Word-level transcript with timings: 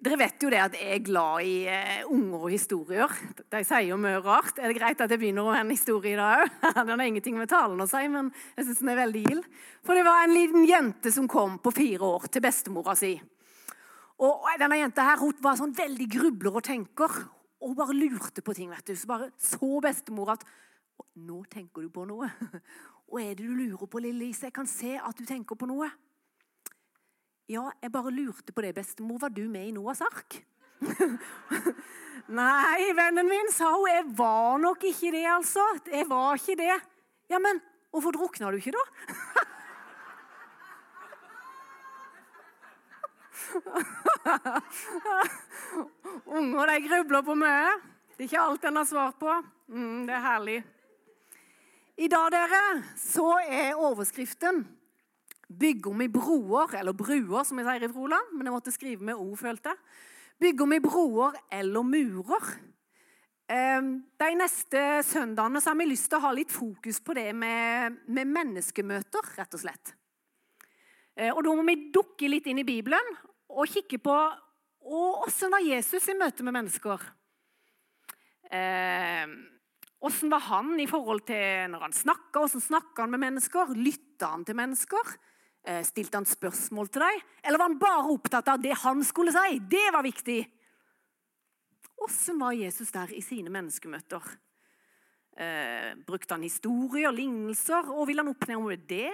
Dere 0.00 0.16
vet 0.16 0.40
jo 0.40 0.48
det 0.48 0.60
at 0.62 0.76
jeg 0.78 0.94
er 0.96 1.02
glad 1.04 1.42
i 1.44 1.56
uh, 1.68 2.12
unger 2.14 2.44
og 2.46 2.52
historier. 2.54 3.10
De 3.52 3.58
sier 3.68 3.90
jo 3.90 3.98
mye 4.00 4.22
rart. 4.24 4.56
Er 4.56 4.72
det 4.72 4.78
greit 4.78 5.02
at 5.04 5.12
jeg 5.12 5.20
begynner 5.20 5.50
med 5.50 5.60
en 5.60 5.72
historie 5.74 6.14
i 6.14 6.16
dag 6.16 6.46
òg? 6.46 6.54
Den 6.88 6.94
har 6.94 7.04
ingenting 7.04 7.36
med 7.36 7.50
talen 7.52 7.84
å 7.84 7.88
si, 7.90 8.00
men 8.08 8.30
jeg 8.56 8.64
syns 8.64 8.80
den 8.80 8.92
er 8.94 9.00
veldig 9.02 9.22
gild. 9.26 9.44
For 9.84 9.98
det 9.98 10.06
var 10.08 10.24
en 10.24 10.32
liten 10.32 10.64
jente 10.64 11.12
som 11.12 11.28
kom 11.28 11.58
på 11.60 11.74
fire 11.76 12.08
år 12.16 12.30
til 12.32 12.44
bestemora 12.46 12.96
si. 12.96 13.12
Og 14.24 14.48
denne 14.60 14.80
jenta 14.80 15.04
her, 15.04 15.20
hun 15.20 15.36
var 15.44 15.60
sånn 15.60 15.76
veldig 15.76 16.08
grubler 16.16 16.56
og 16.62 16.64
tenker. 16.64 17.20
Og 17.60 17.76
bare 17.76 17.96
lurte 17.96 18.40
på 18.44 18.56
ting. 18.56 18.72
vet 18.72 18.88
du. 18.88 18.96
Så 18.96 19.08
bare 19.08 19.30
så 19.36 19.80
bestemor 19.84 20.36
at 20.38 20.48
Nå 21.16 21.42
tenker 21.48 21.84
du 21.84 21.92
på 21.92 22.04
noe. 22.08 22.28
Og 23.10 23.20
er 23.20 23.34
det 23.34 23.44
du 23.44 23.52
lurer 23.56 23.88
på, 23.88 24.00
lille 24.00 24.28
Lise? 24.28 24.48
Jeg 24.48 24.54
kan 24.54 24.68
se 24.68 24.94
at 24.96 25.16
du 25.16 25.24
tenker 25.28 25.56
på 25.58 25.68
noe. 25.68 25.88
Ja, 27.50 27.64
jeg 27.82 27.90
bare 27.90 28.12
lurte 28.14 28.52
på 28.54 28.62
det, 28.62 28.76
bestemor. 28.76 29.16
Var 29.18 29.32
du 29.34 29.48
med 29.50 29.66
i 29.66 29.72
Noas 29.74 29.98
ark? 30.06 30.36
Nei, 32.40 32.92
vennen 32.94 33.26
min, 33.26 33.50
sa 33.50 33.74
hun. 33.74 33.90
Jeg 33.90 34.04
var 34.20 34.54
nok 34.62 34.84
ikke 34.86 35.10
det, 35.16 35.24
altså. 35.26 35.64
Jeg 35.90 36.06
var 36.06 36.38
ikke 36.38 36.54
det. 36.60 36.76
Ja, 37.32 37.38
men 37.42 37.58
hvorfor 37.90 38.14
drukna 38.14 38.52
du 38.54 38.58
ikke, 38.60 38.70
da? 38.78 38.84
Unger 46.38 46.70
de 46.70 46.76
grubler 46.86 47.22
på 47.26 47.34
mye. 47.34 47.74
Det 48.14 48.22
er 48.22 48.30
ikke 48.30 48.46
alt 48.46 48.62
en 48.70 48.78
har 48.78 48.86
svar 48.86 49.10
på. 49.18 49.26
Mm, 49.74 50.06
det 50.06 50.14
er 50.14 50.22
herlig. 50.28 50.62
I 51.98 52.06
dag, 52.08 52.30
dere, 52.30 52.86
så 52.94 53.42
er 53.42 53.74
overskriften 53.74 54.79
'Bygger 55.50 55.98
vi 55.98 56.08
broer', 56.08 56.78
eller 56.78 56.92
'bruer', 56.92 57.44
som 57.44 57.58
vi 57.58 57.64
sier 57.64 57.84
i 57.84 57.92
Froland. 57.92 58.32
Men 58.32 58.46
jeg 58.46 58.52
måtte 58.52 58.72
skrive 58.72 59.02
med 59.04 59.14
O, 59.14 59.34
følte 59.36 59.68
jeg. 59.68 59.78
Bygger 60.40 60.66
vi 60.66 60.80
broer 60.80 61.32
eller 61.52 61.82
murer? 61.82 62.44
Ehm, 63.50 64.04
de 64.20 64.34
neste 64.38 65.02
søndagene 65.02 65.60
har 65.64 65.74
vi 65.74 65.86
lyst 65.90 66.06
til 66.08 66.20
å 66.20 66.22
ha 66.22 66.30
litt 66.32 66.52
fokus 66.54 67.00
på 67.02 67.16
det 67.18 67.34
med, 67.34 67.96
med 68.06 68.30
menneskemøter, 68.30 69.32
rett 69.36 69.56
og 69.56 69.60
slett. 69.60 69.94
Eh, 71.16 71.32
og 71.34 71.42
Da 71.44 71.54
må 71.54 71.64
vi 71.66 71.90
dukke 71.90 72.30
litt 72.30 72.46
inn 72.46 72.62
i 72.62 72.68
Bibelen 72.68 73.10
og 73.50 73.66
kikke 73.66 73.98
på 73.98 74.16
åssen 74.80 75.52
var 75.52 75.66
Jesus 75.66 76.06
i 76.08 76.16
møte 76.16 76.46
med 76.46 76.56
mennesker. 76.56 77.02
Åssen 80.00 80.30
eh, 80.30 80.32
var 80.32 80.46
han 80.46 80.72
i 80.80 80.88
forhold 80.88 81.26
til 81.28 81.68
når 81.74 81.88
han 81.88 81.96
snakka? 81.96 82.46
Åssen 82.46 82.64
snakka 82.64 83.04
han 83.04 83.12
med 83.12 83.24
mennesker? 83.26 83.74
Lytta 83.76 84.30
han 84.36 84.46
til 84.46 84.56
mennesker? 84.56 85.12
Eh, 85.60 85.82
stilte 85.84 86.16
han 86.16 86.28
spørsmål 86.28 86.88
til 86.88 87.02
deg, 87.04 87.24
Eller 87.44 87.60
var 87.60 87.68
han 87.68 87.80
bare 87.80 88.12
opptatt 88.14 88.48
av 88.48 88.62
det 88.62 88.72
han 88.80 89.04
skulle 89.04 89.32
si? 89.34 89.58
Det 89.60 89.90
var 89.92 90.02
viktig. 90.02 90.40
Åssen 92.00 92.38
var 92.40 92.56
Jesus 92.56 92.90
der 92.90 93.12
i 93.12 93.20
sine 93.20 93.52
menneskemøter? 93.52 94.24
Eh, 95.36 95.94
brukte 96.06 96.34
han 96.34 96.42
historier, 96.42 97.12
lignelser, 97.12 97.92
og 97.92 98.06
ville 98.08 98.24
han 98.24 98.32
oppnå 98.32 98.76
det? 98.88 99.12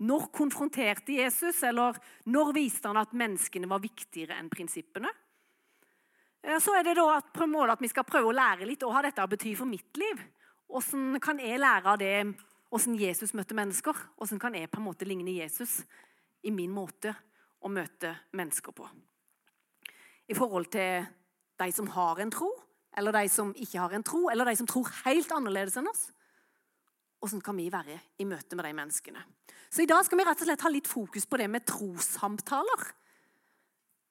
Når 0.00 0.28
konfronterte 0.34 1.12
Jesus, 1.12 1.62
eller 1.62 1.98
når 2.26 2.52
viste 2.54 2.90
han 2.90 2.98
at 2.98 3.14
menneskene 3.14 3.70
var 3.70 3.82
viktigere 3.82 4.38
enn 4.38 4.50
prinsippene? 4.50 5.10
Eh, 6.42 6.58
så 6.58 6.74
er 6.74 6.86
det 6.86 6.96
da 6.98 7.06
at, 7.16 7.32
på 7.32 7.46
en 7.46 7.54
måte 7.54 7.74
at 7.74 7.82
vi 7.82 7.90
skal 7.90 8.06
prøve 8.06 8.30
å 8.30 8.34
lære 8.34 8.66
litt 8.66 8.82
hva 8.82 9.02
dette 9.06 9.30
betyr 9.30 9.56
for 9.58 9.70
mitt 9.70 9.98
liv. 9.98 10.22
Hvordan 10.68 11.20
kan 11.22 11.38
jeg 11.38 11.58
lære 11.62 11.94
av 11.94 11.98
det, 12.02 12.14
hvordan 12.68 12.98
Jesus 13.00 13.32
møtte 13.36 13.56
mennesker? 13.56 13.96
Hvordan 14.16 14.40
kan 14.40 14.56
jeg 14.56 14.70
på 14.70 14.80
en 14.80 14.86
måte 14.88 15.08
ligne 15.08 15.32
Jesus 15.38 15.80
i 16.44 16.52
min 16.52 16.72
måte 16.72 17.14
å 17.64 17.70
møte 17.72 18.12
mennesker 18.36 18.74
på? 18.76 18.88
I 20.28 20.36
forhold 20.36 20.68
til 20.72 21.06
de 21.58 21.70
som 21.72 21.88
har 21.94 22.20
en 22.20 22.32
tro, 22.32 22.50
eller 22.98 23.16
de 23.16 23.24
som 23.32 23.54
ikke 23.56 23.80
har 23.80 23.96
en 23.96 24.04
tro, 24.04 24.26
eller 24.28 24.50
de 24.50 24.56
som 24.60 24.68
tror 24.68 24.92
helt 25.06 25.32
annerledes 25.32 25.78
enn 25.80 25.88
oss. 25.88 26.08
Hvordan 27.18 27.42
kan 27.42 27.56
vi 27.56 27.70
være 27.72 27.96
i 28.20 28.28
møte 28.28 28.56
med 28.56 28.68
de 28.68 28.76
menneskene? 28.76 29.24
Så 29.70 29.82
I 29.82 29.88
dag 29.88 30.04
skal 30.06 30.20
vi 30.20 30.26
rett 30.28 30.44
og 30.44 30.48
slett 30.48 30.64
ha 30.64 30.72
litt 30.72 30.88
fokus 30.88 31.26
på 31.26 31.40
det 31.40 31.48
med 31.50 31.66
trossamtaler. 31.66 32.88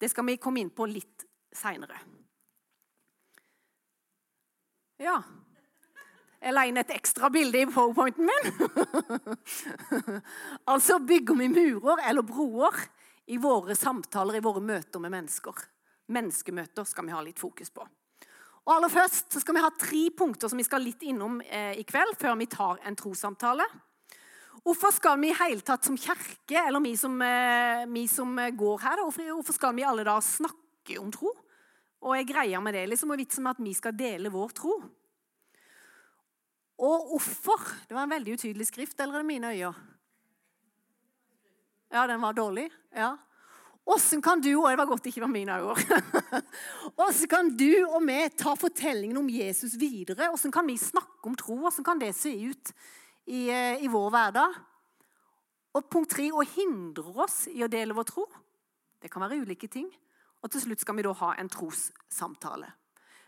Det 0.02 0.10
skal 0.12 0.26
vi 0.28 0.42
komme 0.42 0.62
inn 0.62 0.74
på 0.74 0.90
litt 0.90 1.26
seinere. 1.56 1.98
Ja 4.98 5.22
Jeg 6.38 6.54
la 6.54 6.68
inn 6.70 6.78
et 6.78 6.92
ekstra 6.94 7.32
bilde 7.34 7.64
i 7.64 7.70
powerpointen 7.70 8.28
min. 8.30 8.52
altså 10.72 11.00
bygger 11.02 11.40
vi 11.40 11.48
murer 11.50 12.04
eller 12.10 12.26
broer 12.26 12.78
i 13.34 13.40
våre 13.42 13.76
samtaler, 13.76 14.38
i 14.38 14.44
våre 14.46 14.62
møter 14.62 15.02
med 15.02 15.16
mennesker. 15.16 15.64
Menneskemøter 16.14 16.86
skal 16.88 17.08
vi 17.08 17.16
ha 17.16 17.24
litt 17.26 17.42
fokus 17.42 17.74
på. 17.74 17.88
Og 18.68 18.74
aller 18.76 18.92
først 18.92 19.34
så 19.34 19.42
skal 19.42 19.58
vi 19.58 19.64
ha 19.64 19.72
tre 19.80 20.04
punkter 20.16 20.52
som 20.52 20.60
vi 20.60 20.68
skal 20.68 20.84
litt 20.84 21.04
innom 21.08 21.40
eh, 21.42 21.74
i 21.80 21.86
kveld, 21.88 22.14
før 22.20 22.38
vi 22.38 22.50
tar 22.52 22.84
en 22.86 22.98
trossamtale. 23.00 23.66
Hvorfor 24.62 24.92
skal 24.94 25.18
vi 25.22 25.32
i 25.32 25.58
tatt 25.64 25.88
som 25.88 25.98
kirke, 25.98 26.60
eller 26.60 26.84
vi 26.84 26.94
som, 27.00 27.16
eh, 27.22 27.86
vi 27.88 28.06
som 28.12 28.36
går 28.36 28.84
her, 28.84 29.02
hvorfor 29.02 29.56
skal 29.56 29.76
vi 29.76 29.88
alle 29.88 30.04
da 30.04 30.20
snakke 30.22 31.00
om 31.00 31.10
tro? 31.12 31.34
Og 32.04 32.14
er 32.14 32.28
greia 32.30 32.62
med 32.62 32.76
det 32.76 32.86
liksom, 32.92 33.12
og 33.12 33.18
vitsen 33.18 33.44
med 33.44 33.56
at 33.56 33.64
vi 33.64 33.74
skal 33.74 33.96
dele 33.98 34.30
vår 34.30 34.54
tro? 34.54 34.78
Og 36.78 37.08
hvorfor? 37.10 37.64
Det 37.90 37.96
var 37.98 38.06
en 38.06 38.14
veldig 38.14 38.38
utydelig 38.38 38.68
skrift, 38.70 39.00
eller 39.00 39.18
er 39.18 39.24
det 39.24 39.32
mine 39.32 39.54
øyne? 39.54 39.74
Ja, 41.90 42.04
den 42.08 42.22
var 42.22 42.34
dårlig. 42.34 42.68
Ja. 42.94 43.16
Åssen 43.88 44.22
kan 44.22 44.42
du 44.44 44.50
og 44.58 44.68
det 44.68 44.78
var 44.82 44.90
godt 44.90 45.06
det 45.06 45.14
ikke 45.14 45.24
var 45.24 45.32
mine 45.32 45.56
øyne. 45.62 46.42
Åssen 47.06 47.30
kan 47.32 47.50
du 47.56 47.72
og 47.88 48.02
vi 48.04 48.18
ta 48.36 48.54
fortellingen 48.60 49.18
om 49.18 49.30
Jesus 49.32 49.78
videre? 49.80 50.28
Åssen 50.30 50.52
kan 50.52 50.68
vi 50.68 50.78
snakke 50.78 51.24
om 51.30 51.38
tro? 51.40 51.56
Åssen 51.66 51.88
kan 51.88 52.00
det 52.00 52.12
se 52.16 52.34
ut 52.36 52.74
i, 53.26 53.48
eh, 53.50 53.84
i, 53.84 53.88
vår 53.88 54.10
hverdag? 54.12 54.58
Og 55.74 55.88
punkt 55.90 56.12
tre 56.12 56.28
å 56.32 56.44
hindre 56.44 57.16
oss 57.24 57.46
i 57.48 57.64
å 57.64 57.72
dele 57.72 57.96
vår 57.96 58.10
tro. 58.12 58.28
Det 59.00 59.10
kan 59.14 59.24
være 59.24 59.40
ulike 59.40 59.72
ting. 59.72 59.88
Og 60.44 60.52
til 60.52 60.66
slutt 60.66 60.84
skal 60.84 60.98
vi 60.98 61.08
da 61.08 61.16
ha 61.24 61.34
en 61.40 61.50
trossamtale. 61.50 62.70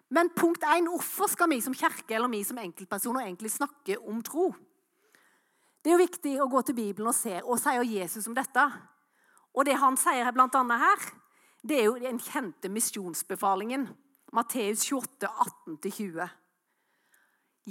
Men 0.10 0.32
punkt 0.34 0.64
én 0.66 0.90
hvorfor 0.90 1.30
skal 1.30 1.52
vi 1.52 1.60
som 1.62 1.76
kirke 1.78 2.16
eller 2.18 2.32
vi 2.32 2.42
som 2.44 2.58
enkeltpersoner 2.58 3.28
egentlig 3.28 3.52
snakke 3.54 4.00
om 4.02 4.24
tro? 4.26 4.50
Det 5.80 5.92
er 5.92 5.96
jo 5.96 6.06
viktig 6.06 6.34
å 6.42 6.50
gå 6.52 6.62
til 6.66 6.76
Bibelen 6.76 7.12
og 7.12 7.16
se 7.16 7.38
hva 7.46 7.58
sier 7.62 7.86
Jesus 7.88 8.28
om 8.28 8.36
dette. 8.36 8.66
Og 9.56 9.66
det 9.66 9.78
han 9.80 9.98
sier 10.00 10.32
blant 10.36 10.56
annet 10.58 10.82
her, 10.82 11.06
det 11.62 11.78
er 11.78 11.88
jo 11.88 12.00
den 12.02 12.20
kjente 12.22 12.72
misjonsbefalingen. 12.72 13.88
Matteus 14.36 14.84
28, 14.86 15.30
18-20. 15.86 16.28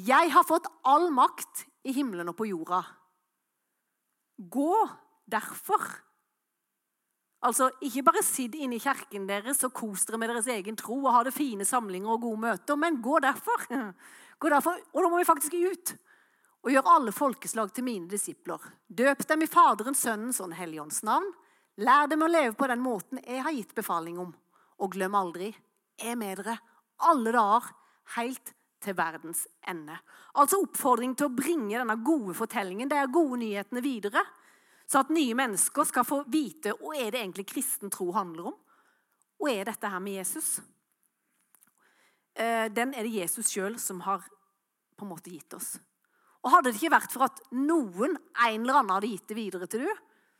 Jeg 0.08 0.32
har 0.34 0.46
fått 0.46 0.66
all 0.86 1.08
makt 1.14 1.64
i 1.86 1.94
himmelen 1.94 2.30
og 2.30 2.36
på 2.38 2.48
jorda. 2.50 2.82
Gå 4.38 4.74
derfor. 5.30 5.82
Altså, 7.46 7.70
Ikke 7.86 8.02
bare 8.02 8.22
sitt 8.26 8.56
inne 8.58 8.76
i 8.78 8.82
kirken 8.82 9.28
deres 9.28 9.62
og 9.66 9.72
kos 9.76 10.06
dere 10.08 10.18
med 10.18 10.32
deres 10.32 10.48
egen 10.50 10.76
tro 10.76 10.98
og 11.04 11.12
ha 11.14 11.22
det 11.26 11.36
fine 11.36 11.64
samlinger 11.64 12.16
og 12.16 12.22
gode 12.26 12.42
møter, 12.48 12.76
men 12.76 13.02
gå 13.02 13.20
derfor. 13.22 13.66
Gå 14.38 14.50
derfor. 14.52 14.78
Og 14.94 15.02
da 15.02 15.08
må 15.10 15.18
vi 15.18 15.26
faktisk 15.26 15.54
ut 15.54 15.96
og 16.62 16.72
gjøre 16.72 16.94
alle 16.94 17.12
folkeslag 17.14 17.70
til 17.74 17.86
mine 17.86 18.10
disipler. 18.10 18.62
Døp 18.86 19.22
dem 19.30 19.42
i 19.42 19.48
Faderens, 19.50 20.02
Sønnens 20.02 20.40
og 20.40 20.50
Den 20.50 20.58
hellige 20.58 20.82
ånds 20.82 21.04
navn 21.06 21.30
Lær 21.78 22.08
dem 22.10 22.24
å 22.26 22.28
leve 22.30 22.56
på 22.58 22.66
den 22.66 22.80
måten 22.82 23.20
jeg 23.22 23.42
har 23.44 23.54
gitt 23.54 23.74
befaling 23.76 24.16
om. 24.18 24.32
Og 24.82 24.96
glem 24.96 25.14
aldri, 25.14 25.52
jeg 25.98 26.14
er 26.14 26.18
med 26.18 26.40
dere 26.40 26.56
alle 27.06 27.30
dager, 27.34 27.68
helt 28.16 28.50
til 28.82 28.96
verdens 28.98 29.44
ende. 29.70 29.94
Altså 30.34 30.58
oppfordring 30.64 31.14
til 31.14 31.28
å 31.28 31.34
bringe 31.34 31.78
denne 31.78 31.94
gode 32.02 32.34
fortellingen, 32.34 32.90
de 32.90 32.98
gode 33.14 33.38
nyhetene, 33.44 33.82
videre. 33.84 34.24
Så 34.88 35.02
at 35.02 35.12
nye 35.12 35.36
mennesker 35.36 35.84
skal 35.84 36.06
få 36.08 36.22
vite 36.32 36.72
hva 36.80 36.94
er 36.96 37.12
det 37.12 37.20
egentlig 37.20 37.48
kristen 37.50 37.92
tro 37.92 38.08
handler 38.16 38.50
om. 38.52 38.56
Hva 39.38 39.52
er 39.52 39.68
dette 39.68 39.90
her 39.92 40.00
med 40.00 40.16
Jesus? 40.16 40.58
Eh, 42.32 42.66
den 42.72 42.94
er 42.96 43.04
det 43.04 43.12
Jesus 43.18 43.52
sjøl 43.52 43.76
som 43.82 44.00
har 44.06 44.24
på 44.96 45.04
en 45.04 45.12
måte 45.12 45.30
gitt 45.30 45.54
oss. 45.58 45.76
Og 46.42 46.52
Hadde 46.54 46.72
det 46.72 46.80
ikke 46.80 46.94
vært 46.96 47.12
for 47.12 47.26
at 47.26 47.42
noen 47.52 48.16
en 48.16 48.62
eller 48.62 48.80
annen 48.80 48.94
hadde 48.96 49.10
gitt 49.10 49.28
det 49.28 49.36
videre 49.36 49.68
til 49.70 49.84
du, 49.84 49.92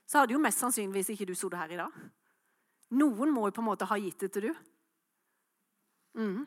så 0.08 0.22
hadde 0.22 0.32
jo 0.32 0.40
mest 0.40 0.62
sannsynligvis 0.62 1.12
ikke 1.12 1.28
du 1.28 1.34
sittet 1.36 1.60
her 1.60 1.74
i 1.74 1.80
dag. 1.82 2.02
Noen 2.96 3.32
må 3.34 3.48
jo 3.48 3.56
på 3.58 3.60
en 3.60 3.68
måte 3.68 3.88
ha 3.90 3.98
gitt 4.00 4.24
det 4.24 4.30
til 4.32 4.48
du. 4.48 4.52
Mm. 6.18 6.46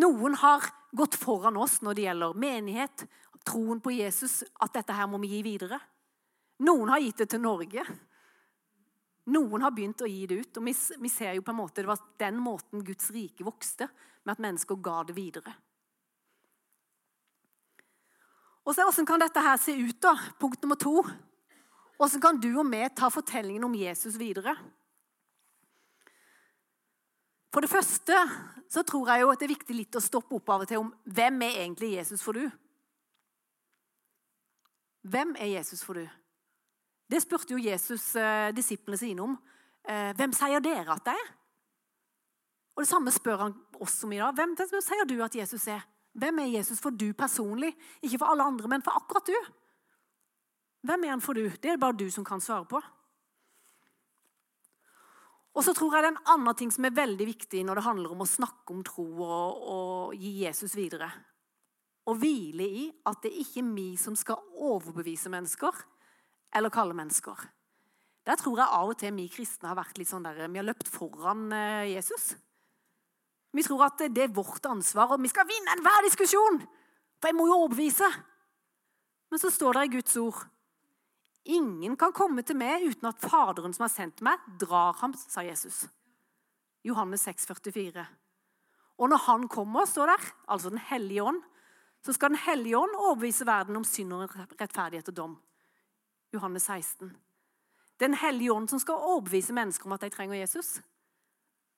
Noen 0.00 0.38
har 0.40 0.64
gått 0.96 1.18
foran 1.20 1.58
oss 1.60 1.82
når 1.84 1.98
det 1.98 2.06
gjelder 2.06 2.38
menighet, 2.40 3.04
troen 3.44 3.82
på 3.82 3.92
Jesus, 3.92 4.40
at 4.62 4.72
dette 4.78 4.96
her 4.96 5.10
må 5.10 5.20
vi 5.20 5.34
gi 5.34 5.42
videre. 5.44 5.82
Noen 6.58 6.88
har 6.92 7.00
gitt 7.00 7.22
det 7.22 7.30
til 7.32 7.40
Norge. 7.40 7.84
Noen 9.32 9.62
har 9.62 9.72
begynt 9.74 10.02
å 10.02 10.10
gi 10.10 10.26
det 10.26 10.40
ut. 10.42 10.56
og 10.56 10.64
vi, 10.66 11.08
ser 11.08 11.34
jo 11.34 11.42
på 11.42 11.50
en 11.50 11.60
måte 11.62 11.82
Det 11.82 11.88
var 11.88 12.00
den 12.18 12.38
måten 12.42 12.84
Guds 12.84 13.10
rike 13.10 13.44
vokste, 13.44 13.88
med 14.24 14.32
at 14.32 14.42
mennesker 14.42 14.76
ga 14.76 15.02
det 15.04 15.16
videre. 15.16 15.54
Og 18.62 18.74
så 18.74 18.84
Hvordan 18.84 19.06
kan 19.06 19.20
dette 19.20 19.40
her 19.40 19.56
se 19.56 19.72
ut? 19.74 20.00
da? 20.00 20.14
Punkt 20.38 20.62
nummer 20.62 20.76
to. 20.76 21.02
Hvordan 21.96 22.20
kan 22.20 22.40
du 22.40 22.58
og 22.58 22.66
vi 22.66 22.88
ta 22.94 23.08
fortellingen 23.10 23.64
om 23.64 23.74
Jesus 23.74 24.18
videre. 24.18 24.56
For 27.52 27.60
det 27.60 27.70
første 27.70 28.16
så 28.70 28.82
tror 28.82 29.10
jeg 29.10 29.20
jo 29.20 29.30
at 29.30 29.40
det 29.40 29.46
er 29.46 29.54
viktig 29.54 29.76
litt 29.76 29.96
å 29.98 30.00
stoppe 30.00 30.34
opp 30.38 30.48
av 30.48 30.64
og 30.64 30.70
til 30.70 30.80
om 30.80 30.92
hvem 31.04 31.42
er 31.44 31.58
egentlig 31.60 31.92
Jesus 31.98 32.22
for 32.24 32.32
du? 32.32 32.46
Hvem 35.02 35.34
er 35.36 35.58
Jesus 35.58 35.82
for 35.84 36.00
du? 36.00 36.06
Det 37.12 37.20
spurte 37.20 37.52
jo 37.52 37.60
Jesus 37.60 38.14
eh, 38.16 38.50
disiplene 38.56 38.96
sine 38.96 39.20
om. 39.20 39.34
Eh, 39.84 40.12
hvem 40.16 40.32
sier 40.32 40.62
dere 40.64 40.94
at 40.94 41.04
det 41.04 41.12
er? 41.12 41.32
Og 42.72 42.86
Det 42.86 42.88
samme 42.88 43.12
spør 43.12 43.42
han 43.46 43.56
oss 43.84 43.98
om 44.06 44.14
i 44.16 44.20
dag. 44.22 44.32
Hvem, 44.38 44.54
hvem 44.56 44.80
sier 44.80 45.08
du 45.08 45.18
at 45.20 45.36
Jesus 45.36 45.66
er? 45.68 45.84
Hvem 46.16 46.40
er 46.40 46.54
Jesus 46.54 46.80
for 46.80 46.94
du 46.96 47.10
personlig? 47.12 47.74
Ikke 48.00 48.22
for 48.22 48.32
alle 48.32 48.46
andre, 48.48 48.68
men 48.68 48.84
for 48.84 48.96
akkurat 48.96 49.28
du. 49.28 49.52
Hvem 50.88 51.04
er 51.04 51.12
han 51.12 51.24
for 51.24 51.36
du? 51.36 51.44
Det 51.50 51.68
er 51.68 51.76
det 51.76 51.84
bare 51.84 52.00
du 52.00 52.08
som 52.10 52.24
kan 52.24 52.40
svare 52.40 52.64
på. 52.70 52.80
Og 55.52 55.60
så 55.66 55.76
tror 55.76 55.92
jeg 55.92 56.06
det 56.06 56.14
er 56.14 56.16
en 56.16 56.32
annen 56.32 56.56
ting 56.56 56.72
som 56.72 56.88
er 56.88 56.96
veldig 56.96 57.28
viktig 57.28 57.60
når 57.68 57.76
det 57.76 57.88
handler 57.90 58.14
om 58.14 58.24
å 58.24 58.30
snakke 58.30 58.72
om 58.72 58.80
tro 58.88 59.04
og, 59.20 59.64
og 59.76 60.16
gi 60.16 60.38
Jesus 60.46 60.72
videre. 60.80 61.10
Å 62.08 62.16
hvile 62.16 62.64
i 62.64 62.86
at 63.04 63.20
det 63.20 63.36
ikke 63.44 63.60
er 63.60 63.74
vi 63.76 63.90
som 64.00 64.16
skal 64.16 64.40
overbevise 64.56 65.28
mennesker 65.32 65.76
eller 66.54 66.72
kalle 66.72 66.96
mennesker. 66.96 67.38
Der 68.26 68.38
tror 68.38 68.60
jeg 68.60 68.78
av 68.78 68.92
og 68.92 68.98
til 69.00 69.14
vi 69.16 69.26
kristne 69.32 69.72
har 69.72 69.78
vært 69.78 69.98
litt 69.98 70.10
sånn 70.10 70.26
der, 70.26 70.44
vi 70.46 70.60
har 70.60 70.68
løpt 70.68 70.90
foran 70.90 71.48
eh, 71.56 71.92
Jesus. 71.96 72.32
Vi 73.52 73.64
tror 73.66 73.88
at 73.88 74.04
det 74.14 74.28
er 74.28 74.34
vårt 74.34 74.64
ansvar, 74.70 75.12
og 75.12 75.20
vi 75.22 75.30
skal 75.32 75.48
vinne 75.48 75.74
enhver 75.74 76.06
diskusjon. 76.06 76.62
For 77.20 77.30
jeg 77.30 77.36
må 77.36 77.48
jo 77.50 77.58
overbevise. 77.64 78.08
Men 79.32 79.40
så 79.42 79.50
står 79.52 79.76
det 79.76 79.84
i 79.86 79.94
Guds 79.98 80.16
ord 80.20 80.40
Ingen 81.42 81.96
kan 81.98 82.12
komme 82.14 82.44
til 82.46 82.54
meg 82.54 82.84
uten 82.86 83.08
at 83.08 83.18
Faderen 83.18 83.72
som 83.74 83.82
har 83.82 83.90
sendt 83.90 84.20
meg, 84.22 84.38
drar 84.60 84.94
ham, 85.00 85.14
sa 85.18 85.42
Jesus. 85.42 85.88
Johannes 86.86 87.24
6, 87.26 87.48
44. 87.50 88.04
Og 89.02 89.10
når 89.10 89.24
Han 89.26 89.48
kommer, 89.50 89.86
står 89.86 90.12
der, 90.12 90.28
altså 90.46 90.70
Den 90.70 90.78
hellige 90.78 91.22
ånd, 91.22 91.42
så 92.04 92.12
skal 92.12 92.30
Den 92.30 92.38
hellige 92.44 92.78
ånd 92.78 92.94
overbevise 92.94 93.46
verden 93.46 93.76
om 93.76 93.84
synd 93.84 94.14
og 94.14 94.36
rettferdighet 94.60 95.08
og 95.08 95.16
dom. 95.16 95.34
Johannes 96.32 96.62
16. 96.62 97.12
Den 98.00 98.14
hellige 98.14 98.52
ånd 98.52 98.70
som 98.70 98.80
skal 98.80 98.94
overbevise 98.94 99.54
mennesker 99.54 99.86
om 99.86 99.92
at 99.96 100.04
de 100.04 100.10
trenger 100.10 100.40
Jesus. 100.40 100.80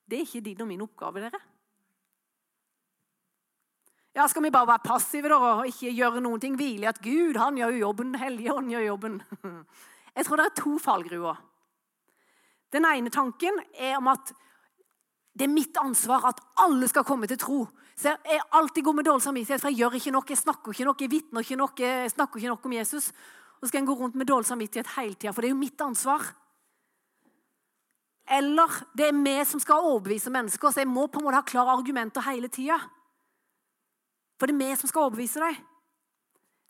Det 0.08 0.18
er 0.18 0.26
ikke 0.26 0.44
din 0.44 0.62
og 0.62 0.68
min 0.68 0.84
oppgave, 0.84 1.20
dere. 1.20 1.40
Ja, 4.14 4.26
Skal 4.28 4.42
vi 4.42 4.50
bare 4.50 4.66
være 4.66 4.84
passive 4.84 5.28
da, 5.28 5.36
og 5.36 5.66
ikke 5.66 5.90
gjøre 5.90 6.20
noen 6.22 6.40
ting? 6.40 6.54
Hvile 6.56 6.86
i 6.86 6.90
at 6.92 7.02
Gud 7.02 7.34
han 7.40 7.56
gjør 7.58 7.74
jo 7.74 7.82
jobben, 7.88 8.14
Hellige 8.14 8.54
Ånd 8.54 8.70
gjør 8.70 8.86
jobben. 8.86 9.22
Jeg 10.16 10.26
tror 10.26 10.38
det 10.38 10.46
er 10.46 10.60
to 10.60 10.78
fallgruer. 10.78 11.40
Den 12.72 12.86
ene 12.86 13.10
tanken 13.10 13.58
er 13.74 13.96
om 13.98 14.08
at 14.12 14.30
det 15.34 15.48
er 15.48 15.50
mitt 15.50 15.76
ansvar 15.82 16.28
at 16.30 16.38
alle 16.62 16.86
skal 16.88 17.06
komme 17.06 17.26
til 17.26 17.38
tro. 17.38 17.64
Så 17.96 18.14
Jeg 18.24 18.40
alltid 18.52 18.84
god 18.84 18.94
med 18.94 19.04
dårlig 19.04 19.22
samvittighet, 19.22 19.60
for 19.60 19.68
jeg 19.68 19.78
gjør 19.78 19.98
ikke 19.98 20.10
nok, 20.10 20.30
jeg 20.30 20.38
snakker 20.38 20.72
ikke 20.72 20.84
nok, 20.84 21.00
jeg 21.00 21.10
vitner 21.10 21.40
ikke 21.40 21.56
nok, 21.56 21.80
jeg 21.80 22.10
snakker 22.10 22.36
ikke 22.36 22.48
nok 22.48 22.66
om 22.66 22.72
Jesus. 22.72 23.12
Så 23.64 23.70
skal 23.70 23.80
en 23.80 23.86
gå 23.88 23.94
rundt 23.96 24.16
med 24.20 24.28
dårlig 24.28 24.44
samvittighet 24.44 24.90
hele 24.98 25.14
tida, 25.16 25.30
for 25.32 25.40
det 25.40 25.48
er 25.48 25.54
jo 25.54 25.60
mitt 25.62 25.80
ansvar. 25.80 26.26
Eller 28.36 28.74
det 28.92 29.06
er 29.08 29.16
vi 29.16 29.32
som 29.48 29.62
skal 29.62 29.86
overbevise 29.88 30.32
mennesker, 30.32 30.68
så 30.68 30.82
jeg 30.82 30.90
må 30.92 31.06
på 31.08 31.22
en 31.22 31.24
måte 31.24 31.38
ha 31.40 31.46
klare 31.48 31.72
argumenter 31.72 32.26
hele 32.28 32.50
tida. 32.52 32.76
For 34.36 34.52
det 34.52 34.58
er 34.58 34.60
vi 34.60 34.76
som 34.82 34.92
skal 34.92 35.06
overbevise 35.06 35.40
deg. 35.40 35.64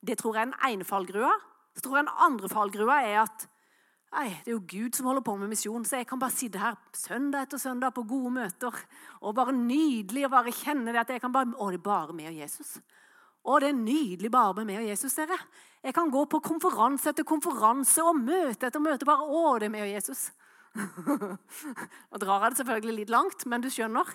Det 0.06 0.20
tror 0.20 0.38
jeg 0.38 0.46
er 0.46 0.52
den 0.52 0.70
ene 0.70 0.87
fallgrua. 0.87 1.35
Så 1.75 1.82
tror 1.82 1.99
jeg 1.99 2.06
den 2.06 2.23
andre 2.29 2.50
fallgrua 2.52 3.02
er 3.02 3.20
at 3.25 3.47
nei, 4.14 4.29
det 4.44 4.52
er 4.52 4.55
jo 4.55 4.62
Gud 4.70 4.94
som 4.94 5.11
holder 5.11 5.26
på 5.26 5.35
med 5.40 5.50
misjon, 5.50 5.82
så 5.82 5.99
jeg 5.99 6.06
kan 6.06 6.23
bare 6.23 6.38
sitte 6.38 6.62
her 6.62 6.79
søndag 6.94 7.49
etter 7.49 7.58
søndag 7.58 7.97
på 7.97 8.06
gode 8.06 8.31
møter 8.37 8.76
og 9.19 9.35
bare 9.35 9.50
nydelig 9.56 10.29
og 10.29 10.37
bare 10.37 10.55
kjenne 10.55 10.94
det 10.94 11.02
at 11.02 11.11
jeg 11.17 11.25
kan 11.25 11.35
bare 11.35 11.50
Å, 11.58 11.73
det 11.75 11.81
er 11.81 11.88
bare 11.90 12.14
meg 12.14 12.31
og 12.31 12.38
Jesus. 12.38 12.76
Å, 13.44 13.58
det 13.61 13.69
er 13.70 13.76
nydelig 13.76 14.31
bare 14.32 14.56
med 14.56 14.70
meg 14.70 14.81
og 14.81 14.88
Jesus, 14.88 15.14
dere. 15.19 15.37
Jeg 15.85 15.93
kan 15.96 16.08
gå 16.12 16.23
på 16.32 16.41
konferanse 16.44 17.11
etter 17.12 17.26
konferanse 17.29 18.00
og 18.00 18.17
møte 18.17 18.70
etter 18.70 18.81
møte. 18.81 19.05
Bare 19.08 19.26
å, 19.29 19.58
det 19.61 19.69
er 19.69 19.75
meg 19.75 19.85
og 19.85 19.93
Jesus. 19.93 20.31
og 22.12 22.23
drar 22.23 22.46
jeg 22.46 22.55
det 22.55 22.61
selvfølgelig 22.62 22.96
litt 23.02 23.12
langt, 23.12 23.44
men 23.50 23.64
du 23.64 23.69
skjønner. 23.73 24.08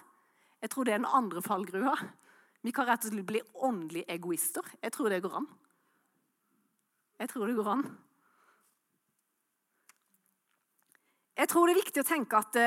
Jeg 0.63 0.73
tror 0.73 0.87
det 0.87 0.95
er 0.95 1.03
den 1.03 1.13
andre 1.19 1.43
fallgrua. 1.45 1.93
Vi 2.65 2.73
kan 2.75 2.89
rett 2.89 3.05
og 3.05 3.13
slett 3.13 3.27
bli 3.29 3.41
åndelige 3.63 4.09
egoister. 4.17 4.65
Jeg 4.81 4.95
tror 4.95 5.13
det 5.13 5.21
går 5.23 5.37
an. 5.39 5.47
Jeg 7.21 7.31
tror 7.31 7.47
det 7.47 7.57
går 7.59 7.69
an. 7.75 7.85
Jeg 11.39 11.47
tror 11.53 11.69
det 11.69 11.75
er 11.75 11.79
viktig 11.79 12.01
å 12.01 12.07
tenke 12.07 12.39
at 12.41 12.57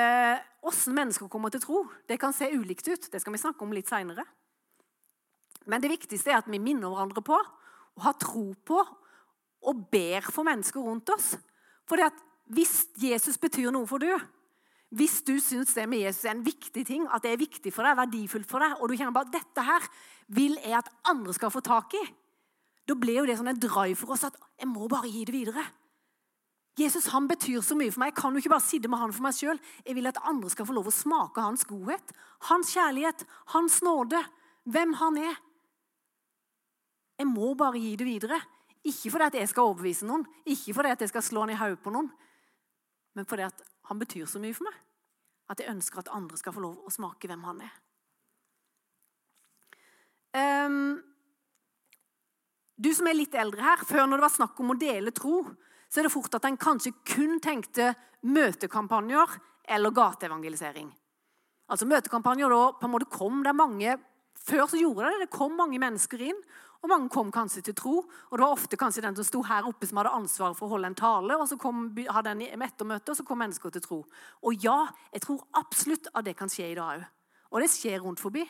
åssen 0.65 0.95
eh, 0.95 1.01
mennesker 1.03 1.29
kommer 1.29 1.53
til 1.53 1.61
tro, 1.61 1.83
det 2.09 2.17
kan 2.21 2.33
se 2.33 2.49
ulikt 2.55 2.87
ut. 2.89 3.11
Det 3.13 3.21
skal 3.21 3.35
vi 3.35 3.43
snakke 3.43 3.67
om 3.67 3.75
litt 3.77 3.91
seinere. 3.91 4.25
Men 5.67 5.83
det 5.83 5.93
viktigste 5.93 6.33
er 6.33 6.41
at 6.41 6.51
vi 6.51 6.61
minner 6.63 6.91
hverandre 6.91 7.25
på 7.25 7.39
og 7.39 8.05
har 8.07 8.17
tro 8.21 8.53
på 8.67 8.79
og 9.63 9.83
ber 9.93 10.25
for 10.27 10.47
mennesker 10.47 10.83
rundt 10.83 11.11
oss. 11.15 11.35
For 11.87 12.01
hvis 12.53 12.87
Jesus 12.99 13.39
betyr 13.39 13.71
noe 13.75 13.87
for 13.89 14.03
du, 14.03 14.11
hvis 14.93 15.21
du 15.25 15.39
syns 15.41 15.73
det 15.77 15.87
med 15.89 16.03
Jesus 16.03 16.27
er 16.27 16.35
en 16.35 16.45
viktig 16.45 16.85
ting, 16.89 17.05
at 17.09 17.25
det 17.25 17.33
er 17.33 17.41
viktig 17.41 17.73
for 17.73 17.87
deg, 17.87 17.97
verdifullt 17.97 18.49
for 18.49 18.61
deg, 18.61 18.75
og 18.77 18.91
du 18.91 18.97
kjenner 18.97 19.15
bare 19.15 19.31
at 19.31 19.37
dette 19.39 19.65
her 19.65 19.87
vil 20.33 20.59
jeg 20.61 20.75
at 20.77 20.91
andre 21.09 21.33
skal 21.37 21.53
få 21.55 21.63
tak 21.65 21.95
i, 21.97 22.03
da 22.89 22.97
blir 22.99 23.23
jo 23.23 23.29
det 23.29 23.39
sånn 23.39 23.53
en 23.53 23.63
drive 23.63 23.97
for 23.97 24.13
oss 24.13 24.27
at 24.27 24.37
jeg 24.59 24.69
må 24.69 24.89
bare 24.91 25.09
gi 25.09 25.23
det 25.29 25.33
videre. 25.33 25.65
Jesus 26.81 27.11
han 27.13 27.29
betyr 27.29 27.61
så 27.65 27.77
mye 27.77 27.93
for 27.93 28.01
meg. 28.01 28.13
Jeg 28.13 28.19
kan 28.19 28.35
jo 28.35 28.41
ikke 28.41 28.53
bare 28.55 28.65
sitte 28.65 28.89
med 28.91 29.01
han 29.01 29.13
for 29.13 29.25
meg 29.27 29.37
sjøl. 29.37 29.59
Jeg 29.85 29.97
vil 29.97 30.09
at 30.09 30.21
andre 30.29 30.51
skal 30.53 30.67
få 30.69 30.77
lov 30.77 30.89
å 30.89 30.95
smake 30.95 31.45
hans 31.45 31.67
godhet, 31.69 32.15
hans 32.49 32.73
kjærlighet, 32.73 33.25
hans 33.53 33.81
nåde, 33.85 34.23
hvem 34.65 34.95
han 35.01 35.19
er. 35.21 35.37
Jeg 37.23 37.31
må 37.31 37.53
bare 37.55 37.79
gi 37.79 37.95
det 37.99 38.07
videre. 38.09 38.41
Ikke 38.83 39.13
fordi 39.15 39.29
at 39.29 39.37
jeg 39.39 39.51
skal 39.53 39.69
overbevise 39.71 40.07
noen, 40.09 40.25
ikke 40.43 40.75
fordi 40.75 40.91
at 40.91 41.05
jeg 41.05 41.13
skal 41.13 41.23
slå 41.23 41.45
han 41.45 41.53
i 41.55 41.59
hodet 41.61 41.79
på 41.85 41.93
noen, 41.95 42.09
men 43.15 43.29
fordi 43.31 43.45
at 43.47 43.61
han 43.87 44.01
betyr 44.01 44.27
så 44.27 44.41
mye 44.43 44.57
for 44.57 44.67
meg. 44.67 44.81
At 45.53 45.63
jeg 45.63 45.71
ønsker 45.71 46.03
at 46.03 46.11
andre 46.17 46.39
skal 46.41 46.55
få 46.57 46.65
lov 46.65 46.83
å 46.83 46.91
smake 46.91 47.31
hvem 47.31 47.45
han 47.47 47.63
er. 47.63 47.73
Um, 50.35 50.97
du 52.75 52.89
som 52.97 53.07
er 53.07 53.19
litt 53.19 53.35
eldre 53.39 53.63
her, 53.63 53.85
Før 53.87 54.09
når 54.09 54.19
det 54.19 54.27
var 54.27 54.35
snakk 54.35 54.61
om 54.65 54.73
å 54.73 54.79
dele 54.81 55.13
tro, 55.15 55.45
så 55.93 56.01
er 56.01 56.09
det 56.09 56.15
fort 56.15 56.35
at 56.35 56.49
en 56.49 56.59
kanskje 56.59 56.95
kun 57.05 57.39
tenkte 57.45 57.93
møtekampanjer 58.27 59.37
eller 59.77 59.95
gateevangelisering. 59.95 60.89
Altså 61.71 61.87
Møtekampanjer 61.87 62.51
da 62.51 62.63
på 62.81 62.89
en 62.89 62.95
måte 62.97 63.13
kom 63.13 63.45
der 63.45 63.55
mange 63.55 63.95
Før 64.43 64.67
så 64.67 64.81
gjorde 64.81 65.07
det 65.07 65.15
det. 65.15 65.27
Det 65.27 65.37
kom 65.37 65.55
mange 65.59 65.79
mennesker 65.83 66.23
inn, 66.31 66.39
og 66.83 66.91
mange 66.91 67.11
kom 67.15 67.31
kanskje 67.35 67.63
til 67.69 67.77
tro. 67.79 67.95
Og 68.03 68.33
det 68.35 68.43
var 68.43 68.55
ofte 68.57 68.79
kanskje 68.79 69.05
den 69.05 69.17
som 69.19 69.27
sto 69.27 69.43
her 69.47 69.69
oppe, 69.69 69.87
som 69.87 70.01
hadde 70.01 70.15
ansvaret 70.17 70.59
for 70.59 70.67
å 70.67 70.75
holde 70.75 70.91
en 70.91 70.99
tale. 70.99 71.37
og 71.39 71.47
så 71.49 71.59
kom, 71.61 71.85
hadde 71.95 72.35
en 72.35 72.65
ettermøte, 72.67 73.13
og 73.13 73.19
så 73.19 73.27
kom 73.27 73.39
mennesker 73.39 73.71
til 73.71 73.85
tro. 73.85 74.01
Og 74.43 74.65
ja, 74.65 74.89
jeg 75.13 75.23
tror 75.23 75.47
absolutt 75.59 76.11
at 76.13 76.27
det 76.27 76.37
kan 76.37 76.51
skje 76.51 76.73
i 76.73 76.79
dag 76.79 76.99
òg. 76.99 77.07
Og 77.53 77.61
det 77.61 77.71
skjer 77.71 78.01
rundt 78.01 78.21
forbi. 78.21 78.43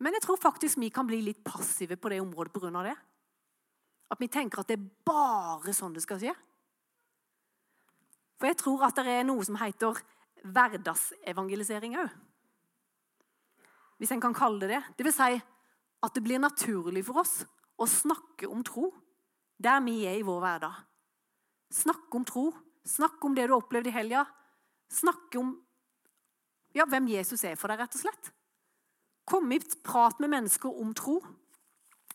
Men 0.00 0.16
jeg 0.16 0.24
tror 0.24 0.40
faktisk 0.40 0.80
vi 0.80 0.88
kan 0.88 1.06
bli 1.06 1.20
litt 1.22 1.42
passive 1.44 1.98
på 2.00 2.08
det 2.08 2.20
området 2.20 2.52
pga. 2.52 2.82
det. 2.82 2.96
At 4.10 4.20
vi 4.20 4.28
tenker 4.28 4.60
at 4.60 4.68
det 4.68 4.78
er 4.78 4.88
bare 5.04 5.74
sånn 5.76 5.92
det 5.92 6.02
skal 6.02 6.18
skje. 6.18 6.34
For 8.40 8.48
jeg 8.48 8.56
tror 8.56 8.86
at 8.88 8.96
det 8.96 9.06
er 9.06 9.28
noe 9.28 9.44
som 9.44 9.58
heter 9.60 10.00
hverdagsevangelisering 10.42 11.98
òg. 12.00 12.08
Hvis 14.00 14.14
en 14.14 14.22
kan 14.22 14.34
kalle 14.34 14.62
det 14.62 14.72
det. 14.72 14.82
Det 14.96 15.04
vil 15.04 15.14
si 15.14 15.36
at 16.00 16.14
det 16.16 16.24
blir 16.24 16.40
naturlig 16.40 17.04
for 17.04 17.20
oss 17.20 17.42
å 17.80 17.88
snakke 17.88 18.48
om 18.48 18.64
tro 18.64 18.88
der 19.60 19.82
vi 19.84 19.98
er 20.08 20.16
i 20.16 20.24
vår 20.24 20.40
hverdag. 20.40 20.78
Snakke 21.70 22.16
om 22.16 22.24
tro. 22.24 22.46
Snakke 22.80 23.28
om 23.28 23.34
det 23.36 23.44
du 23.44 23.52
har 23.52 23.60
opplevd 23.60 23.90
i 23.90 23.94
helga. 23.94 24.24
Snakke 24.90 25.38
om 25.38 25.52
ja, 26.72 26.86
hvem 26.86 27.10
Jesus 27.10 27.42
er 27.44 27.58
for 27.58 27.68
deg, 27.68 27.82
rett 27.82 27.96
og 27.98 28.02
slett. 28.04 28.30
Komme 29.28 29.58
i 29.58 29.62
prat 29.84 30.20
med 30.22 30.32
mennesker 30.32 30.80
om 30.80 30.94
tro, 30.96 31.18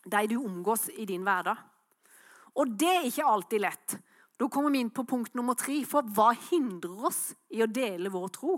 de 0.04 0.22
du 0.30 0.36
omgås 0.40 0.88
i 0.96 1.06
din 1.08 1.24
hverdag. 1.26 1.60
Og 2.56 2.72
det 2.80 2.92
er 2.92 3.08
ikke 3.08 3.28
alltid 3.28 3.62
lett. 3.62 3.96
Da 4.36 4.48
kommer 4.52 4.72
vi 4.72 4.82
inn 4.84 4.92
på 4.92 5.04
punkt 5.08 5.36
nummer 5.36 5.56
tre. 5.56 5.82
For 5.88 6.08
hva 6.16 6.30
hindrer 6.48 7.08
oss 7.08 7.20
i 7.52 7.62
å 7.64 7.68
dele 7.68 8.12
vår 8.12 8.32
tro? 8.32 8.56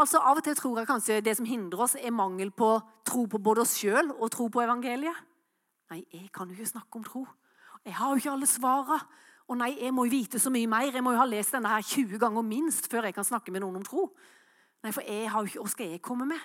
Altså, 0.00 0.20
Av 0.24 0.38
og 0.38 0.44
til 0.44 0.56
tror 0.56 0.78
jeg 0.80 0.88
kanskje 0.88 1.20
det 1.20 1.34
som 1.36 1.48
hindrer 1.48 1.82
oss, 1.84 1.94
er 1.98 2.14
mangel 2.14 2.48
på 2.56 2.72
tro 3.04 3.26
på 3.28 3.40
både 3.42 3.66
oss 3.66 3.74
sjøl 3.76 4.14
og 4.14 4.30
tro 4.32 4.46
på 4.48 4.62
evangeliet. 4.64 5.26
Nei, 5.92 6.04
jeg 6.14 6.30
kan 6.32 6.48
jo 6.48 6.56
ikke 6.56 6.70
snakke 6.70 6.96
om 6.96 7.04
tro. 7.04 7.26
Jeg 7.84 7.96
har 7.98 8.14
jo 8.14 8.22
ikke 8.22 8.32
alle 8.32 8.48
svara. 8.48 8.96
Og 9.50 9.58
nei, 9.58 9.74
jeg 9.80 9.92
må 9.92 10.06
jo 10.06 10.14
vite 10.14 10.40
så 10.40 10.52
mye 10.54 10.68
mer. 10.70 10.88
Jeg 10.94 11.04
må 11.04 11.12
jo 11.12 11.20
ha 11.20 11.26
lest 11.28 11.52
denne 11.56 11.72
her 11.72 11.84
20 11.84 12.20
ganger 12.22 12.46
minst 12.46 12.86
før 12.88 13.08
jeg 13.08 13.16
kan 13.16 13.26
snakke 13.26 13.52
med 13.52 13.64
noen 13.64 13.80
om 13.80 13.84
tro. 13.84 14.06
Nei, 14.80 14.92
for 14.94 15.04
jeg 15.04 15.28
har 15.28 15.44
jo 15.44 15.50
ikke 15.50 15.64
Hva 15.66 15.72
skal 15.74 15.92
jeg 15.92 16.02
komme 16.06 16.28
med? 16.30 16.44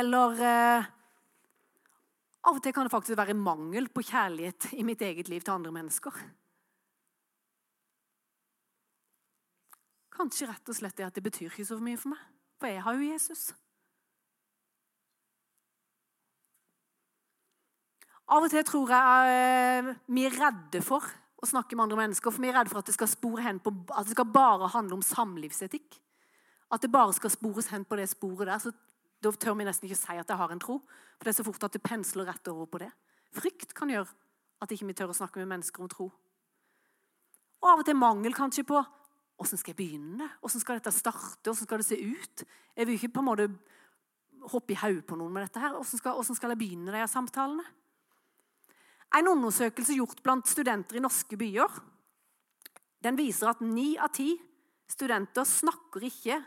Eller 0.00 0.40
eh, 0.40 0.88
Av 2.46 2.56
og 2.56 2.62
til 2.62 2.72
kan 2.72 2.86
det 2.86 2.94
faktisk 2.94 3.18
være 3.18 3.36
mangel 3.36 3.90
på 3.90 4.06
kjærlighet 4.06 4.70
i 4.78 4.86
mitt 4.86 5.02
eget 5.02 5.28
liv 5.28 5.42
til 5.42 5.56
andre 5.58 5.74
mennesker. 5.74 6.14
Kanskje 10.16 10.48
rett 10.48 10.72
og 10.72 10.76
slett 10.78 10.96
det 10.96 11.06
at 11.06 11.16
det 11.16 11.24
betyr 11.26 11.50
ikke 11.50 11.68
så 11.68 11.76
mye 11.82 12.00
for 12.00 12.14
meg. 12.14 12.24
For 12.56 12.72
jeg 12.72 12.82
har 12.86 12.96
jo 12.96 13.08
Jesus. 13.10 13.50
Av 18.26 18.42
og 18.42 18.50
til 18.50 18.64
tror 18.66 18.90
jeg 18.90 19.34
eh, 19.36 19.92
vi 20.10 20.24
er 20.26 20.34
redde 20.34 20.80
for 20.82 21.04
å 21.36 21.46
snakke 21.46 21.76
med 21.76 21.86
andre 21.86 22.00
mennesker. 22.00 22.32
For 22.32 22.42
vi 22.42 22.50
er 22.50 22.58
redde 22.58 22.72
for 22.72 22.80
at 22.80 22.88
det 22.88 22.96
skal 22.96 23.10
spore 23.12 23.44
hen 23.44 23.60
på, 23.62 23.70
at 23.92 24.08
det 24.08 24.16
skal 24.16 24.32
bare 24.34 24.72
handle 24.72 24.98
om 24.98 25.04
samlivsetikk. 25.04 26.00
At 26.72 26.82
det 26.82 26.90
bare 26.90 27.14
skal 27.14 27.30
spores 27.30 27.70
hen 27.70 27.84
på 27.86 27.98
det 28.00 28.08
sporet 28.10 28.48
der. 28.48 28.58
så 28.58 28.72
Da 29.22 29.30
tør 29.30 29.54
vi 29.60 29.68
nesten 29.68 29.86
ikke 29.86 30.00
si 30.00 30.16
at 30.16 30.28
jeg 30.28 30.40
har 30.40 30.52
en 30.52 30.62
tro. 30.62 30.80
For 31.18 31.28
det 31.28 31.34
er 31.34 31.38
så 31.38 31.46
fort 31.46 31.68
at 31.68 31.76
det 31.76 31.84
pensler 31.84 32.26
rett 32.26 32.48
over 32.48 32.66
på 32.66 32.82
det. 32.82 32.90
Frykt 33.36 33.74
kan 33.76 33.92
gjøre 33.92 34.10
at 34.62 34.72
ikke 34.72 34.88
vi 34.88 34.96
tør 34.96 35.12
å 35.12 35.20
snakke 35.20 35.38
med 35.38 35.52
mennesker 35.52 35.84
om 35.84 35.92
tro. 35.92 36.10
Og 37.62 37.68
av 37.70 37.82
og 37.82 37.86
til 37.86 37.98
mangel 37.98 38.34
kanskje 38.34 38.64
på 38.66 38.80
åssen 39.42 39.60
skal 39.60 39.74
jeg 39.74 39.80
begynne? 39.80 40.28
Åssen 40.44 40.62
skal 40.62 40.78
dette 40.78 40.92
starte? 40.94 41.50
Åssen 41.50 41.68
skal 41.68 41.82
det 41.82 41.88
se 41.88 41.98
ut? 41.98 42.44
Jeg 42.76 42.88
vil 42.88 42.96
ikke 42.98 43.14
på 43.16 43.24
en 43.24 43.28
måte 43.30 43.48
hoppe 44.52 44.74
i 44.74 44.78
hodet 44.78 45.04
på 45.08 45.18
noen 45.18 45.34
med 45.34 45.46
dette. 45.46 45.60
her. 45.60 45.76
Åssen 45.76 46.00
skal, 46.00 46.22
skal, 46.24 46.54
jeg 46.54 46.60
begynne 46.60 46.92
de 46.92 47.02
her 47.02 47.10
samtalene? 47.10 47.66
En 49.16 49.28
undersøkelse 49.28 49.96
gjort 49.96 50.22
blant 50.24 50.48
studenter 50.50 50.98
i 50.98 51.04
norske 51.04 51.38
byer 51.38 51.82
den 53.06 53.16
viser 53.18 53.52
at 53.52 53.60
ni 53.62 53.94
av 54.02 54.10
ti 54.16 54.32
studenter 54.90 55.46
snakker 55.46 56.06
ikke 56.08 56.40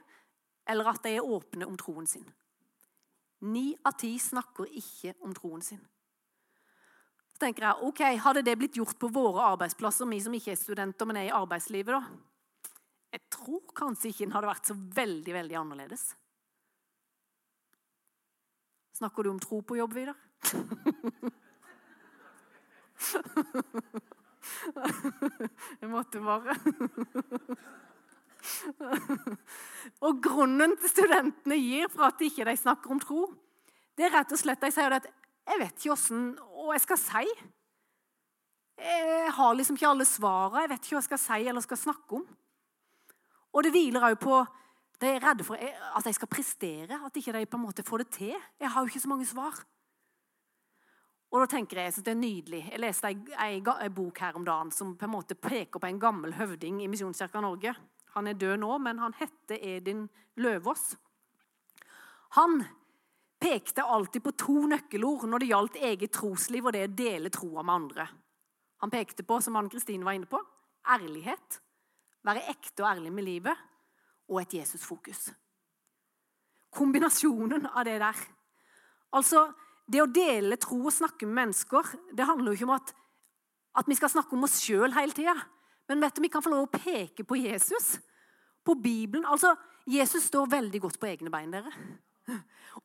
eller 0.69 0.89
at 0.91 1.05
de 1.05 1.15
er 1.17 1.25
åpne 1.25 1.67
om 1.69 1.77
troen 1.79 2.07
sin. 2.09 2.25
Ni 3.47 3.71
av 3.87 3.95
ti 3.99 4.11
snakker 4.19 4.67
ikke 4.67 5.15
om 5.25 5.33
troen 5.37 5.63
sin. 5.63 5.79
Så 7.31 7.39
tenker 7.45 7.63
jeg, 7.65 7.87
ok, 7.87 8.01
Hadde 8.19 8.43
det 8.43 8.57
blitt 8.59 8.75
gjort 8.77 8.99
på 8.99 9.07
våre 9.07 9.45
arbeidsplasser, 9.53 10.09
vi 10.09 10.19
som 10.21 10.35
ikke 10.35 10.51
er 10.51 10.59
studenter, 10.59 11.07
men 11.07 11.21
er 11.21 11.29
i 11.29 11.37
arbeidslivet, 11.37 11.95
da? 11.95 12.03
Tror 13.49 13.65
kanskje 13.73 14.11
ikke 14.11 14.27
den 14.27 14.33
hadde 14.35 14.45
vært 14.45 14.67
så 14.69 14.75
veldig, 14.77 15.33
veldig 15.33 15.55
annerledes. 15.57 16.03
Snakker 18.93 19.25
du 19.25 19.31
om 19.31 19.39
tro 19.41 19.57
på 19.65 19.73
jobb, 19.79 19.95
Vidar? 19.97 20.13
Jeg 25.79 25.89
måtte 25.89 26.19
bare 26.21 26.53
Og 30.05 30.21
grunnen 30.23 30.77
til 30.77 30.89
studentene 30.91 31.55
gir 31.57 31.89
for 31.89 32.03
at 32.11 32.19
de 32.19 32.25
ikke 32.29 32.57
snakker 32.59 32.91
om 32.93 32.99
tro, 33.01 33.33
det 33.97 34.05
er 34.05 34.13
rett 34.13 34.33
og 34.35 34.41
slett 34.41 34.61
de 34.61 34.71
sier 34.75 34.91
at 34.93 35.05
'jeg 35.09 35.59
vet 35.63 35.73
ikke 35.73 35.95
åssen 35.95 36.37
hva 36.37 36.73
jeg 36.77 36.85
skal 36.85 36.99
si'. 37.01 37.37
Jeg 38.77 39.31
har 39.33 39.55
liksom 39.55 39.75
ikke 39.75 39.89
alle 39.89 40.05
svarene. 40.05 40.61
Jeg 40.61 40.69
vet 40.69 40.81
ikke 40.85 40.95
hva 40.95 41.01
jeg 41.01 41.09
skal 41.09 41.25
si 41.25 41.39
eller 41.49 41.61
skal 41.65 41.85
snakke 41.87 42.11
om. 42.21 42.25
Og 43.53 43.65
det 43.65 43.73
hviler 43.73 44.11
òg 44.11 44.19
på 44.21 44.39
De 44.99 45.07
er 45.07 45.23
redde 45.23 45.45
for 45.47 45.55
at 45.55 46.03
de 46.03 46.11
skal 46.11 46.27
prestere, 46.27 46.97
at 47.05 47.15
ikke 47.15 47.31
de 47.31 47.45
på 47.47 47.55
en 47.55 47.63
måte 47.63 47.85
får 47.87 48.01
det 48.03 48.07
til. 48.17 48.33
Jeg 48.59 48.71
har 48.71 48.81
jo 48.83 48.89
ikke 48.91 48.99
så 48.99 49.07
mange 49.07 49.25
svar. 49.25 49.61
Og 51.31 51.39
da 51.39 51.45
tenker 51.45 51.77
Jeg 51.77 51.93
at 51.93 52.05
det 52.05 52.11
er 52.11 52.19
nydelig. 52.19 52.59
Jeg 52.71 52.81
leste 52.81 53.07
en 53.07 53.93
bok 53.95 54.19
her 54.19 54.35
om 54.35 54.45
dagen 54.45 54.71
som 54.71 54.97
på 54.97 55.05
en 55.05 55.13
måte 55.13 55.35
peker 55.35 55.79
på 55.79 55.87
en 55.87 55.99
gammel 55.99 56.33
høvding 56.33 56.81
i 56.83 56.87
Misjonskirka 56.87 57.39
Norge. 57.39 57.75
Han 58.15 58.27
er 58.27 58.33
død 58.33 58.57
nå, 58.57 58.77
men 58.77 58.99
han 58.99 59.13
heter 59.13 59.61
Edin 59.61 60.09
Løvaas. 60.35 60.97
Han 62.35 62.63
pekte 63.39 63.83
alltid 63.83 64.23
på 64.23 64.35
to 64.35 64.65
nøkkelord 64.67 65.27
når 65.29 65.39
det 65.39 65.49
gjaldt 65.51 65.79
eget 65.79 66.11
trosliv 66.11 66.65
og 66.65 66.75
det 66.75 66.87
å 66.89 66.95
dele 66.97 67.31
troa 67.31 67.63
med 67.63 67.75
andre. 67.75 68.07
Han 68.83 68.91
pekte 68.91 69.23
på, 69.23 69.39
som 69.41 69.55
Anne 69.59 69.71
Kristine 69.71 70.03
var 70.03 70.17
inne 70.17 70.27
på, 70.29 70.39
ærlighet. 70.87 71.61
Være 72.25 72.47
ekte 72.51 72.83
og 72.83 72.89
ærlig 72.91 73.13
med 73.13 73.27
livet. 73.27 73.65
Og 74.29 74.41
et 74.41 74.53
Jesusfokus. 74.59 75.29
Kombinasjonen 76.69 77.65
av 77.71 77.85
det 77.87 77.97
der. 78.01 78.17
Altså, 79.17 79.47
det 79.89 80.03
å 80.03 80.09
dele 80.11 80.59
tro 80.61 80.83
og 80.83 80.93
snakke 80.93 81.25
med 81.25 81.39
mennesker, 81.39 81.95
det 82.13 82.27
handler 82.29 82.51
jo 82.51 82.59
ikke 82.59 82.67
om 82.67 82.75
at, 82.75 82.91
at 83.81 83.89
vi 83.89 83.97
skal 83.97 84.11
snakke 84.13 84.37
om 84.37 84.45
oss 84.45 84.59
sjøl 84.61 84.93
hele 84.93 85.15
tida. 85.17 85.33
Men 85.89 86.03
vet 86.03 86.13
du, 86.13 86.21
vi 86.21 86.29
kan 86.29 86.45
få 86.45 86.51
lov 86.53 86.67
å 86.67 86.73
peke 86.73 87.25
på 87.25 87.39
Jesus, 87.39 87.95
på 88.61 88.75
Bibelen. 88.77 89.25
Altså, 89.25 89.55
Jesus 89.89 90.27
står 90.29 90.51
veldig 90.51 90.83
godt 90.83 90.99
på 91.01 91.09
egne 91.09 91.33
bein. 91.33 91.49
dere. 91.55 91.73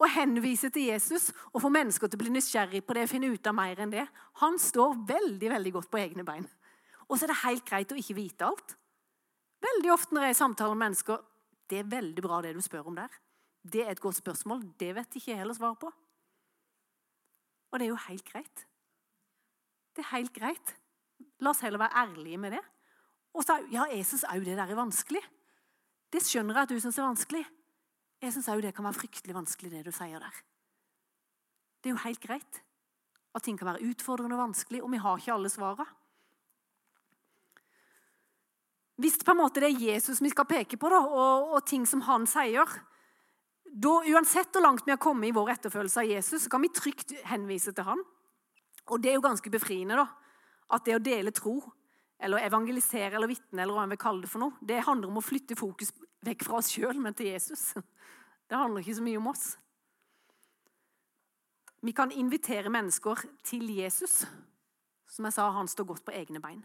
Å 0.01 0.09
henvise 0.09 0.71
til 0.73 0.89
Jesus 0.89 1.29
og 1.53 1.61
få 1.61 1.69
mennesker 1.73 2.09
til 2.09 2.17
å 2.17 2.23
bli 2.23 2.33
nysgjerrig 2.33 2.81
på 2.87 2.97
det 2.97 3.05
finne 3.11 3.29
ut 3.29 3.51
av 3.51 3.57
mer 3.59 3.83
enn 3.85 3.93
det, 3.93 4.07
han 4.41 4.57
står 4.59 4.97
veldig 5.11 5.51
veldig 5.53 5.73
godt 5.77 5.91
på 5.93 6.01
egne 6.01 6.25
bein. 6.25 6.47
Og 7.05 7.19
så 7.19 7.27
er 7.27 7.35
det 7.35 7.43
helt 7.43 7.67
greit 7.69 7.93
å 7.93 7.99
ikke 8.01 8.17
vite 8.17 8.49
alt. 8.49 8.77
Veldig 9.65 9.93
ofte 9.95 10.17
når 10.17 10.29
jeg 10.29 10.41
samtaler 10.41 10.77
med 10.77 10.89
mennesker 10.89 11.23
Det 11.71 11.81
er 11.81 11.89
veldig 11.89 12.25
bra 12.25 12.41
det 12.45 12.53
du 12.57 12.61
spør 12.61 12.91
om 12.91 12.97
der. 12.99 13.13
Det 13.65 13.81
er 13.81 13.95
et 13.95 14.01
godt 14.01 14.19
spørsmål. 14.19 14.61
Det 14.79 14.91
vet 14.95 15.17
ikke 15.17 15.31
jeg 15.31 15.41
heller 15.41 15.57
svar 15.57 15.79
på. 15.81 15.89
Og 17.73 17.81
det 17.81 17.87
er 17.87 17.95
jo 17.95 18.03
helt 18.09 18.27
greit. 18.29 18.67
Det 19.97 20.05
er 20.05 20.11
helt 20.11 20.35
greit. 20.37 20.75
La 21.41 21.55
oss 21.55 21.63
heller 21.65 21.81
være 21.81 22.05
ærlige 22.05 22.39
med 22.39 22.53
det. 22.59 22.61
Og 23.35 23.43
så, 23.47 23.57
ja, 23.73 23.87
jeg 23.91 24.05
syns 24.07 24.27
òg 24.29 24.45
det 24.45 24.59
der 24.59 24.69
er 24.69 24.79
vanskelig. 24.79 25.23
Det 26.13 26.23
skjønner 26.23 26.61
jeg 26.61 26.69
at 26.69 26.75
du 26.75 26.83
syns 26.83 27.01
er 27.01 27.09
vanskelig. 27.09 27.43
Jeg 28.23 28.37
syns 28.37 28.51
òg 28.53 28.63
det 28.63 28.75
kan 28.77 28.87
være 28.87 29.01
fryktelig 29.01 29.35
vanskelig, 29.35 29.73
det 29.73 29.87
du 29.89 29.93
sier 29.95 30.21
der. 30.23 30.45
Det 31.81 31.91
er 31.91 31.97
jo 31.97 32.05
helt 32.05 32.23
greit 32.23 32.61
at 33.35 33.43
ting 33.43 33.59
kan 33.59 33.73
være 33.73 33.89
utfordrende 33.89 34.37
og 34.37 34.45
vanskelig, 34.45 34.83
og 34.85 34.93
vi 34.93 35.01
har 35.03 35.19
ikke 35.19 35.35
alle 35.35 35.51
svarene. 35.51 35.89
Hvis 39.01 39.19
på 39.27 39.33
en 39.33 39.41
måte 39.41 39.63
det 39.63 39.73
er 39.73 39.87
Jesus 39.91 40.21
vi 40.23 40.31
skal 40.31 40.47
peke 40.47 40.79
på, 40.79 40.91
da, 40.93 41.01
og, 41.03 41.55
og 41.57 41.65
ting 41.67 41.87
som 41.89 42.05
han 42.07 42.29
sier, 42.31 42.69
da, 43.75 43.95
uansett 44.15 44.55
hvor 44.55 44.63
langt 44.63 44.87
vi 44.87 44.95
har 44.95 45.03
kommet 45.03 45.29
i 45.29 45.35
vår 45.35 45.57
etterfølgelse 45.57 46.03
av 46.05 46.11
Jesus, 46.11 46.45
så 46.45 46.53
kan 46.53 46.63
vi 46.63 46.71
trygt 46.71 47.17
henvise 47.27 47.75
til 47.75 47.89
han. 47.89 48.05
Og 48.93 49.01
det 49.03 49.11
er 49.11 49.19
jo 49.19 49.25
ganske 49.25 49.51
befriende, 49.51 49.99
da. 49.99 50.07
At 50.75 50.87
det 50.87 50.95
å 50.97 51.03
dele 51.03 51.33
tro, 51.35 51.57
eller 52.23 52.45
evangelisere 52.47 53.19
eller 53.19 53.29
vitne, 53.29 53.65
eller 53.65 53.75
hva 53.75 53.89
vi 53.91 53.99
kaller 54.01 54.25
det 54.25 54.31
for 54.31 54.45
noe, 54.45 54.57
det 54.63 54.85
handler 54.87 55.11
om 55.11 55.19
å 55.19 55.25
flytte 55.25 55.59
fokus 55.59 55.91
vekk 56.25 56.47
fra 56.47 56.61
oss 56.61 56.71
sjøl, 56.73 57.01
men 57.03 57.17
til 57.17 57.33
Jesus. 57.35 57.73
Det 58.45 58.59
handler 58.61 58.83
ikke 58.85 58.99
så 58.99 59.03
mye 59.07 59.17
om 59.17 59.29
oss. 59.31 59.45
Vi 61.81 61.95
kan 61.97 62.11
invitere 62.13 62.69
mennesker 62.69 63.23
til 63.45 63.71
Jesus. 63.73 64.27
Som 65.09 65.25
jeg 65.25 65.33
sa, 65.33 65.47
han 65.57 65.69
står 65.69 65.87
godt 65.89 66.05
på 66.05 66.13
egne 66.13 66.43
bein. 66.45 66.61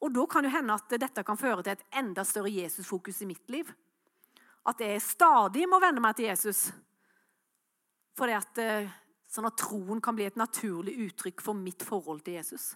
Og 0.00 0.12
da 0.14 0.24
kan 0.26 0.46
det 0.46 0.54
hende 0.54 0.74
at 0.74 0.92
dette 1.00 1.24
kan 1.26 1.38
føre 1.38 1.62
til 1.62 1.74
et 1.76 1.86
enda 2.00 2.24
større 2.24 2.52
Jesus-fokus 2.52 3.20
i 3.22 3.28
mitt 3.28 3.50
liv 3.52 3.68
at 4.68 4.80
jeg 4.84 5.02
stadig 5.02 5.66
må 5.68 5.80
venne 5.80 6.02
meg 6.04 6.16
til 6.18 6.28
Jesus. 6.28 6.68
For 8.16 8.30
at, 8.32 8.58
eh, 8.60 8.90
sånn 9.30 9.48
at 9.48 9.56
troen 9.56 10.00
kan 10.02 10.16
bli 10.16 10.26
et 10.28 10.36
naturlig 10.36 10.96
uttrykk 11.06 11.40
for 11.40 11.56
mitt 11.56 11.82
forhold 11.86 12.22
til 12.24 12.36
Jesus. 12.36 12.74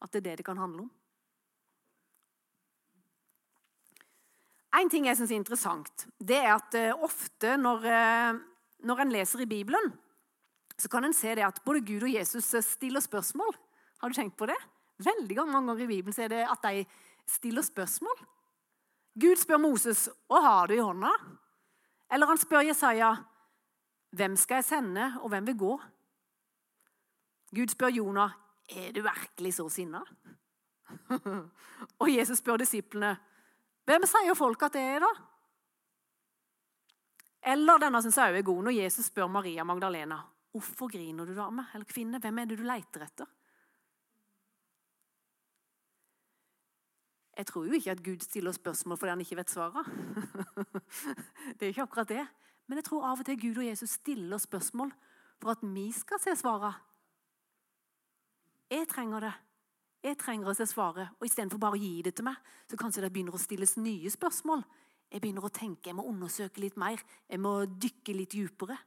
At 0.00 0.12
det 0.12 0.22
er 0.22 0.30
det 0.30 0.36
det 0.38 0.46
kan 0.46 0.60
handle 0.60 0.86
om. 0.86 0.90
En 4.74 4.88
ting 4.88 5.04
jeg 5.04 5.16
syns 5.16 5.30
er 5.30 5.36
interessant, 5.36 6.06
det 6.18 6.38
er 6.38 6.54
at 6.54 6.74
eh, 6.74 6.94
ofte 6.96 7.58
når, 7.60 7.84
eh, 7.84 8.38
når 8.88 9.02
en 9.02 9.12
leser 9.12 9.42
i 9.44 9.50
Bibelen, 9.50 9.92
så 10.78 10.88
kan 10.88 11.04
en 11.04 11.12
se 11.12 11.34
det 11.34 11.44
at 11.44 11.60
både 11.64 11.84
Gud 11.84 12.06
og 12.06 12.14
Jesus 12.14 12.54
stiller 12.64 13.00
spørsmål. 13.00 13.52
Har 14.00 14.08
du 14.08 14.14
tenkt 14.14 14.36
på 14.36 14.46
det? 14.48 14.56
Veldig 15.02 15.36
mange 15.38 15.58
ganger 15.58 15.82
i 15.84 15.90
Bibelen 15.90 16.20
er 16.20 16.30
det 16.32 16.42
at 16.46 16.68
de 16.68 16.84
stiller 17.28 17.64
spørsmål. 17.66 18.22
Gud 19.20 19.40
spør 19.40 19.60
Moses 19.60 20.06
hva 20.30 20.40
har 20.44 20.70
du 20.70 20.76
i 20.76 20.82
hånda. 20.82 21.10
Eller 22.12 22.28
han 22.28 22.40
spør 22.40 22.66
Jesaja 22.68 23.14
hvem 24.12 24.36
skal 24.36 24.60
jeg 24.60 24.68
sende, 24.68 25.04
og 25.24 25.30
hvem 25.32 25.46
vil 25.48 25.56
gå? 25.56 25.72
Gud 27.56 27.72
spør 27.72 27.94
Jonah 27.96 28.34
er 28.68 28.92
du 28.92 29.00
virkelig 29.04 29.54
så 29.56 29.68
sinna. 29.72 30.02
og 32.00 32.08
Jesus 32.12 32.42
spør 32.42 32.60
disiplene 32.60 33.14
hvem 33.88 34.04
sier 34.06 34.36
folk 34.38 34.60
at 34.62 34.76
det 34.76 34.82
er, 34.82 35.02
da? 35.02 35.08
Eller 37.52 37.80
denne 37.82 38.02
syns 38.04 38.20
jeg 38.20 38.36
er 38.38 38.44
god, 38.46 38.60
når 38.68 38.76
Jesus 38.76 39.08
spør 39.10 39.32
Maria 39.32 39.64
Magdalena 39.66 40.20
hvorfor 40.52 40.90
griner 40.92 41.26
du, 41.26 41.32
dame? 41.34 41.64
Eller 41.74 41.88
kvinne, 41.88 42.20
hvem 42.20 42.38
er 42.38 42.50
det 42.50 42.58
du 42.60 42.66
leter 42.68 43.06
etter? 43.06 43.30
Jeg 47.36 47.46
tror 47.48 47.64
jo 47.64 47.72
ikke 47.72 47.90
at 47.94 48.02
Gud 48.04 48.24
stiller 48.24 48.52
spørsmål 48.52 48.98
fordi 49.00 49.10
han 49.10 49.20
ikke 49.24 49.36
vet 49.36 49.50
svaret. 49.50 49.86
det 51.56 51.66
er 51.66 51.72
ikke 51.72 51.86
akkurat 51.86 52.08
det. 52.08 52.26
Men 52.68 52.78
jeg 52.78 52.84
tror 52.84 53.06
av 53.08 53.20
og 53.20 53.26
til 53.26 53.40
Gud 53.40 53.62
og 53.62 53.66
Jesus 53.66 53.96
stiller 54.00 54.38
spørsmål 54.38 54.92
for 55.40 55.54
at 55.54 55.62
vi 55.62 55.86
skal 55.92 56.20
se 56.20 56.36
svaret. 56.36 56.74
Jeg 58.70 58.88
trenger 58.88 59.20
det. 59.20 59.32
Jeg 60.02 60.18
trenger 60.18 60.50
å 60.50 60.54
se 60.56 60.66
svaret. 60.66 61.14
Og 61.20 61.26
istedenfor 61.26 61.60
bare 61.62 61.78
å 61.78 61.82
gi 61.82 62.02
det 62.04 62.14
til 62.18 62.26
meg, 62.26 62.38
så 62.70 62.78
kanskje 62.80 63.04
det 63.04 63.12
begynner 63.14 63.36
å 63.36 63.40
stilles 63.40 63.76
nye 63.78 64.10
spørsmål. 64.10 64.64
Jeg 65.12 65.20
begynner 65.20 65.44
å 65.44 65.52
tenke, 65.52 65.90
jeg 65.90 65.96
må 65.98 66.06
undersøke 66.08 66.62
litt 66.62 66.78
mer. 66.80 67.00
Jeg 67.28 67.40
må 67.42 67.52
dykke 67.66 68.16
litt 68.16 68.32
dypere. 68.32 68.78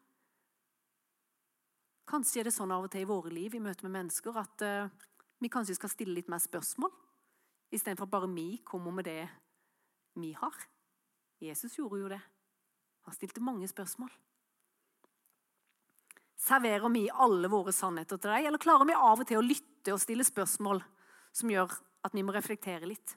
Kanskje 2.09 2.41
er 2.41 2.49
det 2.49 2.53
sånn 2.53 2.73
av 2.73 2.85
og 2.85 2.91
til 2.93 3.05
i 3.05 3.09
våre 3.09 3.31
liv 3.33 3.55
i 3.57 3.61
møte 3.61 3.85
med 3.85 3.95
mennesker 3.95 4.37
at 4.37 4.65
uh, 4.65 5.05
vi 5.41 5.49
kanskje 5.53 5.77
skal 5.77 5.91
stille 5.93 6.17
litt 6.17 6.29
mer 6.29 6.41
spørsmål. 6.41 6.93
Istedenfor 7.75 8.07
at 8.07 8.13
bare 8.13 8.31
vi 8.31 8.61
kommer 8.63 8.93
med 8.95 9.07
det 9.07 9.25
vi 10.15 10.31
har. 10.37 10.55
Jesus 11.43 11.75
gjorde 11.77 11.99
jo 11.99 12.11
det. 12.13 12.21
Han 13.05 13.13
stilte 13.13 13.43
mange 13.43 13.67
spørsmål. 13.67 14.13
Serverer 16.45 16.89
vi 16.93 17.07
alle 17.09 17.49
våre 17.49 17.73
sannheter 17.73 18.19
til 18.19 18.31
deg, 18.31 18.47
eller 18.47 18.61
klarer 18.61 18.87
vi 18.87 18.95
av 18.95 19.21
og 19.21 19.27
til 19.27 19.39
å 19.39 19.45
lytte 19.45 19.93
og 19.93 20.01
stille 20.01 20.25
spørsmål 20.25 20.81
som 21.35 21.51
gjør 21.51 21.73
at 22.05 22.15
vi 22.15 22.23
må 22.25 22.35
reflektere 22.35 22.87
litt? 22.89 23.15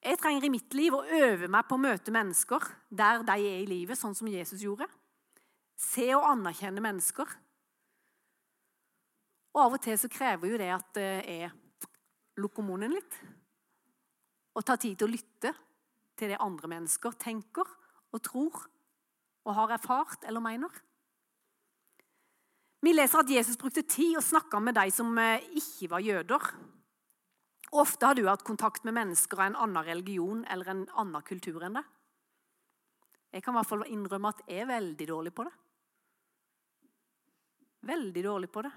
Jeg 0.00 0.16
trenger 0.20 0.46
i 0.46 0.52
mitt 0.52 0.72
liv 0.76 0.94
å 0.96 1.04
øve 1.04 1.48
meg 1.52 1.66
på 1.68 1.76
å 1.76 1.82
møte 1.82 2.12
mennesker 2.14 2.64
der 2.88 3.24
de 3.26 3.36
er 3.36 3.60
i 3.60 3.68
livet, 3.68 3.98
sånn 4.00 4.16
som 4.16 4.30
Jesus 4.30 4.62
gjorde. 4.64 4.88
Se 5.76 6.06
og 6.16 6.24
anerkjenne 6.28 6.80
mennesker. 6.84 7.28
Og 9.50 9.60
av 9.64 9.76
og 9.76 9.82
til 9.84 9.98
så 10.00 10.08
krever 10.12 10.52
jo 10.52 10.60
det 10.60 10.70
at 10.72 11.00
jeg 11.00 11.50
lukker 12.40 12.64
munnen 12.64 12.94
litt. 12.96 13.20
Og 14.56 14.66
ta 14.66 14.76
tid 14.80 14.98
til 14.98 15.08
å 15.08 15.12
lytte 15.14 15.54
til 16.18 16.32
det 16.32 16.40
andre 16.42 16.70
mennesker 16.74 17.16
tenker 17.20 17.68
og 18.10 18.22
tror 18.26 18.64
og 19.46 19.56
har 19.56 19.76
erfart 19.76 20.26
eller 20.28 20.42
mener. 20.44 20.72
Vi 22.80 22.92
leser 22.94 23.20
at 23.20 23.30
Jesus 23.30 23.58
brukte 23.60 23.84
tid 23.84 24.16
og 24.18 24.24
snakka 24.24 24.60
med 24.60 24.76
de 24.78 24.86
som 24.92 25.16
eh, 25.20 25.44
ikke 25.56 25.90
var 25.92 26.04
jøder. 26.04 26.50
Ofte 27.80 28.08
har 28.08 28.16
du 28.16 28.24
hatt 28.26 28.44
kontakt 28.44 28.84
med 28.84 28.96
mennesker 28.96 29.38
av 29.38 29.50
en 29.50 29.58
annen 29.66 29.86
religion 29.86 30.44
eller 30.50 30.72
en 30.72 30.86
annen 30.98 31.26
kultur 31.26 31.62
enn 31.66 31.76
det. 31.78 31.84
Jeg 33.30 33.44
kan 33.44 33.54
i 33.54 33.60
hvert 33.60 33.70
fall 33.70 33.84
innrømme 33.86 34.32
at 34.32 34.40
jeg 34.48 34.64
er 34.64 34.72
veldig 34.72 35.06
dårlig 35.06 35.32
på 35.36 35.44
det. 35.46 35.52
Veldig 37.90 38.24
dårlig 38.26 38.50
på 38.52 38.64
det. 38.66 38.72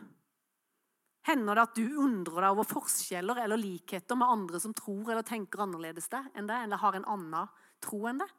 Hender 1.24 1.56
det 1.56 1.64
at 1.64 1.76
du 1.80 1.98
undrer 2.04 2.44
deg 2.44 2.52
over 2.52 2.68
forskjeller 2.68 3.44
eller 3.46 3.60
likheter 3.60 4.18
med 4.20 4.28
andre 4.28 4.60
som 4.60 4.74
tror 4.76 5.08
eller 5.08 5.24
tenker 5.24 5.64
annerledes 5.64 6.10
enn 6.12 6.50
deg, 6.50 6.66
eller 6.66 6.82
har 6.82 6.98
en 6.98 7.08
annen 7.16 7.54
tro 7.84 8.02
enn 8.12 8.20
deg? 8.20 8.34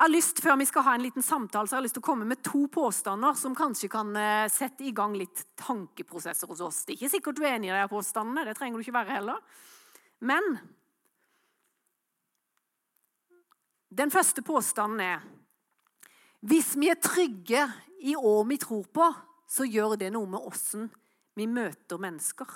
Jeg 0.00 0.06
har 0.06 0.14
lyst, 0.14 0.40
Før 0.40 0.56
vi 0.56 0.64
skal 0.64 0.82
ha 0.86 0.94
en 0.96 1.02
liten 1.04 1.22
samtale, 1.22 1.68
så 1.68 1.76
har 1.76 1.82
jeg 1.82 1.90
lyst 1.90 1.98
til 1.98 2.02
å 2.02 2.08
komme 2.08 2.24
med 2.24 2.40
to 2.42 2.64
påstander 2.72 3.34
som 3.36 3.54
kanskje 3.54 3.90
kan 3.92 4.14
eh, 4.16 4.48
sette 4.48 4.86
i 4.88 4.94
gang 4.96 5.12
litt 5.12 5.42
tankeprosesser 5.60 6.48
hos 6.48 6.62
oss. 6.64 6.78
Det 6.86 6.94
er 6.94 6.96
ikke 6.96 7.12
sikkert 7.12 7.36
du 7.36 7.44
er 7.44 7.58
enig 7.58 7.68
i 7.68 7.74
de 7.76 7.82
påstandene, 7.92 8.46
det 8.48 8.56
trenger 8.56 8.80
du 8.80 8.86
ikke 8.86 8.96
være 8.96 9.18
heller. 9.18 9.42
Men 10.24 10.56
den 13.92 14.10
første 14.10 14.42
påstanden 14.46 15.04
er 15.04 15.28
hvis 16.48 16.72
vi 16.80 16.88
er 16.88 16.96
trygge 16.96 17.66
i 18.00 18.16
hva 18.16 18.38
vi 18.48 18.56
tror 18.62 18.86
på, 18.88 19.10
så 19.50 19.66
gjør 19.66 19.96
det 19.98 20.12
noe 20.14 20.28
med 20.30 20.46
åssen 20.46 20.86
vi 21.38 21.46
møter 21.50 21.98
mennesker. 21.98 22.46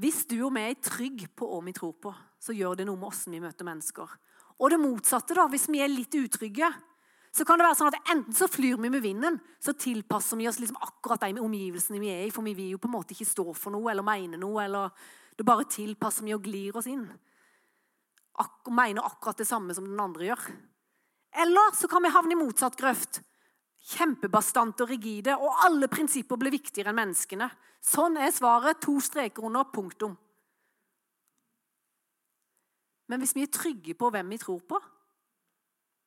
Hvis 0.00 0.24
du 0.26 0.40
og 0.42 0.52
vi 0.56 0.64
er 0.66 0.80
trygge 0.82 1.28
på 1.30 1.48
hva 1.48 1.60
vi 1.64 1.74
tror 1.76 1.94
på, 2.02 2.12
så 2.42 2.54
gjør 2.56 2.80
det 2.80 2.88
noe 2.88 2.98
med 2.98 3.08
åssen 3.12 3.36
vi 3.36 3.42
møter 3.42 3.66
mennesker. 3.66 4.10
Og 4.58 4.70
det 4.70 4.80
motsatte, 4.82 5.36
da, 5.36 5.46
hvis 5.50 5.68
vi 5.70 5.80
er 5.82 5.92
litt 5.92 6.14
utrygge, 6.18 6.68
så 7.34 7.42
kan 7.46 7.58
det 7.58 7.66
være 7.66 7.78
sånn 7.78 7.90
at 7.90 8.10
enten 8.12 8.36
så 8.36 8.46
flyr 8.50 8.78
vi 8.78 8.90
med 8.92 9.02
vinden, 9.02 9.40
så 9.62 9.74
tilpasser 9.74 10.38
vi 10.38 10.46
oss 10.46 10.60
liksom 10.62 10.78
akkurat 10.82 11.24
de 11.24 11.42
omgivelsene 11.42 11.98
vi 12.02 12.12
er 12.12 12.26
i, 12.28 12.32
for 12.34 12.46
vi 12.46 12.54
vil 12.58 12.74
jo 12.74 12.82
på 12.82 12.90
en 12.90 12.94
måte 12.94 13.14
ikke 13.14 13.26
stå 13.26 13.46
for 13.58 13.74
noe 13.74 13.90
eller 13.90 14.06
mene 14.06 14.38
noe, 14.38 14.62
eller 14.62 14.92
det 15.34 15.46
bare 15.46 15.66
tilpasser 15.66 16.26
vi 16.26 16.34
og 16.36 16.44
glir 16.44 16.78
oss 16.78 16.86
inn. 16.90 17.08
Ak 18.38 18.70
mener 18.70 19.06
akkurat 19.06 19.40
det 19.42 19.48
samme 19.48 19.74
som 19.74 19.86
den 19.86 19.98
andre 20.02 20.30
gjør. 20.30 20.44
Eller 21.42 21.74
så 21.74 21.90
kan 21.90 22.02
vi 22.02 22.14
havne 22.14 22.34
i 22.36 22.38
motsatt 22.38 22.78
grøft. 22.78 23.22
Kjempebastante 23.84 24.84
og 24.84 24.90
rigide, 24.94 25.34
og 25.36 25.64
alle 25.66 25.90
prinsipper 25.92 26.40
blir 26.40 26.54
viktigere 26.54 26.92
enn 26.92 27.00
menneskene. 27.02 27.50
Sånn 27.84 28.16
er 28.16 28.32
svaret. 28.32 28.80
To 28.84 28.96
streker 29.04 29.44
under. 29.44 29.68
Punktum. 29.68 30.16
Men 33.12 33.20
hvis 33.20 33.34
vi 33.36 33.44
er 33.44 33.52
trygge 33.52 33.96
på 34.00 34.08
hvem 34.12 34.32
vi 34.32 34.40
tror 34.40 34.62
på, 34.64 34.80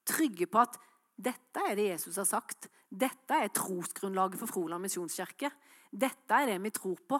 trygge 0.09 0.47
på 0.49 0.63
at 0.63 0.79
dette 1.17 1.65
er 1.69 1.77
det 1.77 1.91
Jesus 1.91 2.17
har 2.17 2.25
sagt, 2.29 2.69
dette 2.89 3.37
er 3.37 3.53
trosgrunnlaget 3.53 4.39
for 4.41 4.49
Froland 4.49 4.81
misjonskirke, 4.85 5.51
dette 5.91 6.39
er 6.41 6.49
det 6.49 6.57
vi 6.63 6.73
tror 6.73 6.97
på, 7.05 7.19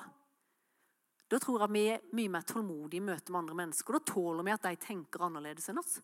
da 1.27 1.39
tror 1.43 1.65
jeg 1.65 1.73
vi 1.75 1.84
er 1.91 2.03
mye 2.15 2.31
mer 2.31 2.45
tålmodige 2.47 3.01
i 3.01 3.03
møte 3.03 3.34
med 3.34 3.41
andre 3.41 3.58
mennesker. 3.62 3.97
Da 3.97 4.13
tåler 4.13 4.45
vi 4.47 4.53
at 4.53 4.63
de 4.63 4.77
tenker 4.79 5.25
annerledes 5.27 5.67
enn 5.69 5.81
oss. 5.81 5.97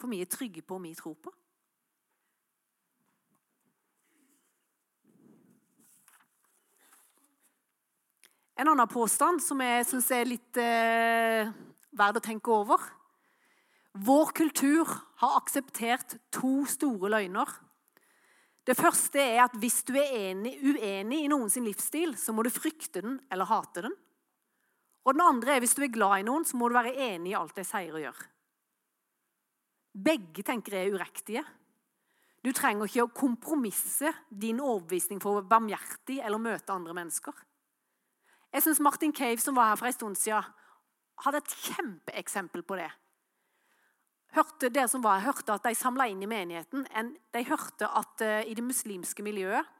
For 0.00 0.08
vi 0.10 0.22
er 0.24 0.30
trygge 0.30 0.64
på 0.64 0.78
hva 0.78 0.86
vi 0.86 0.94
tror 0.96 1.18
på. 1.20 1.32
En 8.54 8.70
annen 8.70 8.90
påstand 8.90 9.42
som 9.42 9.58
jeg 9.64 9.86
syns 9.88 10.10
er 10.14 10.28
litt 10.30 10.58
eh, 10.62 11.50
verd 11.98 12.20
å 12.20 12.22
tenke 12.22 12.52
over, 12.54 12.82
vår 13.94 14.30
kultur 14.34 14.90
har 15.22 15.38
akseptert 15.38 16.16
to 16.34 16.62
store 16.70 17.10
løgner. 17.10 17.50
Det 18.64 18.76
første 18.78 19.20
er 19.20 19.42
at 19.44 19.54
hvis 19.60 19.82
du 19.86 19.92
er 19.98 20.14
enig, 20.30 20.54
uenig 20.62 21.20
i 21.24 21.30
noen 21.30 21.50
sin 21.52 21.66
livsstil, 21.66 22.14
så 22.18 22.32
må 22.34 22.42
du 22.46 22.50
frykte 22.54 23.02
den 23.04 23.18
eller 23.30 23.50
hate 23.50 23.84
den. 23.86 23.96
Og 25.04 25.14
den 25.14 25.24
andre 25.24 25.54
er 25.56 25.62
hvis 25.62 25.76
du 25.76 25.82
er 25.84 25.92
glad 25.92 26.22
i 26.22 26.26
noen, 26.26 26.46
så 26.48 26.56
må 26.56 26.70
du 26.70 26.78
være 26.78 26.94
enig 27.10 27.34
i 27.34 27.36
alt 27.38 27.54
de 27.58 27.66
sier 27.66 27.92
og 27.92 28.02
gjør. 28.06 28.22
Begge 29.94 30.42
tenker 30.46 30.74
jeg 30.74 30.88
er 30.88 30.96
urektige. 30.96 31.44
Du 32.44 32.50
trenger 32.56 32.88
ikke 32.88 33.04
å 33.04 33.12
kompromisse 33.14 34.10
din 34.28 34.62
overbevisning 34.62 35.20
for 35.22 35.32
å 35.32 35.38
være 35.38 35.50
barmhjertig 35.52 36.18
eller 36.24 36.42
møte 36.42 36.74
andre 36.74 36.96
mennesker. 36.96 37.36
Jeg 38.54 38.62
syns 38.62 38.80
Martin 38.80 39.12
Cave, 39.14 39.42
som 39.42 39.56
var 39.56 39.72
her 39.72 39.80
for 39.80 39.90
en 39.90 39.96
stund 39.96 40.18
siden, 40.18 40.52
hadde 41.24 41.40
et 41.42 41.56
kjempeeksempel 41.66 42.62
på 42.66 42.78
det 42.78 42.90
hørte 44.34 44.70
det 44.72 44.86
som 44.90 45.02
var, 45.04 45.22
hørte 45.24 45.54
at 45.54 45.66
de 45.66 45.74
samla 45.78 46.08
inn 46.10 46.22
i 46.22 46.30
menigheten. 46.30 46.86
De 47.32 47.44
hørte 47.46 47.88
at 47.88 48.24
uh, 48.24 48.40
i 48.42 48.54
det 48.56 48.64
muslimske 48.66 49.24
miljøet 49.26 49.70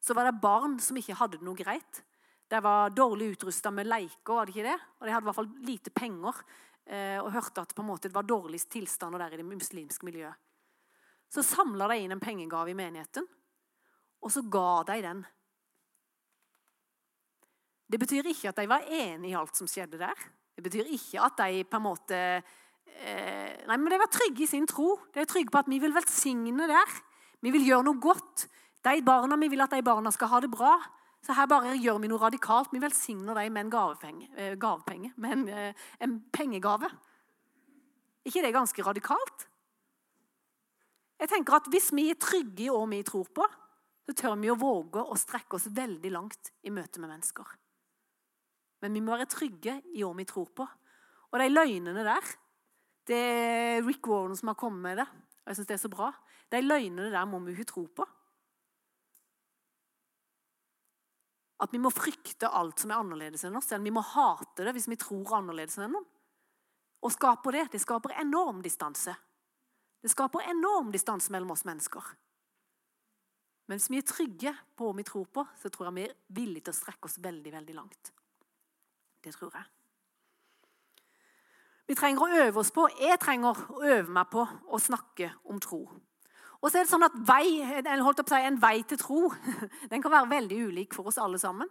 så 0.00 0.16
var 0.16 0.24
det 0.24 0.40
barn 0.40 0.78
som 0.80 0.96
ikke 0.96 1.18
hadde 1.18 1.36
det 1.36 1.44
noe 1.44 1.58
greit. 1.58 2.00
De 2.48 2.56
var 2.64 2.94
dårlig 2.96 3.34
utrusta 3.34 3.70
med 3.70 3.88
leker, 3.90 4.32
var 4.32 4.48
det 4.48 4.54
ikke 4.54 4.70
det? 4.70 4.78
og 4.98 5.04
de 5.04 5.12
hadde 5.12 5.26
i 5.26 5.28
hvert 5.28 5.40
fall 5.42 5.50
lite 5.68 5.92
penger. 5.94 6.44
Uh, 6.90 7.18
og 7.22 7.34
hørte 7.36 7.62
at 7.62 7.74
måte 7.86 8.08
det 8.08 8.16
var 8.16 8.26
dårligst 8.26 8.70
tilstander 8.72 9.20
der 9.20 9.36
i 9.36 9.42
det 9.42 9.46
muslimske 9.46 10.06
miljøet. 10.08 10.34
Så 11.30 11.44
samla 11.46 11.86
de 11.92 12.00
inn 12.02 12.10
en 12.10 12.22
pengegave 12.22 12.72
i 12.72 12.74
menigheten, 12.74 13.28
og 14.20 14.32
så 14.34 14.42
ga 14.50 14.82
de 14.88 14.96
den. 15.04 15.20
Det 17.90 17.98
betyr 17.98 18.28
ikke 18.30 18.52
at 18.52 18.60
de 18.60 18.68
var 18.70 18.86
enig 18.86 19.32
i 19.32 19.36
alt 19.38 19.56
som 19.58 19.68
skjedde 19.70 19.98
der. 19.98 20.26
Det 20.54 20.62
betyr 20.62 20.92
ikke 20.94 21.22
at 21.24 21.40
de 21.40 21.64
på 21.66 21.78
en 21.80 21.86
måte 21.86 22.18
eh, 22.20 23.52
nei, 23.66 23.76
men 23.76 23.90
De 23.90 23.98
var 23.98 24.10
trygge 24.12 24.44
i 24.44 24.50
sin 24.50 24.68
tro. 24.70 24.94
De 25.10 25.22
er 25.22 25.28
trygge 25.30 25.50
på 25.50 25.62
at 25.62 25.70
vi 25.70 25.80
vil 25.82 25.94
velsigne 25.94 26.68
der. 26.70 26.96
Vi 27.42 27.52
vil 27.54 27.66
gjøre 27.66 27.88
noe 27.88 27.98
godt. 28.02 28.46
De 28.84 29.02
barna, 29.04 29.36
Vi 29.36 29.48
vil 29.48 29.64
at 29.64 29.74
de 29.74 29.82
barna 29.82 30.12
skal 30.14 30.28
ha 30.28 30.40
det 30.40 30.50
bra. 30.52 30.76
Så 31.20 31.34
her 31.36 31.48
bare 31.50 31.76
gjør 31.76 31.98
vi 32.00 32.08
noe 32.08 32.20
radikalt. 32.20 32.72
Vi 32.72 32.80
velsigner 32.80 33.34
dem 33.36 33.52
med 33.52 33.66
en 33.66 33.72
gavepenge, 33.72 34.30
eh, 34.36 35.16
med 35.16 35.32
en, 35.32 35.48
eh, 35.48 35.74
en 36.00 36.20
pengegave. 36.32 36.90
ikke 38.24 38.42
det 38.42 38.52
ganske 38.52 38.82
radikalt? 38.82 39.46
Jeg 41.18 41.28
tenker 41.28 41.54
at 41.54 41.68
Hvis 41.68 41.90
vi 41.92 42.10
er 42.10 42.14
trygge 42.14 42.64
i 42.64 42.68
hva 42.68 42.88
vi 42.88 43.02
tror 43.02 43.26
på, 43.28 43.46
så 44.06 44.14
tør 44.14 44.40
vi 44.40 44.48
å 44.48 44.58
våge 44.58 45.02
å 45.04 45.16
strekke 45.16 45.54
oss 45.54 45.66
veldig 45.66 46.10
langt 46.10 46.50
i 46.64 46.70
møte 46.70 46.98
med 46.98 47.10
mennesker. 47.10 47.44
Men 48.80 48.96
vi 48.96 49.02
må 49.04 49.16
være 49.16 49.28
trygge 49.30 49.80
i 49.94 50.04
hva 50.04 50.14
vi 50.16 50.28
tror 50.28 50.48
på. 50.56 50.66
Og 51.30 51.38
de 51.38 51.50
løgnene 51.50 52.04
der 52.06 52.30
det 53.10 53.18
er 53.18 53.82
Rick 53.82 54.06
Warren 54.06 54.36
som 54.38 54.52
har 54.52 54.58
kommet 54.60 54.82
med 54.82 55.00
det. 55.00 55.06
og 55.42 55.50
jeg 55.50 55.56
synes 55.56 55.66
Det 55.66 55.74
er 55.74 55.84
så 55.84 55.88
bra. 55.88 56.12
De 56.52 56.60
løgnene 56.62 57.10
der 57.10 57.26
må 57.26 57.40
vi 57.40 57.52
ikke 57.52 57.72
tro 57.72 57.86
på. 57.86 58.06
At 61.60 61.72
vi 61.72 61.78
må 61.78 61.90
frykte 61.90 62.48
alt 62.48 62.80
som 62.80 62.90
er 62.90 63.00
annerledes 63.00 63.44
enn 63.44 63.56
oss. 63.56 63.72
Eller 63.72 63.84
vi 63.84 63.96
må 63.96 64.00
hate 64.00 64.64
det 64.64 64.74
hvis 64.76 64.88
vi 64.88 64.96
tror 65.00 65.40
annerledes 65.40 65.78
enn 65.78 65.90
noen. 65.92 66.06
Og 67.00 67.12
skaper 67.12 67.56
det, 67.56 67.66
det 67.72 67.80
skaper 67.80 68.16
enorm 68.20 68.62
distanse. 68.62 69.14
Det 70.00 70.10
skaper 70.12 70.48
enorm 70.52 70.92
distanse 70.92 71.32
mellom 71.32 71.52
oss 71.52 71.64
mennesker. 71.64 72.04
Men 73.68 73.78
hvis 73.78 73.90
vi 73.92 74.00
er 74.00 74.08
trygge 74.08 74.54
på 74.76 74.88
hva 74.88 74.96
vi 74.96 75.04
tror 75.06 75.26
på, 75.32 75.44
så 75.56 75.70
tror 75.70 75.88
jeg 75.88 75.96
vi 75.96 76.06
er 76.08 76.16
villige 76.36 76.68
til 76.68 76.74
å 76.74 76.78
strekke 76.80 77.08
oss 77.08 77.20
veldig, 77.22 77.52
veldig 77.52 77.76
langt. 77.76 78.12
Det 79.24 79.34
tror 79.36 79.52
jeg. 79.54 79.66
Vi 81.90 81.96
trenger 81.98 82.22
å 82.22 82.44
øve 82.46 82.62
oss 82.62 82.70
på, 82.70 82.86
jeg 83.00 83.18
trenger 83.18 83.50
å 83.50 83.82
øve 83.82 84.14
meg 84.14 84.28
på 84.30 84.44
å 84.46 84.78
snakke 84.78 85.32
om 85.50 85.58
tro. 85.62 85.82
Og 86.60 86.68
så 86.68 86.78
er 86.78 86.84
det 86.84 86.92
sånn 86.92 87.06
at 87.06 87.16
vei, 87.26 87.60
si, 87.64 88.40
En 88.40 88.58
vei 88.60 88.82
til 88.86 89.00
tro 89.00 89.30
den 89.90 90.02
kan 90.02 90.12
være 90.12 90.30
veldig 90.30 90.58
ulik 90.68 90.94
for 90.94 91.08
oss 91.10 91.18
alle 91.18 91.40
sammen. 91.40 91.68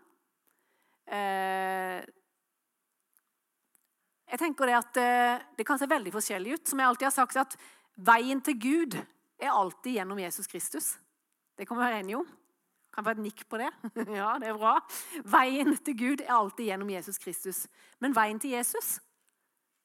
Eh, 1.09 2.01
jeg 4.29 4.41
tenker 4.41 4.69
Det 4.69 4.75
at 4.77 4.97
eh, 5.01 5.45
det 5.57 5.65
kan 5.65 5.79
se 5.79 5.87
veldig 5.89 6.13
forskjellig 6.13 6.57
ut. 6.57 6.67
Som 6.67 6.81
jeg 6.81 6.89
alltid 6.89 7.07
har 7.07 7.15
sagt, 7.15 7.37
at 7.37 7.55
Veien 7.99 8.41
til 8.41 8.59
Gud 8.59 8.95
er 9.39 9.51
alltid 9.51 9.97
gjennom 9.97 10.19
Jesus 10.19 10.47
Kristus. 10.47 10.93
Det 11.57 11.67
kan 11.67 11.77
vi 11.77 11.83
være 11.83 12.03
enige 12.03 12.19
om. 12.21 12.27
Kan 12.95 13.05
få 13.05 13.13
et 13.13 13.21
nikk 13.23 13.45
på 13.49 13.59
det? 13.61 13.69
Ja, 14.19 14.33
det 14.41 14.49
er 14.49 14.57
bra. 14.57 14.77
Veien 15.29 15.75
til 15.77 15.97
Gud 15.99 16.25
er 16.25 16.33
alltid 16.35 16.71
gjennom 16.71 16.89
Jesus 16.93 17.21
Kristus. 17.21 17.63
Men 18.01 18.15
veien 18.17 18.41
til 18.41 18.57
Jesus 18.57 18.97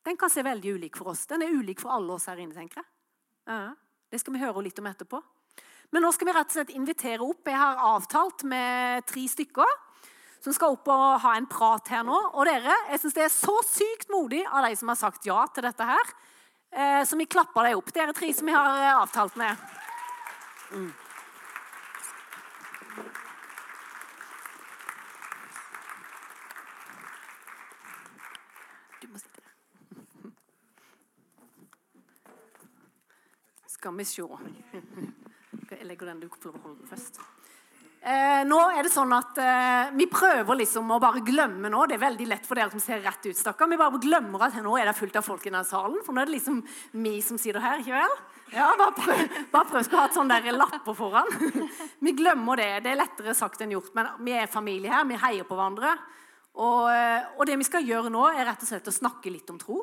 den 0.05 0.19
kan 0.21 0.29
se 0.29 0.43
veldig 0.45 0.75
ulik 0.77 0.99
for 1.01 1.15
oss. 1.15 1.25
Den 1.27 1.43
er 1.43 1.53
ulik 1.55 1.81
for 1.81 1.95
alle 1.95 2.13
oss 2.13 2.27
her 2.29 2.37
inne, 2.37 2.53
tenker 2.53 2.83
jeg. 2.83 3.71
Det 4.13 4.21
skal 4.21 4.35
vi 4.35 4.43
høre 4.43 4.63
litt 4.67 4.79
om 4.83 4.89
etterpå. 4.91 5.21
Men 5.95 6.05
nå 6.05 6.11
skal 6.13 6.29
vi 6.29 6.35
rett 6.37 6.51
og 6.51 6.57
slett 6.59 6.75
invitere 6.77 7.25
opp. 7.25 7.49
Jeg 7.49 7.57
har 7.57 7.81
avtalt 7.89 8.45
med 8.51 9.07
tre 9.09 9.25
stykker 9.31 9.73
som 10.45 10.53
skal 10.53 10.75
opp 10.77 10.89
og 10.93 11.05
ha 11.25 11.33
en 11.39 11.49
prat 11.49 11.89
her 11.95 12.05
nå. 12.05 12.19
Og 12.37 12.45
dere, 12.49 12.75
jeg 12.91 13.01
syns 13.01 13.17
det 13.17 13.25
er 13.25 13.33
så 13.33 13.55
sykt 13.65 14.13
modig 14.13 14.43
av 14.45 14.67
de 14.67 14.77
som 14.77 14.93
har 14.93 15.01
sagt 15.01 15.25
ja 15.29 15.41
til 15.55 15.65
dette 15.65 15.89
her. 15.89 16.13
Eh, 16.75 17.01
så 17.09 17.17
vi 17.17 17.31
klapper 17.31 17.69
deg 17.69 17.79
opp. 17.79 17.89
Dere 17.95 18.13
tre 18.17 18.29
som 18.37 18.51
vi 18.51 18.57
har 18.57 18.77
eh, 18.77 18.93
avtalt 18.99 19.39
med. 19.41 19.57
Mm. 20.75 20.93
Du 29.01 29.09
må 29.09 29.23
sitte 29.23 29.41
der. 29.41 29.55
Skal 33.85 33.99
vi 33.99 34.05
se. 34.09 34.25
Jeg 35.75 35.85
legger 35.85 36.09
den 36.09 36.23
du 36.23 36.31
får 36.33 36.55
lov 36.55 36.55
å 36.57 36.61
holde 36.63 36.79
den 36.81 36.89
først. 36.89 37.19
Eh, 38.05 38.43
nå 38.49 38.57
er 38.73 38.85
det 38.85 38.93
sånn 38.93 39.13
at 39.17 39.39
eh, 39.41 39.91
Vi 39.97 40.07
prøver 40.13 40.59
liksom 40.61 40.89
å 40.93 40.97
bare 41.01 41.21
glemme 41.25 41.69
nå. 41.73 41.83
Det 41.89 41.99
er 41.99 42.03
veldig 42.03 42.29
lett 42.31 42.49
for 42.49 42.57
dere 42.57 42.73
som 42.73 42.81
ser 42.81 43.03
rett 43.05 43.29
ut. 43.29 43.37
stakkar. 43.37 43.69
Vi 43.69 43.77
bare 43.81 44.01
glemmer 44.01 44.47
at 44.47 44.57
nå 44.65 44.73
er 44.81 44.89
det 44.89 44.95
fullt 44.97 45.19
av 45.21 45.27
folk 45.27 45.45
i 45.45 45.53
denne 45.53 45.67
salen. 45.69 46.01
For 46.07 46.17
nå 46.17 46.23
er 46.23 46.31
det 46.31 46.37
liksom 46.39 46.63
vi 46.97 47.13
som 47.25 47.41
sitter 47.41 47.61
her. 47.61 47.85
ikke 47.85 47.99
vel? 47.99 48.17
Ja, 48.55 48.71
Bare 48.81 48.97
prøv, 48.97 49.37
bare 49.53 49.69
prøv 49.75 49.83
å 49.85 50.01
ha 50.01 50.07
et 50.09 50.17
sånn 50.17 50.33
der 50.33 50.49
lapper 50.57 50.97
foran. 50.97 51.29
Vi 52.09 52.17
glemmer 52.17 52.61
det. 52.61 52.71
Det 52.87 52.93
er 52.95 53.01
lettere 53.03 53.37
sagt 53.37 53.61
enn 53.65 53.77
gjort. 53.77 53.93
Men 53.97 54.15
vi 54.25 54.37
er 54.37 54.49
familie 54.53 54.93
her. 54.93 55.05
Vi 55.13 55.21
heier 55.27 55.49
på 55.49 55.61
hverandre. 55.61 55.93
Og, 56.55 56.89
eh, 56.89 57.29
og 57.37 57.45
det 57.49 57.61
vi 57.61 57.69
skal 57.69 57.85
gjøre 57.85 58.13
nå, 58.15 58.25
er 58.33 58.49
rett 58.49 58.65
og 58.65 58.73
slett 58.73 58.89
å 58.89 58.97
snakke 59.03 59.33
litt 59.33 59.53
om 59.53 59.61
tro. 59.61 59.83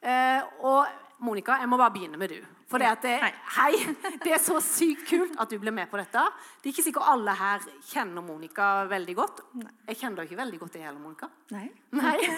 Eh, 0.00 0.44
og 0.60 1.24
Monica, 1.24 1.56
jeg 1.60 1.72
må 1.72 1.80
bare 1.80 1.96
begynne 1.96 2.20
med 2.20 2.36
du. 2.36 2.57
For 2.68 2.82
det, 2.82 2.88
at 2.98 3.04
det, 3.04 3.14
hei. 3.56 3.72
det 4.24 4.32
er 4.36 4.42
så 4.44 4.58
sykt 4.60 5.06
kult 5.08 5.38
at 5.40 5.48
du 5.48 5.56
ble 5.60 5.72
med 5.72 5.88
på 5.88 5.96
dette. 6.00 6.24
Det 6.60 6.68
er 6.68 6.74
ikke 6.74 6.84
sikkert 6.90 7.12
alle 7.14 7.36
her 7.38 7.64
kjenner 7.88 8.24
Monica 8.24 8.66
veldig 8.90 9.14
godt. 9.16 9.40
Jeg 9.88 10.00
kjenner 10.02 10.20
deg 10.20 10.28
ikke 10.28 10.42
veldig 10.42 10.60
godt, 10.60 10.74
det 10.76 10.82
heller, 10.84 11.00
Monica. 11.00 11.30
Nei. 11.54 11.68
Nei. 11.96 12.18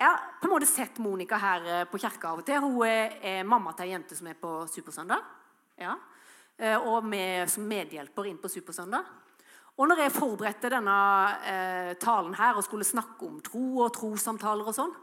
Jeg 0.00 0.08
har 0.08 0.20
på 0.40 0.48
en 0.48 0.52
måte 0.54 0.68
sett 0.68 0.96
Monica 1.02 1.36
her 1.36 1.66
eh, 1.68 1.82
på 1.90 1.98
kirka 2.00 2.30
av 2.30 2.38
og 2.40 2.46
til. 2.48 2.62
Hun 2.62 2.78
er, 2.86 3.18
er 3.20 3.42
mamma 3.44 3.74
til 3.76 3.90
ei 3.90 3.92
jente 3.92 4.16
som 4.16 4.30
er 4.30 4.38
på 4.40 4.54
Supersøndag. 4.72 5.26
Ja. 5.82 5.98
Eh, 6.56 6.76
og 6.78 7.04
med, 7.04 7.50
som 7.52 7.66
medhjelper 7.68 8.30
inn 8.30 8.38
på 8.40 8.48
Supersøndag. 8.48 9.10
Og 9.76 9.90
når 9.90 10.04
jeg 10.04 10.14
forberedte 10.14 10.70
denne 10.72 10.96
eh, 11.48 11.92
talen 12.00 12.32
her 12.38 12.56
og 12.56 12.64
skulle 12.64 12.88
snakke 12.88 13.28
om 13.28 13.42
tro 13.44 13.66
og 13.84 13.92
trossamtaler 13.96 14.70
og 14.70 14.76
sånn, 14.76 14.96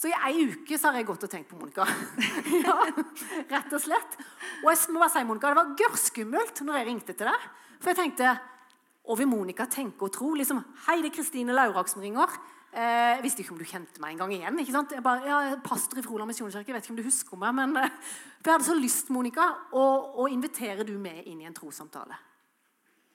så 0.00 0.08
i 0.08 0.16
ei 0.30 0.46
uke 0.48 0.78
så 0.80 0.88
har 0.88 0.96
jeg 0.96 1.10
gått 1.10 1.26
og 1.26 1.32
tenkt 1.32 1.50
på 1.50 1.58
Monica. 1.60 1.84
ja, 2.64 2.76
rett 3.50 3.74
og 3.76 3.82
slett. 3.82 4.14
Og 4.62 4.70
jeg 4.72 4.94
må 4.94 5.02
bare 5.02 5.12
si, 5.12 5.24
Monica, 5.28 5.50
det 5.50 5.58
var 5.58 5.74
gørrskummelt 5.76 6.62
når 6.64 6.78
jeg 6.78 6.86
ringte 6.88 7.16
til 7.18 7.28
deg. 7.28 7.50
For 7.80 7.92
jeg 7.92 7.98
tenkte 7.98 8.38
Og 9.10 9.18
vil 9.18 9.28
Monica 9.28 9.64
tenke 9.68 10.06
og 10.06 10.12
tro? 10.14 10.32
liksom, 10.36 10.62
Hei, 10.86 11.00
det 11.02 11.10
er 11.10 11.14
Kristine 11.18 11.56
Laurak 11.56 11.88
som 11.92 12.00
ringer. 12.04 12.32
Eh, 12.70 13.16
jeg 13.16 13.22
visste 13.24 13.42
ikke 13.42 13.52
om 13.56 13.60
du 13.60 13.66
kjente 13.66 14.00
meg 14.00 14.14
en 14.14 14.22
gang 14.22 14.32
igjen. 14.36 14.58
ikke 14.62 14.76
sant? 14.76 14.92
Jeg 14.94 15.04
bare, 15.04 15.24
ja, 15.26 15.56
Pastor 15.64 15.98
i 15.98 16.04
Froland 16.06 16.30
misjonskirke. 16.30 16.72
Vet 16.76 16.86
ikke 16.86 16.94
om 16.94 17.00
du 17.00 17.08
husker 17.08 17.40
meg. 17.40 17.54
men 17.60 17.76
eh, 17.76 17.92
for 18.40 18.52
Jeg 18.52 18.54
hadde 18.54 18.68
så 18.70 18.78
lyst 18.78 19.12
Monica, 19.12 19.50
å, 19.72 19.84
å 20.22 20.28
invitere 20.32 20.86
du 20.86 20.96
med 20.96 21.26
inn 21.26 21.42
i 21.42 21.48
en 21.48 21.56
trossamtale. 21.56 22.16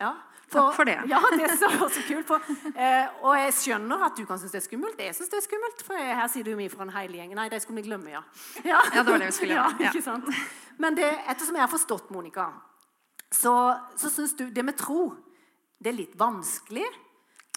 Ja, 0.01 0.13
for, 0.47 0.59
Takk 0.59 0.75
for 0.77 0.89
det. 0.89 0.97
Ja, 1.13 1.21
det 1.33 1.47
er 1.47 1.55
så, 1.57 1.69
så 1.89 2.03
kult. 2.07 2.27
For, 2.27 2.55
eh, 2.75 3.07
og 3.25 3.37
jeg 3.39 3.55
skjønner 3.57 4.05
at 4.07 4.17
du 4.17 4.25
kan 4.29 4.39
synes 4.41 4.53
det 4.53 4.61
er 4.61 4.65
skummelt. 4.67 5.01
Jeg 5.01 5.15
synes 5.17 5.31
det 5.33 5.39
er 5.39 5.45
skummelt, 5.47 5.85
for 5.87 5.99
jeg, 5.99 6.13
her 6.19 6.29
sier 6.31 6.47
du 6.47 6.53
mye 6.59 6.73
fra 6.73 6.85
en 6.85 6.93
hel 6.95 7.17
gjeng. 7.17 7.33
Nei, 7.37 7.47
det 7.53 7.61
skulle 7.63 7.81
vi 7.81 7.89
glemme, 7.89 8.13
ja. 8.13 8.21
ja. 8.61 8.81
Ja, 8.95 9.01
det 9.01 9.11
var 9.11 9.23
det 9.23 9.31
vi 9.31 9.37
skulle 9.39 9.57
gjøre. 9.57 9.89
Ja? 9.89 10.17
Men 10.81 10.97
det, 10.99 11.09
ettersom 11.31 11.57
jeg 11.57 11.65
har 11.65 11.71
forstått, 11.71 12.11
Monica, 12.13 12.49
så, 13.33 13.55
så 13.97 14.11
syns 14.13 14.35
du 14.37 14.47
det 14.53 14.63
med 14.63 14.77
tro 14.79 15.09
det 15.81 15.91
er 15.91 15.97
litt 15.97 16.13
vanskelig. 16.17 16.85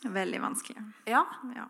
Veldig 0.05 0.41
vanskelig. 0.43 0.83
Ja. 1.09 1.23
ja. 1.55 1.67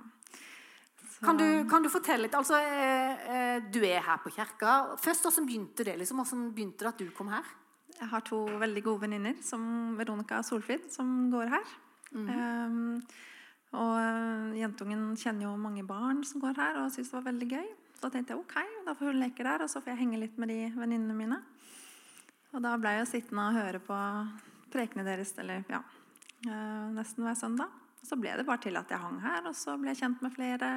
Kan, 1.20 1.38
du, 1.38 1.44
kan, 1.70 1.84
du, 1.84 1.90
fortelle 1.92 2.26
litt? 2.26 2.34
Altså, 2.34 2.58
eh, 2.58 3.28
eh, 3.34 3.68
du 3.72 3.80
er 3.86 4.02
her 4.06 4.20
på 4.22 4.32
kirka. 4.34 4.96
Først, 4.98 5.26
Hvordan 5.26 5.46
begynte 5.46 5.86
det? 5.86 5.96
Liksom? 6.00 6.22
Hvordan 6.22 6.48
begynte 6.54 6.86
det 6.86 6.92
at 6.92 7.02
du 7.02 7.10
kom 7.14 7.30
her? 7.32 7.46
Jeg 7.98 8.08
har 8.12 8.22
to 8.26 8.44
veldig 8.60 8.82
gode 8.86 9.02
venninner, 9.06 9.38
som 9.42 9.62
Veronica 9.98 10.38
og 10.38 10.46
Solfrid, 10.46 10.86
som 10.94 11.28
går 11.32 11.50
her. 11.50 11.72
Mm. 12.14 12.28
Um, 12.30 13.00
og 13.76 13.98
eh, 14.00 14.58
jentungen 14.62 15.10
kjenner 15.18 15.44
jo 15.44 15.56
mange 15.60 15.82
barn 15.84 16.22
som 16.24 16.40
går 16.40 16.56
her, 16.56 16.78
og 16.80 16.92
syns 16.94 17.10
det 17.10 17.18
var 17.18 17.26
veldig 17.26 17.48
gøy. 17.50 17.66
Da 17.98 18.08
tenkte 18.12 18.32
jeg 18.32 18.40
ok, 18.40 18.56
da 18.86 18.94
får 18.96 19.10
hun 19.10 19.20
leke 19.20 19.44
der, 19.44 19.64
og 19.64 19.68
så 19.68 19.82
får 19.82 19.92
jeg 19.92 20.00
henge 20.04 20.22
litt 20.22 20.38
med 20.40 20.52
de 20.52 20.60
venninnene 20.78 21.16
mine. 21.18 21.40
Og 22.54 22.62
da 22.64 22.76
ble 22.80 22.94
jeg 23.00 23.10
sittende 23.10 23.50
og 23.50 23.58
høre 23.58 23.82
på 23.84 23.98
prekene 24.72 25.04
deres 25.04 25.34
eller, 25.42 25.66
ja, 25.68 25.82
uh, 26.46 26.86
nesten 26.96 27.26
hver 27.26 27.36
søndag. 27.36 27.74
Så 28.06 28.16
ble 28.16 28.32
det 28.38 28.46
bare 28.48 28.62
til 28.62 28.78
at 28.78 28.88
jeg 28.94 29.02
hang 29.02 29.18
her, 29.20 29.42
og 29.50 29.56
så 29.58 29.74
ble 29.76 29.92
jeg 29.92 30.04
kjent 30.04 30.22
med 30.24 30.36
flere. 30.38 30.74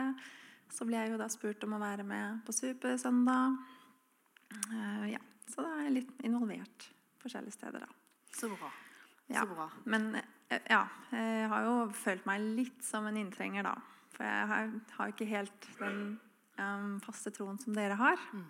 Så 0.74 0.88
ble 0.88 0.98
jeg 0.98 1.14
jo 1.14 1.22
da 1.22 1.30
spurt 1.32 1.64
om 1.68 1.78
å 1.78 1.84
være 1.84 2.04
med 2.08 2.42
på 2.48 2.56
Supersøndag. 2.58 3.62
Uh, 4.74 5.06
ja, 5.14 5.22
så 5.48 5.64
da 5.64 5.78
er 5.78 5.88
jeg 5.88 6.02
litt 6.02 6.26
involvert 6.28 6.90
forskjellige 7.22 7.56
steder. 7.56 7.86
Da. 7.86 8.28
Så 8.36 8.50
bra. 8.54 8.72
Ja. 9.32 9.46
Så 9.46 9.54
bra. 9.54 9.70
Men 9.86 10.12
eh, 10.18 10.60
ja, 10.70 10.84
jeg 11.14 11.48
har 11.54 11.68
jo 11.68 11.78
følt 11.96 12.28
meg 12.30 12.44
litt 12.60 12.84
som 12.86 13.08
en 13.10 13.20
inntrenger, 13.22 13.68
da. 13.68 13.78
For 14.12 14.28
jeg 14.28 14.52
har, 14.52 14.76
har 14.98 15.14
ikke 15.14 15.30
helt 15.30 15.68
den 15.80 16.02
um, 16.60 17.00
faste 17.06 17.32
troen 17.34 17.60
som 17.62 17.76
dere 17.78 17.98
har. 18.00 18.22
Mm. 18.36 18.46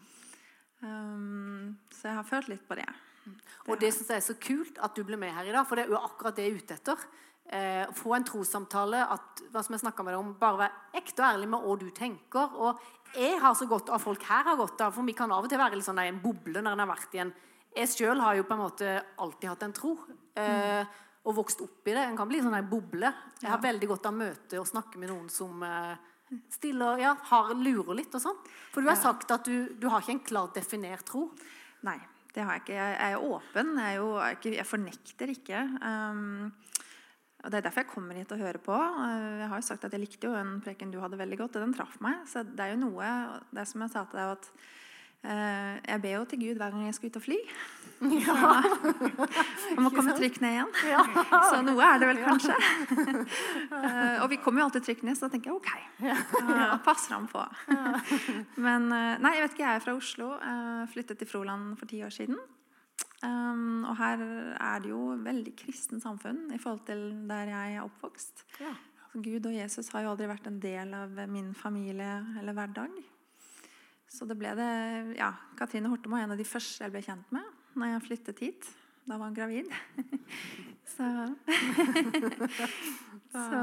Um, 0.81 1.65
så 1.93 2.10
jeg 2.10 2.17
har 2.17 2.27
følt 2.27 2.49
litt 2.51 2.63
på 2.67 2.77
det. 2.79 2.88
Mm. 3.21 3.36
Og 3.69 3.81
det 3.81 3.91
syns 3.93 4.10
jeg 4.10 4.23
er 4.23 4.25
så 4.25 4.38
kult 4.41 4.79
at 4.81 4.95
du 4.97 5.03
ble 5.05 5.19
med 5.21 5.36
her 5.36 5.49
i 5.49 5.53
dag, 5.53 5.67
for 5.69 5.77
det 5.77 5.86
er 5.86 5.93
jo 5.93 6.01
akkurat 6.01 6.38
det 6.38 6.47
jeg 6.47 6.55
er 6.55 6.63
ute 6.63 6.79
etter. 6.79 7.05
Eh, 7.51 7.93
få 7.97 8.13
en 8.15 8.25
trossamtale, 8.25 9.03
at, 9.12 9.41
hva 9.51 9.62
som 9.65 9.75
jeg 9.75 9.84
med 9.84 10.13
deg 10.13 10.17
om, 10.17 10.34
bare 10.39 10.63
være 10.63 11.01
ekte 11.01 11.19
og 11.19 11.34
ærlig 11.34 11.49
med 11.51 11.65
hva 11.65 11.77
du 11.81 11.88
tenker. 11.93 12.57
Og 12.63 13.17
jeg 13.17 13.39
har 13.43 13.55
så 13.60 13.67
godt 13.67 13.91
av 13.91 14.01
folk 14.01 14.23
her 14.23 14.45
har 14.47 14.60
godt 14.60 14.81
av, 14.81 14.95
for 14.95 15.05
vi 15.07 15.15
kan 15.17 15.34
av 15.36 15.45
og 15.45 15.51
til 15.51 15.60
være 15.60 15.75
litt 15.77 15.88
sånn 15.88 15.99
en 15.99 16.21
boble 16.23 16.63
når 16.63 16.77
en 16.77 16.84
har 16.86 16.91
vært 16.93 17.17
i 17.17 17.23
en 17.25 17.34
jeg 17.75 17.91
sjøl 17.91 18.19
har 18.19 18.36
jo 18.36 18.45
på 18.47 18.55
en 18.55 18.63
måte 18.65 18.93
alltid 19.21 19.49
hatt 19.51 19.65
en 19.67 19.75
tro. 19.75 19.95
Eh, 20.39 20.99
og 21.21 21.36
vokst 21.38 21.62
opp 21.63 21.88
i 21.88 21.93
det. 21.93 22.03
En 22.03 22.17
kan 22.17 22.29
bli 22.29 22.41
sånn 22.41 22.57
en 22.57 22.69
boble. 22.69 23.12
Jeg 23.41 23.51
har 23.51 23.62
veldig 23.62 23.91
godt 23.93 24.07
av 24.10 24.15
møte 24.17 24.60
og 24.60 24.69
snakke 24.69 24.99
med 24.99 25.12
noen 25.12 25.27
som 25.31 25.62
eh, 25.65 25.93
stiller, 26.51 27.03
ja, 27.03 27.13
har, 27.29 27.53
lurer 27.55 27.99
litt 27.99 28.15
og 28.17 28.23
sånn. 28.23 28.39
For 28.73 28.81
du 28.81 28.89
har 28.89 28.99
sagt 28.99 29.31
at 29.34 29.45
du, 29.47 29.71
du 29.77 29.88
har 29.91 30.01
ikke 30.01 30.17
en 30.17 30.25
klart 30.31 30.57
definert 30.57 31.05
tro. 31.07 31.27
Nei, 31.86 31.99
det 32.34 32.43
har 32.47 32.57
jeg 32.57 32.65
ikke. 32.65 32.79
Jeg 32.79 33.13
er 33.13 33.29
åpen. 33.29 33.73
Jeg, 33.77 33.93
er 33.93 34.01
jo, 34.01 34.57
jeg 34.57 34.67
fornekter 34.67 35.36
ikke. 35.36 35.63
Um, 35.86 36.51
og 37.41 37.49
Det 37.49 37.57
er 37.57 37.65
derfor 37.65 37.86
jeg 37.86 37.93
kommer 37.93 38.17
hit 38.17 38.34
og 38.34 38.41
hører 38.41 38.62
på. 38.62 38.75
Jeg 38.75 39.49
har 39.49 39.62
jo 39.62 39.65
sagt 39.65 39.86
at 39.88 39.95
jeg 39.95 40.03
likte 40.03 40.29
jo 40.29 40.36
en 40.38 40.60
preken 40.62 40.91
du 40.93 40.99
hadde 41.01 41.17
veldig 41.21 41.39
godt, 41.39 41.57
og 41.57 41.65
den 41.65 41.73
traff 41.77 41.95
meg. 42.03 42.21
Så 42.29 42.43
det 42.45 42.65
er 42.65 42.75
jo 42.75 42.84
noe 42.84 43.07
Det 43.49 43.65
som 43.69 43.81
jeg 43.81 43.93
sa 43.93 44.05
til 44.10 44.21
deg, 44.21 44.36
at 44.38 44.51
Eh, 44.53 44.80
jeg 45.21 46.01
ber 46.01 46.15
jo 46.15 46.25
til 46.25 46.39
Gud 46.41 46.57
hver 46.57 46.73
gang 46.73 46.88
jeg 46.88 46.97
skal 46.97 47.12
ut 47.12 47.19
og 47.21 47.25
fly. 47.29 47.39
Ja. 48.25 48.62
Jeg 49.69 49.77
må 49.77 49.91
komme 49.93 50.13
trygt 50.17 50.41
ned 50.41 50.55
igjen. 50.55 50.71
Ja. 50.89 51.01
Så 51.51 51.62
noe 51.65 51.86
er 51.86 52.01
det 52.01 52.10
vel 52.12 52.21
kanskje. 52.25 52.57
Eh, 53.81 54.17
og 54.21 54.27
vi 54.29 54.38
kommer 54.41 54.62
jo 54.62 54.65
alltid 54.67 54.84
trygt 54.86 55.03
ned, 55.07 55.15
så 55.17 55.25
da 55.25 55.34
tenker 55.34 55.49
jeg 55.49 55.57
OK. 55.57 55.69
Ja. 56.03 56.77
Passer 56.86 57.15
han 57.15 57.25
på. 57.31 57.41
Men 58.62 58.89
eh, 58.93 59.21
nei, 59.21 59.31
jeg 59.38 59.45
vet 59.45 59.55
ikke, 59.55 59.63
jeg 59.63 59.79
er 59.79 59.84
fra 59.84 59.95
Oslo. 59.97 60.27
Flyttet 60.91 61.21
til 61.21 61.29
Froland 61.29 61.71
for 61.79 61.89
ti 61.89 62.01
år 62.05 62.13
siden. 62.13 62.38
og 63.21 63.95
her 63.97 64.21
er 64.57 64.84
det 64.84 64.91
jo 64.91 65.15
veldig 65.23 65.53
kristen 65.57 66.01
samfunn 66.03 66.51
i 66.53 66.60
forhold 66.62 66.84
til 66.86 67.01
der 67.29 67.53
jeg 67.53 67.77
er 67.77 67.86
oppvokst. 67.86 68.45
Gud 69.13 69.45
og 69.49 69.55
Jesus 69.55 69.89
har 69.95 70.05
jo 70.05 70.13
aldri 70.13 70.29
vært 70.29 70.51
en 70.51 70.62
del 70.62 70.93
av 70.97 71.17
min 71.31 71.53
familie 71.57 72.19
eller 72.41 72.57
hverdag. 72.57 73.01
Så 74.12 74.28
det 74.28 74.36
ble 74.39 74.52
det 74.60 74.71
Ja, 75.15 75.32
Katrine 75.60 75.89
Hortemo 75.91 76.17
var 76.17 76.26
en 76.26 76.36
av 76.36 76.39
de 76.39 76.47
første 76.47 76.84
jeg 76.84 76.93
ble 76.93 77.04
kjent 77.06 77.34
med 77.36 77.47
når 77.80 77.93
jeg 77.93 78.06
flyttet 78.10 78.41
hit. 78.43 78.65
Da 79.08 79.15
var 79.17 79.30
hun 79.30 79.36
gravid. 79.36 79.69
så, 80.93 81.06
så 83.36 83.62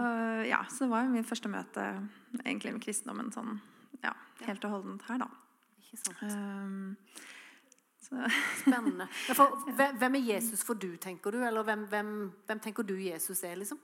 ja, 0.48 0.62
så 0.72 0.86
det 0.86 0.90
var 0.90 1.04
jo 1.04 1.12
min 1.12 1.28
første 1.28 1.50
møte 1.52 1.84
egentlig 2.40 2.72
med 2.74 2.84
kristendommen 2.84 3.28
sånn 3.34 3.58
ja, 4.00 4.14
helt 4.46 4.64
og 4.64 4.78
holdent 4.78 5.04
her, 5.10 5.20
da. 5.20 5.28
Ikke 5.82 6.00
sant. 6.00 6.24
Um, 6.24 6.96
Spennende. 8.62 9.06
For, 9.36 9.58
hvem 10.00 10.16
er 10.16 10.24
Jesus 10.32 10.64
for 10.64 10.78
du, 10.80 10.94
tenker 10.96 11.34
du? 11.34 11.42
Eller 11.44 11.66
hvem, 11.66 11.84
hvem, 11.92 12.12
hvem 12.48 12.60
tenker 12.64 12.86
du 12.88 12.96
Jesus 12.96 13.42
er, 13.44 13.58
liksom? 13.60 13.80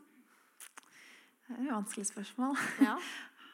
Det 1.44 1.59
er 1.59 1.66
et 1.66 1.74
vanskelig 1.74 2.07
spørsmål. 2.09 2.57
Ja. 2.81 2.96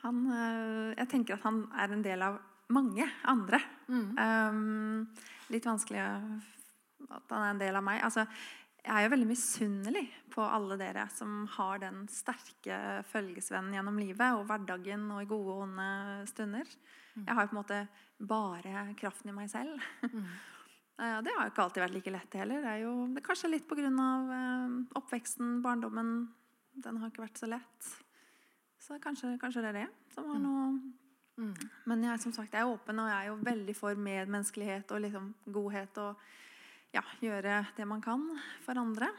Han, 0.04 0.22
eh, 0.30 0.92
jeg 0.94 1.08
tenker 1.10 1.36
at 1.36 1.44
han 1.44 1.64
er 1.74 1.92
en 1.92 2.04
del 2.06 2.22
av 2.22 2.38
mange 2.74 3.06
andre. 3.28 3.60
Mm. 3.90 4.08
Um, 4.16 5.04
litt 5.50 5.66
vanskelig 5.66 6.00
at 6.00 7.32
han 7.32 7.42
er 7.42 7.52
en 7.54 7.62
del 7.62 7.78
av 7.78 7.86
meg. 7.86 8.02
Altså, 8.06 8.26
Jeg 8.80 8.94
er 8.96 9.04
jo 9.04 9.12
veldig 9.12 9.28
misunnelig 9.28 10.06
på 10.32 10.40
alle 10.40 10.78
dere 10.80 11.02
som 11.12 11.42
har 11.58 11.82
den 11.82 12.06
sterke 12.08 13.02
følgesvennen 13.10 13.74
gjennom 13.76 13.98
livet 14.00 14.38
og 14.38 14.46
hverdagen 14.48 15.02
og 15.12 15.20
i 15.20 15.28
gode 15.28 15.52
og 15.52 15.64
onde 15.66 15.88
stunder. 16.30 16.70
Jeg 17.18 17.34
har 17.36 17.44
jo 17.44 17.50
på 17.50 17.56
en 17.56 17.60
måte 17.60 17.80
bare 18.24 18.86
kraften 18.96 19.32
i 19.32 19.36
meg 19.36 19.50
selv. 19.52 19.76
Mm. 20.00 20.24
og 21.18 21.26
det 21.26 21.34
har 21.36 21.44
jo 21.44 21.52
ikke 21.52 21.66
alltid 21.66 21.84
vært 21.84 21.96
like 21.98 22.14
lett 22.14 22.38
heller. 22.40 22.64
Det 22.64 22.72
er 22.72 22.80
jo 22.86 22.94
det 23.10 23.20
er 23.20 23.26
kanskje 23.28 23.52
litt 23.52 23.68
pga. 23.68 23.90
Uh, 23.90 24.80
oppveksten, 25.02 25.58
barndommen. 25.66 26.14
Den 26.80 27.02
har 27.02 27.12
ikke 27.12 27.26
vært 27.26 27.42
så 27.42 27.50
lett. 27.52 27.92
Så 28.80 28.96
kanskje, 29.02 29.34
kanskje 29.42 29.66
det 29.66 29.74
er 29.74 29.82
det 29.82 29.88
som 30.14 30.32
har 30.32 30.40
noe 30.40 30.70
Men 31.90 32.04
jeg, 32.04 32.20
som 32.22 32.32
sagt, 32.36 32.52
jeg 32.52 32.62
er 32.62 32.70
åpen, 32.70 32.98
og 33.02 33.08
jeg 33.10 33.18
er 33.24 33.30
jo 33.30 33.38
veldig 33.46 33.74
for 33.76 33.94
medmenneskelighet 33.94 34.92
og 34.92 35.02
liksom 35.06 35.34
godhet. 35.52 35.98
Og 35.98 36.16
ja, 36.94 37.02
gjøre 37.22 37.60
det 37.76 37.86
man 37.88 38.02
kan 38.04 38.24
for 38.64 38.78
andre. 38.80 39.10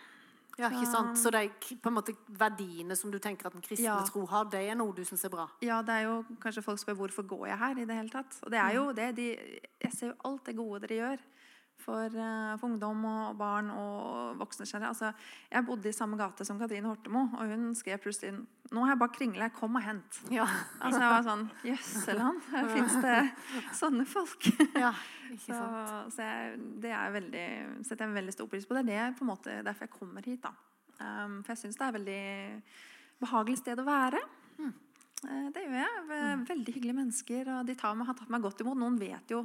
Ja, 0.60 0.68
ikke 0.68 0.86
sant? 0.92 1.16
Så 1.18 1.32
de 1.32 1.46
på 1.82 1.90
en 1.90 1.96
måte, 1.96 2.14
verdiene 2.38 2.96
som 3.00 3.12
du 3.12 3.18
tenker 3.24 3.48
at 3.48 3.56
den 3.56 3.64
kristne 3.64 3.86
Ja. 3.88 4.00
tro 4.06 4.26
har, 4.28 4.46
det 4.52 4.62
er 4.70 4.76
noe 4.76 4.94
du 4.94 5.04
syns 5.08 5.24
er 5.26 5.32
bra? 5.34 5.48
Ja, 5.64 5.82
det 5.82 5.96
er 5.96 6.02
jo 6.10 6.26
kanskje 6.44 6.64
folk 6.66 6.80
spør 6.80 6.98
hvorfor 7.00 7.24
går 7.26 7.48
jeg 7.48 7.58
her 7.58 7.80
i 7.80 7.86
det 7.86 7.96
hele 7.96 8.10
tatt. 8.10 8.38
Og 8.44 8.52
det 8.52 8.60
er 8.60 8.76
jo 8.76 8.92
det 8.92 9.16
de, 9.16 9.30
Jeg 9.82 9.94
ser 9.94 10.08
jo 10.12 10.16
alt 10.26 10.46
det 10.46 10.56
gode 10.58 10.82
dere 10.82 10.98
gjør 11.00 11.24
for, 11.82 12.06
eh, 12.06 12.54
for 12.62 12.68
ungdom 12.70 13.04
og 13.10 13.38
barn 13.40 13.70
og 13.74 14.38
voksne. 14.40 14.66
generelt. 14.70 14.94
Altså, 14.96 15.12
jeg 15.52 15.66
bodde 15.68 15.90
i 15.90 15.96
samme 15.98 16.18
gate 16.20 16.46
som 16.48 16.60
Katrine 16.62 16.88
Hortemo, 16.88 17.28
og 17.38 17.48
hun 17.52 17.74
skrev 17.76 18.00
plutselig 18.04 18.46
Nå 18.72 18.86
har 18.86 18.94
jeg 18.94 19.00
bare 19.02 19.12
kringle. 19.18 19.50
kom 19.52 19.76
og 19.76 19.84
hent. 19.84 20.22
Ja. 20.32 20.46
Altså, 20.80 21.02
jeg 21.02 21.10
var 21.12 21.26
sånn 21.26 21.42
Jøsseland, 21.68 22.42
fins 22.72 22.94
det 23.04 23.18
sånne 23.76 24.06
folk. 24.08 24.48
ja 24.80 24.94
ikke 25.32 25.46
Så, 25.48 25.58
sant? 25.58 26.14
så 26.16 26.24
jeg, 26.28 26.60
det 26.84 26.92
er 26.96 27.12
veldig, 27.12 27.46
setter 27.88 28.06
jeg 28.08 28.16
veldig 28.16 28.34
stor 28.36 28.48
pris 28.52 28.66
på. 28.68 28.76
Det 28.76 28.84
er 28.96 29.10
det 29.12 29.18
på 29.18 29.26
en 29.26 29.32
måte, 29.32 29.58
derfor 29.64 29.88
jeg 29.88 29.94
kommer 29.98 30.24
hit. 30.28 30.42
da. 30.44 30.54
Um, 31.02 31.42
for 31.44 31.52
jeg 31.54 31.62
syns 31.66 31.78
det 31.80 31.86
er 31.86 31.92
et 31.92 32.00
veldig 32.00 32.64
behagelig 33.22 33.58
sted 33.62 33.80
å 33.80 33.86
være. 33.88 34.22
Mm. 34.60 34.74
Det 35.54 35.62
gjør 35.68 35.78
jeg. 35.78 36.46
Veldig 36.50 36.74
hyggelige 36.74 36.98
mennesker. 36.98 37.52
og 37.54 37.68
De 37.68 37.76
tar 37.78 37.96
meg, 37.96 38.08
har 38.08 38.18
tatt 38.18 38.32
meg 38.34 38.42
godt 38.42 38.64
imot. 38.64 38.80
Noen 38.82 38.98
vet 39.00 39.30
jo 39.36 39.44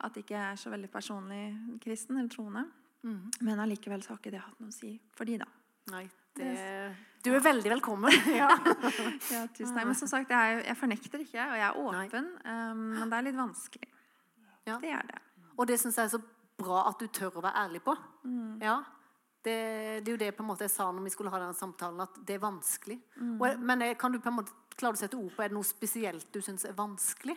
at 0.00 0.14
jeg 0.16 0.24
ikke 0.26 0.36
er 0.50 0.56
så 0.60 0.70
veldig 0.70 0.90
personlig 0.92 1.42
kristen 1.80 2.18
eller 2.18 2.28
troende. 2.32 2.64
Men 3.40 3.60
allikevel 3.62 4.02
så 4.02 4.12
har 4.14 4.18
ikke 4.18 4.32
det 4.34 4.40
hatt 4.42 4.58
noe 4.60 4.72
å 4.72 4.74
si 4.74 4.96
for 5.14 5.24
de, 5.28 5.36
da. 5.38 5.46
Nei, 5.92 6.02
det, 6.34 6.48
du 7.22 7.28
er 7.36 7.40
veldig 7.44 7.70
velkommen. 7.76 8.10
Ja. 8.40 8.48
Ja, 9.30 9.44
tusen 9.54 9.74
takk. 9.76 9.86
Men 9.86 9.94
som 9.94 10.08
sagt, 10.10 10.30
jeg, 10.34 10.64
jeg 10.66 10.76
fornekter 10.80 11.22
ikke, 11.22 11.44
og 11.52 11.56
jeg 11.60 11.66
er 11.68 11.78
åpen. 11.78 12.26
Um, 12.42 12.82
men 12.98 13.12
det 13.12 13.18
er 13.20 13.26
litt 13.28 13.38
vanskelig. 13.38 13.88
Ja. 14.66 14.80
Det 14.82 14.90
er 14.90 15.06
det. 15.12 15.20
Og 15.56 15.66
det 15.70 15.78
syns 15.80 15.96
jeg 16.00 16.08
er 16.10 16.14
så 16.16 16.20
bra 16.58 16.82
at 16.90 16.98
du 16.98 17.06
tør 17.14 17.38
å 17.38 17.44
være 17.44 17.62
ærlig 17.66 17.82
på. 17.86 17.94
Ja. 18.60 18.80
Det, 19.46 19.54
det 20.02 20.10
er 20.10 20.16
jo 20.16 20.18
det 20.24 20.32
på 20.34 20.42
en 20.42 20.48
måte 20.50 20.66
jeg 20.66 20.72
sa 20.74 20.88
når 20.90 21.04
vi 21.06 21.12
skulle 21.14 21.30
ha 21.30 21.38
denne 21.38 21.54
samtalen, 21.54 22.00
at 22.02 22.16
det 22.26 22.34
er 22.34 22.42
vanskelig. 22.42 22.96
Og, 23.38 23.44
jeg- 23.46 23.60
men 23.62 23.84
jeg, 23.86 23.98
kan 24.02 24.10
du 24.10 24.18
på 24.18 24.32
en 24.32 24.40
måte 24.40 24.56
klare 24.76 24.98
å 24.98 24.98
sette 24.98 25.16
ord 25.16 25.30
på 25.36 25.44
Er 25.44 25.52
det 25.52 25.56
noe 25.56 25.64
spesielt 25.68 26.26
du 26.34 26.40
syns 26.42 26.66
er 26.66 26.74
vanskelig? 26.76 27.36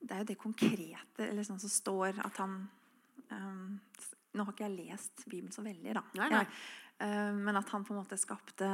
Det 0.00 0.16
er 0.16 0.22
jo 0.22 0.28
det 0.30 0.38
konkrete 0.40 1.26
eller 1.26 1.44
sånn 1.46 1.60
som 1.60 1.72
står 1.72 2.20
at 2.24 2.40
han 2.40 2.56
um, 3.30 3.78
Nå 4.30 4.44
har 4.46 4.54
ikke 4.54 4.68
jeg 4.68 4.88
lest 4.88 5.24
Bibelen 5.26 5.52
så 5.52 5.62
veldig, 5.64 5.90
da. 5.96 6.04
Nei, 6.20 6.28
nei. 6.30 6.44
Um, 7.02 7.40
men 7.48 7.58
at 7.58 7.70
han 7.74 7.82
på 7.82 7.94
en 7.94 7.98
måte 7.98 8.18
skapte, 8.20 8.68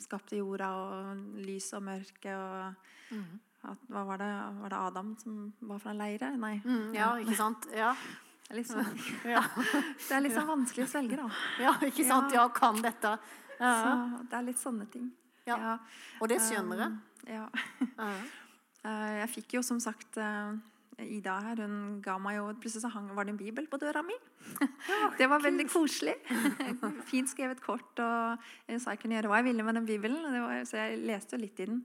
skapte 0.00 0.38
jorda 0.38 0.70
og 0.72 1.24
lys 1.44 1.66
og 1.76 1.82
mørke 1.84 2.32
og 2.32 3.12
mm. 3.12 3.26
at, 3.72 3.82
hva 3.92 4.04
var 4.08 4.22
det? 4.22 4.30
Var 4.62 4.72
det 4.72 4.78
Adam 4.78 5.10
som 5.20 5.42
var 5.68 5.82
fra 5.82 5.92
leire? 5.96 6.30
Nei. 6.40 6.54
Mm, 6.64 6.94
ja, 6.96 7.10
ikke 7.20 7.36
sant? 7.36 7.68
Ja, 7.76 7.92
er 8.46 8.62
sånn, 8.62 8.88
ja. 9.34 9.42
det 10.06 10.16
er 10.16 10.24
litt 10.24 10.36
sånn 10.36 10.48
vanskelig 10.48 10.86
å 10.86 10.90
svelge, 10.94 11.20
da. 11.20 11.28
ja 11.66 11.74
ikke 11.90 12.06
sant? 12.06 12.32
Ja, 12.34 12.46
kan 12.54 12.80
dette. 12.84 13.16
Ja. 13.58 13.74
Så 13.82 14.24
det 14.30 14.38
er 14.38 14.48
litt 14.48 14.62
sånne 14.62 14.88
ting. 14.92 15.10
Ja. 15.46 15.76
Og 16.20 16.30
det 16.30 16.40
skjønner 16.42 16.86
jeg. 16.86 16.96
Um, 17.26 17.36
ja. 17.36 17.46
Eh, 18.86 19.12
Jeg 19.22 19.30
fikk 19.34 19.56
jo 19.58 19.62
som 19.66 19.80
sagt 19.82 20.18
eh, 20.22 20.56
Ida 21.02 21.34
her, 21.44 21.60
hun 21.66 21.98
ga 22.04 22.16
meg 22.22 22.38
jo 22.38 22.46
Plutselig 22.62 22.86
så 22.86 22.90
hang, 22.94 23.10
var 23.16 23.26
det 23.26 23.34
en 23.34 23.40
bibel 23.40 23.66
på 23.68 23.80
døra 23.82 24.00
mi. 24.06 24.16
Det 25.20 25.28
var 25.28 25.42
veldig 25.44 25.66
koselig. 25.68 26.14
Fint 27.10 27.28
skrevet 27.32 27.60
kort. 27.64 28.00
Og 28.00 28.46
jeg 28.70 28.80
sa 28.80 28.94
jeg 28.94 29.02
kunne 29.02 29.18
gjøre 29.18 29.32
hva 29.32 29.42
jeg 29.42 29.50
ville 29.50 29.66
med 29.66 29.80
den 29.80 29.88
bibelen. 29.88 30.22
Det 30.32 30.42
var, 30.44 30.62
så 30.68 30.80
jeg 30.84 31.02
leste 31.04 31.36
jo 31.36 31.42
litt 31.42 31.60
i 31.60 31.68
den. 31.68 31.82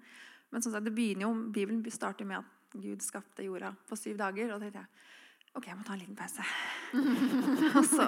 Men 0.51 0.63
som 0.63 0.73
sagt, 0.73 0.87
det 0.87 0.95
begynner 0.95 1.27
jo, 1.27 1.33
Bibelen 1.51 1.83
starter 1.91 2.27
med 2.27 2.39
at 2.43 2.77
Gud 2.79 3.03
skapte 3.03 3.43
jorda 3.43 3.73
på 3.87 3.97
syv 3.99 4.15
dager. 4.19 4.53
Og 4.53 4.59
da 4.59 4.63
tenkte 4.67 4.83
jeg 4.85 5.19
ok, 5.57 5.67
jeg 5.67 5.77
må 5.77 5.83
ta 5.83 5.95
en 5.95 6.01
liten 6.01 6.15
pause. 6.15 6.45
og 7.77 7.87
så, 7.87 8.07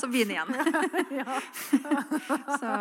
så 0.00 0.08
begynne 0.10 0.34
igjen. 0.34 0.50
så, 2.60 2.72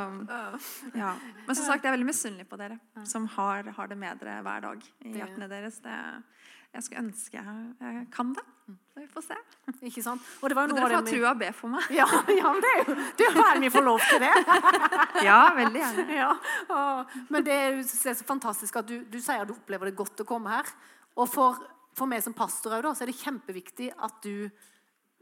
ja. 0.98 1.12
Men 1.46 1.58
som 1.58 1.66
sagt, 1.66 1.84
jeg 1.84 1.92
er 1.92 1.98
veldig 1.98 2.10
misunnelig 2.10 2.48
på 2.50 2.60
dere 2.62 2.80
som 3.08 3.28
har, 3.38 3.70
har 3.78 3.92
det 3.92 4.00
med 4.02 4.24
dere 4.24 4.40
hver 4.46 4.66
dag 4.66 4.88
i 5.06 5.18
hjertene 5.20 5.50
deres. 5.52 5.82
Det, 5.86 5.98
jeg 6.72 6.86
skulle 6.86 7.04
ønske 7.04 7.38
jeg, 7.38 8.06
kan 8.14 8.32
det. 8.34 8.46
Så 8.92 9.02
vi 9.02 9.08
får 9.12 9.26
se. 9.26 9.38
Ikke 9.88 10.04
sant? 10.06 10.24
Og 10.40 10.50
det 10.50 10.56
var 10.56 10.70
Men 10.70 10.78
dere 10.78 10.88
får 10.88 10.96
det 10.96 11.14
trua 11.14 11.34
be 11.36 11.50
for 11.56 11.74
meg. 11.74 11.90
Ja, 11.92 12.08
ja, 12.32 12.54
men 12.54 12.64
det 12.64 12.72
er 12.72 12.80
jo 12.82 12.96
det 13.20 13.28
er 13.28 13.38
her 13.38 13.60
vi 13.60 13.72
får 13.74 13.86
lov 13.86 14.06
til 14.08 14.24
det. 14.24 14.32
Ja, 15.28 15.42
veldig 15.58 15.84
gjerne. 15.84 16.06
Ja, 16.16 16.32
men 17.28 17.42
er 17.42 17.46
det 17.50 17.60
er 17.84 18.18
så 18.18 18.28
fantastisk 18.28 18.80
at 18.82 18.88
du, 18.88 19.02
du 19.04 19.20
sier 19.20 19.44
at 19.44 19.52
du 19.52 19.56
opplever 19.58 19.92
det 19.92 19.98
godt 20.00 20.24
å 20.24 20.28
komme 20.28 20.54
her. 20.54 20.72
Og 21.20 21.28
for, 21.28 21.60
for 21.97 22.10
meg 22.10 22.23
som 22.23 22.36
pastor 22.38 22.82
da, 22.82 22.93
så 22.95 23.06
er 23.06 23.12
det 23.12 23.21
kjempeviktig 23.21 23.91
at 23.97 24.21
du 24.25 24.49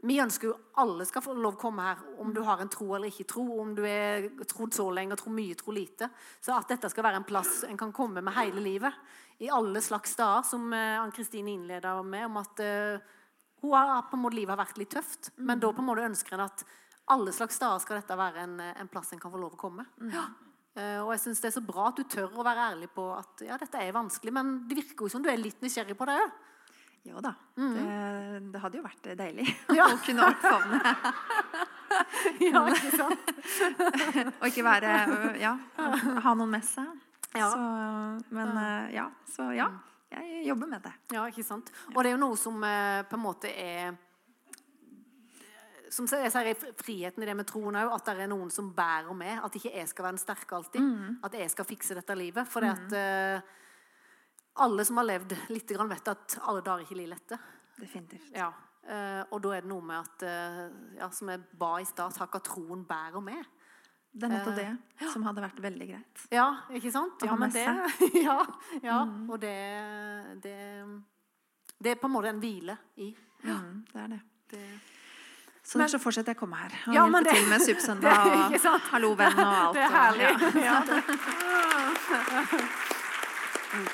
Vi 0.00 0.14
ønsker 0.16 0.48
jo 0.48 0.54
alle 0.80 1.04
skal 1.04 1.20
få 1.20 1.34
lov 1.36 1.58
å 1.58 1.60
komme 1.60 1.84
her, 1.84 1.98
om 2.24 2.30
du 2.32 2.38
har 2.40 2.62
en 2.62 2.70
tro 2.72 2.86
eller 2.96 3.10
ikke 3.10 3.26
tro, 3.28 3.42
om 3.60 3.74
du 3.76 3.82
er 3.84 4.30
trodd 4.48 4.72
så 4.72 4.86
lenge, 4.96 5.18
tror 5.20 5.34
mye, 5.36 5.58
tror 5.60 5.76
lite. 5.76 6.08
Så 6.40 6.54
at 6.56 6.72
dette 6.72 6.88
skal 6.88 7.04
være 7.04 7.20
en 7.20 7.26
plass 7.28 7.66
en 7.68 7.76
kan 7.76 7.92
komme 7.92 8.22
med 8.24 8.32
hele 8.32 8.62
livet. 8.64 8.96
I 9.44 9.50
alle 9.52 9.82
slags 9.84 10.16
dager, 10.16 10.46
som 10.48 10.72
eh, 10.72 10.96
Ann-Kristine 11.02 11.52
innleda 11.52 11.92
med, 12.00 12.30
om 12.30 12.40
at 12.40 12.64
uh, 12.64 13.12
hun 13.60 13.76
har, 13.76 14.06
på 14.08 14.16
en 14.16 14.24
måte, 14.24 14.38
livet 14.40 14.54
har 14.54 14.62
vært 14.62 14.80
litt 14.80 14.94
tøft. 14.96 15.34
Men 15.36 15.60
da 15.60 15.68
på 15.68 15.84
en 15.84 15.90
måte 15.90 16.08
ønsker 16.08 16.38
en 16.38 16.46
at 16.48 16.64
alle 17.12 17.32
slags 17.36 17.60
dager 17.60 17.82
skal 17.84 18.00
dette 18.00 18.16
være 18.16 18.44
en, 18.46 18.60
en 18.72 18.88
plass 18.88 19.12
en 19.12 19.20
kan 19.20 19.32
få 19.32 19.40
lov 19.40 19.56
å 19.56 19.60
komme. 19.60 19.84
Eh, 20.78 21.00
og 21.02 21.10
jeg 21.14 21.24
synes 21.24 21.40
Det 21.42 21.48
er 21.50 21.56
så 21.56 21.66
bra 21.66 21.88
at 21.90 21.98
du 21.98 22.04
tør 22.06 22.38
å 22.38 22.46
være 22.46 22.68
ærlig 22.72 22.90
på 22.94 23.08
at 23.16 23.42
ja, 23.42 23.58
dette 23.58 23.80
er 23.82 23.96
vanskelig, 23.96 24.34
men 24.34 24.52
det 24.70 24.78
virker 24.78 25.06
jo 25.06 25.12
som 25.12 25.24
du 25.24 25.30
er 25.32 25.40
litt 25.40 25.60
nysgjerrig 25.64 25.96
på 25.98 26.06
det 26.08 26.16
òg. 26.22 26.38
Jo 27.08 27.20
da. 27.24 27.32
Det, 27.56 27.84
det 28.52 28.60
hadde 28.60 28.76
jo 28.76 28.84
vært 28.84 29.06
deilig 29.16 29.46
Ja. 29.78 29.86
å 29.88 30.00
kunne 30.04 30.26
omfavne 30.28 30.80
Ja, 32.44 32.64
ikke 32.68 32.90
sant? 32.92 33.30
og 34.40 34.44
ikke 34.50 34.64
være 34.66 34.90
Ja, 35.40 35.54
ha 36.26 36.34
noen 36.36 36.52
med 36.52 36.66
seg. 36.68 36.90
Ja. 37.34 37.48
Så, 37.54 37.62
men 38.36 38.52
ja. 38.94 39.08
Så 39.32 39.48
ja, 39.56 39.70
jeg 40.12 40.44
jobber 40.50 40.70
med 40.70 40.84
det. 40.84 40.92
Ja, 41.14 41.24
ikke 41.30 41.44
sant? 41.46 41.72
Og 41.94 42.02
det 42.02 42.10
er 42.12 42.16
jo 42.16 42.22
noe 42.22 42.38
som 42.38 42.62
eh, 42.66 43.00
på 43.08 43.18
en 43.18 43.24
måte 43.24 43.50
er 43.50 43.96
som 45.90 46.06
jeg 46.06 46.30
sier 46.30 46.74
friheten 46.78 47.24
i 47.24 47.26
det 47.26 47.34
med 47.34 47.48
troen 47.50 47.74
òg, 47.80 47.88
at 47.96 48.10
det 48.12 48.22
er 48.22 48.30
noen 48.30 48.50
som 48.54 48.68
bærer 48.74 49.10
med. 49.16 49.40
At 49.42 49.56
ikke 49.58 49.72
jeg 49.74 49.88
skal 49.90 50.06
være 50.06 50.14
den 50.14 50.22
sterke 50.22 50.54
alltid. 50.54 50.84
At 51.26 51.34
jeg 51.34 51.50
skal 51.50 51.66
fikse 51.66 51.96
dette 51.98 52.14
livet. 52.14 52.46
For 52.46 52.62
det 52.62 52.70
at 52.76 52.94
eh, 52.94 53.56
alle 54.54 54.84
som 54.84 54.96
har 54.96 55.04
levd 55.04 55.36
litt, 55.50 55.68
grann 55.70 55.88
vet 55.88 56.08
at 56.08 56.38
alle 56.42 56.60
dager 56.62 56.82
ikke 56.84 56.94
blir 56.98 57.08
lette. 57.08 57.38
Definitivt. 57.80 58.30
Ja. 58.36 58.50
eh, 58.88 59.22
og 59.30 59.40
da 59.42 59.48
er 59.56 59.60
det 59.62 59.68
noe 59.70 59.82
med 59.82 59.96
at 60.00 60.22
eh, 60.22 60.68
ja, 60.98 61.08
Som 61.10 61.28
jeg 61.28 61.40
ba 61.58 61.78
i 61.80 61.84
stad, 61.84 62.12
takk 62.16 62.34
at 62.36 62.44
troen 62.44 62.84
bærer 62.84 63.20
med. 63.22 63.44
Det 64.12 64.26
er 64.26 64.32
nettopp 64.34 64.56
det 64.58 65.10
som 65.12 65.22
hadde 65.22 65.40
vært 65.44 65.60
veldig 65.62 65.86
greit. 65.86 66.22
Ja, 66.34 66.48
ikke 66.74 66.90
sant? 66.90 67.22
Ja, 67.22 67.36
men 67.38 67.50
det, 67.54 67.62
ja, 68.26 68.38
ja. 68.82 68.96
Og 69.30 69.38
det, 69.40 69.54
det 70.42 70.56
Det 71.78 71.90
er 71.92 71.94
på 72.02 72.06
en 72.10 72.12
måte 72.16 72.28
en 72.28 72.40
hvile 72.42 72.74
i. 72.96 73.12
Mm, 73.44 73.84
det 73.92 74.00
er 74.02 74.08
det. 74.16 74.20
Det, 74.50 74.64
Så 75.62 75.78
derfor 75.78 75.88
så 75.94 75.98
fortsetter 76.02 76.32
jeg 76.34 76.36
å 76.36 76.40
komme 76.42 76.56
her 76.58 76.74
og 76.74 76.94
Ja, 76.94 77.04
hjelpe 77.06 77.12
men 77.14 77.24
til 77.30 77.48
med 77.48 77.60
Supersøndag 77.68 78.10
er 78.10 78.58
og. 78.58 78.90
Hallo, 78.90 79.14
venn 79.14 79.38
og 79.38 79.46
alt. 79.46 79.74
det 79.78 79.82
er 79.82 79.86
og- 79.86 79.94
herlig. 79.94 80.26
ja. 80.66 80.76
Ja. 83.70 83.84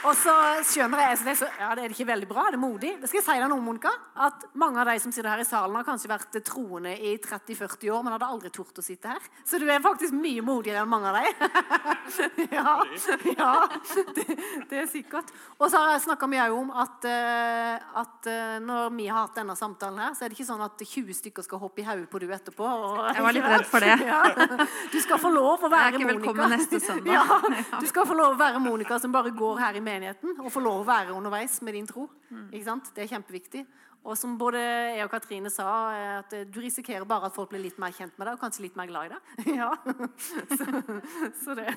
Og 0.00 0.14
så 0.16 0.32
skjønner 0.64 1.02
jeg 1.02 1.18
så 1.20 1.26
det, 1.26 1.32
er 1.34 1.38
så, 1.42 1.46
ja, 1.60 1.70
det 1.76 1.82
er 1.84 1.92
ikke 1.92 2.06
veldig 2.08 2.28
bra, 2.30 2.46
det 2.48 2.56
er 2.56 2.62
modig. 2.62 2.92
Det 3.02 3.08
skal 3.10 3.18
jeg 3.20 3.24
si 3.26 3.34
deg 3.36 3.50
noe, 3.52 3.60
Monica. 3.60 3.90
At 4.24 4.46
mange 4.58 4.80
av 4.80 4.88
de 4.88 4.94
som 5.02 5.12
sitter 5.12 5.28
her 5.28 5.42
i 5.42 5.44
salen, 5.44 5.76
har 5.76 5.84
kanskje 5.84 6.08
vært 6.08 6.38
troende 6.46 6.94
i 6.96 7.12
30-40 7.20 7.90
år, 7.92 8.04
men 8.06 8.14
hadde 8.14 8.28
aldri 8.32 8.52
tort 8.54 8.80
å 8.80 8.84
sitte 8.84 9.12
her. 9.12 9.26
Så 9.44 9.60
du 9.60 9.66
er 9.68 9.82
faktisk 9.84 10.16
mye 10.16 10.44
modigere 10.46 10.80
enn 10.84 10.88
mange 10.88 11.10
av 11.10 11.18
dem. 11.20 11.28
ja, 12.56 12.76
ja 13.34 13.50
det, 14.16 14.26
det 14.70 14.80
er 14.84 14.88
sikkert. 14.88 15.34
Og 15.58 15.66
så 15.68 15.82
har 15.82 15.92
jeg 15.94 16.04
snakka 16.06 16.30
mye 16.32 16.48
om 16.56 16.72
at, 16.80 17.04
eh, 17.10 18.00
at 18.00 18.30
eh, 18.32 18.56
når 18.64 18.88
vi 18.96 19.10
har 19.10 19.26
hatt 19.26 19.36
denne 19.42 19.58
samtalen 19.58 20.00
her, 20.00 20.16
så 20.16 20.24
er 20.24 20.32
det 20.32 20.38
ikke 20.38 20.48
sånn 20.48 20.64
at 20.64 20.80
20 20.80 21.18
stykker 21.20 21.44
skal 21.44 21.60
hoppe 21.66 21.84
i 21.84 21.86
hodet 21.90 22.08
på 22.08 22.22
du 22.24 22.26
etterpå. 22.32 22.64
Og, 22.64 23.02
Jeg 23.12 23.26
var 23.28 23.36
litt 23.36 23.50
redd 23.52 23.68
for 23.68 23.84
det. 23.84 23.98
Ja. 24.10 24.24
Du 24.90 24.96
skal 25.02 25.20
få 25.20 25.28
lov 25.30 25.60
å 25.66 25.68
Jeg 25.68 25.70
er 25.70 25.76
være 25.76 25.90
ikke 25.92 26.06
Monica. 26.08 26.20
velkommen 26.24 26.56
neste 26.56 26.80
søndag. 26.80 27.12
Ja, 27.20 27.78
du 27.82 27.86
skal 27.90 28.06
få 28.08 28.16
lov 28.16 28.34
å 28.34 28.40
være 28.40 28.60
Monica 28.62 28.96
som 29.02 29.12
bare 29.12 29.30
går 29.36 29.60
her 29.60 29.76
i 29.76 29.82
menigheten 29.90 30.30
og 30.40 30.48
få 30.54 30.60
lov 30.64 30.78
å 30.84 30.88
være 30.88 31.16
underveis 31.18 31.54
med 31.66 31.72
din 31.76 31.88
tro. 31.90 32.04
Ikke 32.48 32.64
sant? 32.70 32.86
Det 32.94 33.00
er 33.04 33.12
kjempeviktig. 33.16 33.62
Og 34.00 34.16
som 34.16 34.38
både 34.40 34.56
jeg 34.96 35.04
og 35.04 35.10
Katrine 35.12 35.50
sa, 35.52 35.66
eh, 35.92 36.14
at 36.22 36.32
eh, 36.32 36.46
du 36.48 36.56
risikerer 36.64 37.04
bare 37.04 37.28
at 37.28 37.34
folk 37.36 37.50
blir 37.52 37.60
litt 37.60 37.76
mer 37.82 37.92
kjent 37.92 38.16
med 38.16 38.24
deg 38.30 38.38
og 38.38 38.40
kanskje 38.40 38.64
litt 38.64 38.76
mer 38.80 38.88
glad 38.88 39.04
i 39.04 39.12
deg. 39.12 39.20
Ja. 39.60 39.76
Så, 40.56 40.64
så 41.44 41.50
det 41.58 41.68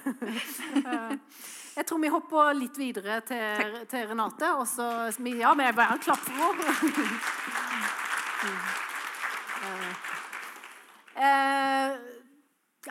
Eh, 0.83 1.11
Jeg 1.75 1.85
tror 1.89 1.99
vi 1.99 2.07
hopper 2.13 2.53
litt 2.55 2.77
videre 2.79 3.19
til, 3.27 3.83
til 3.91 4.07
Renate. 4.07 4.53
Og 4.55 4.63
så 4.71 4.87
Ja, 5.35 5.51
vi 5.57 5.67
bare 5.75 5.93
en 5.97 6.03
klapp 6.03 6.23
for 6.23 6.33
henne. 6.37 6.71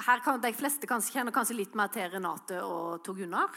Her 0.03 0.23
kan 0.25 0.41
De 0.41 0.53
fleste 0.57 0.89
kanskje 0.89 1.19
kjenner 1.19 1.35
kanskje 1.35 1.57
litt 1.57 1.75
mer 1.79 1.91
til 1.93 2.09
Renate 2.13 2.61
og 2.65 3.03
Tor 3.05 3.17
Gunnar. 3.17 3.51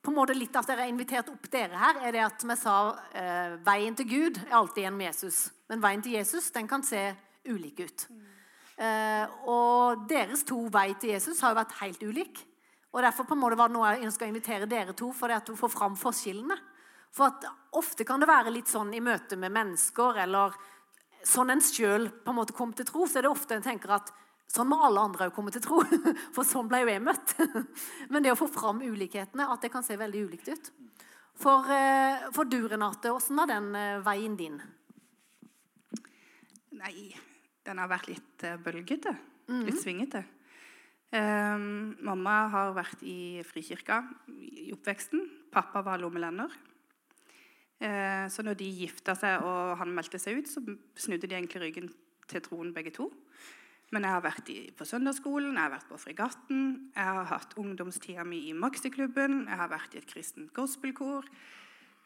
På 0.00 0.10
en 0.10 0.16
måte 0.16 0.36
litt 0.36 0.54
at 0.56 0.68
dere 0.68 0.86
har 0.86 0.90
invitert 0.92 1.28
opp 1.28 1.48
dere 1.52 1.76
her, 1.76 1.98
er 2.08 2.14
det 2.16 2.22
at 2.24 2.44
vi 2.48 2.56
sa 2.56 2.76
eh, 3.12 3.56
veien 3.66 3.96
til 3.98 4.08
Gud 4.08 4.38
er 4.46 4.54
alltid 4.56 4.86
gjennom 4.86 5.02
Jesus. 5.04 5.40
Men 5.68 5.82
veien 5.82 6.04
til 6.04 6.16
Jesus 6.16 6.48
den 6.54 6.68
kan 6.70 6.84
se 6.86 7.02
ulik 7.50 7.82
ut. 7.84 8.06
Eh, 8.80 9.40
og 9.44 10.06
deres 10.08 10.46
to 10.48 10.62
vei 10.72 10.94
til 10.96 11.12
Jesus 11.12 11.42
har 11.44 11.52
jo 11.52 11.60
vært 11.60 11.76
helt 11.82 12.00
ulik. 12.00 12.40
Og 12.90 13.04
Derfor 13.04 13.28
på 13.28 13.36
en 13.36 13.42
måte 13.42 13.58
var 13.60 13.68
det 13.68 13.76
noe 13.76 13.92
jeg 13.92 14.08
ønsker 14.08 14.26
å 14.26 14.32
invitere 14.32 14.70
dere 14.70 14.96
to 14.96 15.10
for 15.14 15.28
det 15.28 15.42
at 15.42 15.52
du 15.52 15.58
får 15.58 15.72
fram 15.74 15.98
forskjellene. 16.00 16.56
For 17.12 17.28
at 17.28 17.44
ofte 17.76 18.06
kan 18.06 18.22
det 18.22 18.30
være 18.30 18.54
litt 18.54 18.70
sånn 18.70 18.94
i 18.94 19.02
møte 19.04 19.36
med 19.38 19.52
mennesker, 19.52 20.22
eller 20.24 20.56
sånn 21.26 21.52
en 21.52 21.62
sjøl 21.62 22.08
kom 22.24 22.72
til 22.72 22.88
tro, 22.88 23.04
så 23.06 23.20
er 23.20 23.26
det 23.26 23.34
ofte 23.34 23.58
en 23.58 23.66
tenker 23.66 23.98
at 23.98 24.12
sånn 24.50 24.70
må 24.70 24.80
alle 24.82 25.04
andre 25.06 25.28
òg 25.28 25.34
komme 25.36 25.52
til 25.54 25.62
tro. 25.64 25.80
For 26.34 26.46
sånn 26.46 26.68
ble 26.70 26.82
jo 26.82 26.92
jeg 26.92 27.04
møtt. 27.04 27.36
Men 28.12 28.24
det 28.24 28.34
å 28.34 28.38
få 28.38 28.50
fram 28.50 28.82
ulikhetene, 28.82 29.46
at 29.46 29.62
det 29.62 29.72
kan 29.72 29.86
se 29.86 29.98
veldig 30.00 30.26
ulikt 30.28 30.50
ut. 30.50 30.72
For, 31.40 31.70
eh, 31.72 32.26
for 32.36 32.44
du, 32.44 32.58
Renate, 32.68 33.14
åssen 33.16 33.38
var 33.38 33.48
den 33.48 33.70
eh, 33.78 34.02
veien 34.04 34.34
din? 34.36 34.58
Nei, 36.76 37.08
den 37.64 37.80
har 37.80 37.88
vært 37.88 38.10
litt 38.10 38.44
eh, 38.44 38.58
bølgete. 38.60 39.14
Litt 39.50 39.80
svingete. 39.82 40.20
Um, 41.10 41.96
mamma 42.06 42.34
har 42.52 42.68
vært 42.76 43.00
i 43.02 43.40
frikirka 43.42 43.96
i 44.30 44.68
oppveksten. 44.70 45.24
Pappa 45.50 45.82
var 45.82 45.98
lommelender. 45.98 46.52
Uh, 47.82 48.28
så 48.30 48.44
når 48.46 48.60
de 48.60 48.68
gifta 48.84 49.16
seg 49.18 49.42
og 49.42 49.74
han 49.80 49.90
meldte 49.96 50.20
seg 50.22 50.38
ut, 50.38 50.50
så 50.50 50.62
snudde 50.94 51.26
de 51.26 51.34
egentlig 51.34 51.64
ryggen 51.64 51.90
til 52.30 52.44
troen 52.46 52.70
begge 52.76 52.94
to. 52.94 53.08
Men 53.90 54.04
jeg 54.06 54.14
har 54.14 54.22
vært 54.22 54.50
i, 54.52 54.58
på 54.76 54.86
søndagsskolen, 54.86 55.56
jeg 55.56 55.64
har 55.64 55.72
vært 55.72 55.88
på 55.90 55.98
Fregatten, 55.98 56.60
jeg 56.94 57.06
har 57.16 57.24
hatt 57.26 57.56
ungdomstida 57.58 58.22
mi 58.24 58.44
i 58.50 58.52
Maxiklubben, 58.54 59.48
jeg 59.48 59.58
har 59.58 59.70
vært 59.72 59.96
i 59.96 59.98
et 59.98 60.06
kristent 60.06 60.52
gospelkor. 60.54 61.26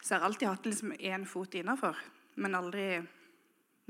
Så 0.01 0.15
jeg 0.15 0.19
har 0.19 0.25
alltid 0.25 0.49
hatt 0.49 0.65
liksom 0.65 0.95
én 0.97 1.27
fot 1.29 1.53
innafor, 1.57 1.99
men 2.41 2.57
aldri 2.57 2.87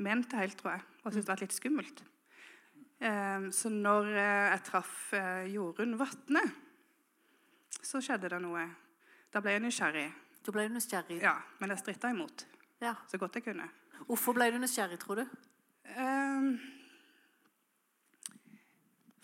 ment 0.03 0.27
det 0.31 0.41
helt, 0.41 0.57
tror 0.59 0.75
jeg. 0.75 0.83
Og 1.05 1.13
syntes 1.13 1.23
det 1.23 1.31
var 1.31 1.43
litt 1.45 1.55
skummelt. 1.55 2.03
Eh, 2.99 3.47
så 3.55 3.71
når 3.71 4.11
eh, 4.11 4.43
jeg 4.51 4.65
traff 4.67 4.99
eh, 5.15 5.47
Jorunn 5.55 5.95
Vatne, 5.99 6.43
så 7.85 8.01
skjedde 8.03 8.31
det 8.33 8.41
noe. 8.43 8.67
Da 9.31 9.41
ble 9.43 9.55
jeg 9.55 9.63
nysgjerrig. 9.65 10.07
Da 10.45 10.53
ble 10.53 10.67
du 10.67 10.75
nysgjerrig. 10.75 11.21
Ja, 11.23 11.37
men 11.61 11.71
jeg 11.73 11.81
stritta 11.83 12.11
imot 12.13 12.45
Ja. 12.83 12.95
så 13.07 13.17
godt 13.21 13.39
jeg 13.39 13.47
kunne. 13.47 13.67
Hvorfor 14.05 14.35
ble 14.35 14.51
du 14.51 14.59
nysgjerrig, 14.61 14.99
tror 15.01 15.21
du? 15.23 15.25
Ehm, 15.95 16.55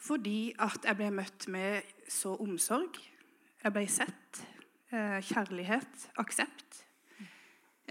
fordi 0.02 0.52
at 0.62 0.88
jeg 0.88 0.98
ble 0.98 1.10
møtt 1.14 1.48
med 1.54 1.92
så 2.10 2.34
omsorg. 2.42 2.98
Jeg 3.62 3.74
ble 3.76 3.84
sett. 3.92 4.42
Eh, 4.92 5.20
kjærlighet. 5.24 6.08
Aksept. 6.20 6.82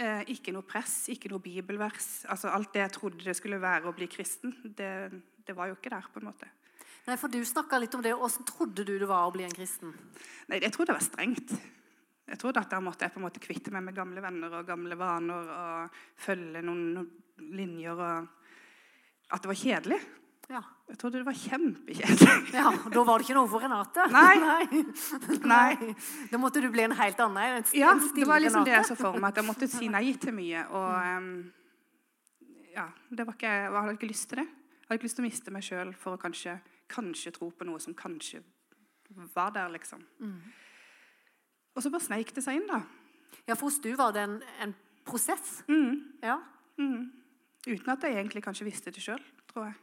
Eh, 0.00 0.24
ikke 0.34 0.52
noe 0.54 0.66
press, 0.66 1.04
ikke 1.12 1.30
noe 1.30 1.42
bibelvers. 1.44 2.24
Altså 2.30 2.50
Alt 2.50 2.72
det 2.74 2.82
jeg 2.82 2.94
trodde 2.96 3.24
det 3.24 3.36
skulle 3.38 3.60
være 3.62 3.90
å 3.90 3.94
bli 3.96 4.08
kristen, 4.10 4.54
det, 4.64 5.10
det 5.46 5.56
var 5.56 5.70
jo 5.70 5.76
ikke 5.78 5.92
der. 5.92 6.08
på 6.12 6.20
en 6.22 6.30
måte. 6.30 6.48
Nei, 7.06 7.16
for 7.16 7.32
Du 7.32 7.40
snakka 7.44 7.78
litt 7.80 7.94
om 7.96 8.02
det. 8.04 8.12
Hvordan 8.16 8.46
trodde 8.48 8.84
du 8.84 8.94
det 8.98 9.08
var 9.08 9.28
å 9.28 9.34
bli 9.34 9.46
en 9.46 9.54
kristen? 9.54 9.94
Nei, 10.48 10.60
Jeg 10.60 10.72
trodde 10.72 10.92
det 10.92 10.98
var 10.98 11.06
strengt. 11.06 11.54
Jeg 12.30 12.38
trodde 12.38 12.60
at 12.62 12.70
der 12.70 12.82
måtte 12.84 13.06
jeg 13.06 13.12
på 13.14 13.18
en 13.18 13.26
måte 13.26 13.42
kvitte 13.42 13.72
meg 13.74 13.82
med 13.82 13.96
gamle 13.96 14.22
venner 14.22 14.52
og 14.60 14.68
gamle 14.68 14.94
vaner 14.98 15.48
og 15.56 15.96
følge 16.20 16.62
noen, 16.62 16.84
noen 16.94 17.54
linjer. 17.56 17.98
og 17.98 19.32
At 19.34 19.42
det 19.42 19.50
var 19.50 19.58
kjedelig. 19.58 20.00
Ja. 20.50 20.60
Jeg 20.90 20.98
trodde 20.98 21.20
det 21.20 21.26
var 21.28 21.36
kjempekjedelig. 21.38 22.54
ja, 22.58 22.70
Da 22.90 23.02
var 23.06 23.20
det 23.22 23.28
ikke 23.28 23.36
noe 23.38 23.48
for 23.50 23.62
Renate? 23.62 24.06
Nei. 24.16 24.82
Nei. 25.46 25.94
Da 26.32 26.40
måtte 26.42 26.62
du 26.64 26.66
bli 26.74 26.82
en 26.88 26.94
helt 26.98 27.20
annen. 27.22 27.60
En 27.60 27.68
Ja, 27.78 27.92
det 27.94 28.26
var 28.26 28.42
liksom 28.42 28.66
det 28.66 28.74
jeg 28.74 28.82
Renate. 28.82 28.90
så 28.90 28.98
for 28.98 29.18
meg. 29.20 29.30
At 29.30 29.38
jeg 29.38 29.46
måtte 29.46 29.68
si 29.70 29.90
nei 29.92 30.08
til 30.18 30.34
mye. 30.34 30.64
Og 30.74 30.88
um, 31.20 31.28
ja, 32.74 32.88
det 33.14 33.26
var 33.28 33.36
ikke, 33.38 33.52
jeg 33.62 33.76
hadde 33.76 33.94
ikke 33.94 34.10
lyst 34.10 34.28
til 34.32 34.42
det. 34.42 34.46
Jeg 34.50 34.88
hadde 34.88 34.98
ikke 34.98 35.06
lyst 35.06 35.18
til 35.20 35.22
å 35.24 35.28
miste 35.28 35.54
meg 35.54 35.66
sjøl 35.68 35.92
for 36.02 36.16
å 36.16 36.20
kanskje, 36.24 36.56
kanskje 36.90 37.32
tro 37.36 37.50
på 37.54 37.68
noe 37.68 37.78
som 37.82 37.94
kanskje 37.94 38.42
var 39.36 39.52
der, 39.54 39.70
liksom. 39.70 40.02
Og 41.74 41.82
så 41.82 41.90
bare 41.94 42.02
sneik 42.02 42.34
det 42.34 42.42
seg 42.42 42.58
inn, 42.58 42.66
da. 42.70 42.80
Ja, 43.46 43.54
For 43.54 43.68
hos 43.68 43.78
du 43.82 43.92
var 43.98 44.10
det 44.14 44.22
en, 44.26 44.36
en 44.62 44.74
prosess? 45.06 45.60
Mm. 45.70 45.94
Ja. 46.26 46.40
Mm. 46.78 47.06
Uten 47.66 47.92
at 47.94 48.02
jeg 48.06 48.18
egentlig 48.18 48.42
kanskje 48.42 48.66
visste 48.66 48.90
det 48.94 49.02
sjøl, 49.04 49.22
tror 49.50 49.68
jeg. 49.70 49.78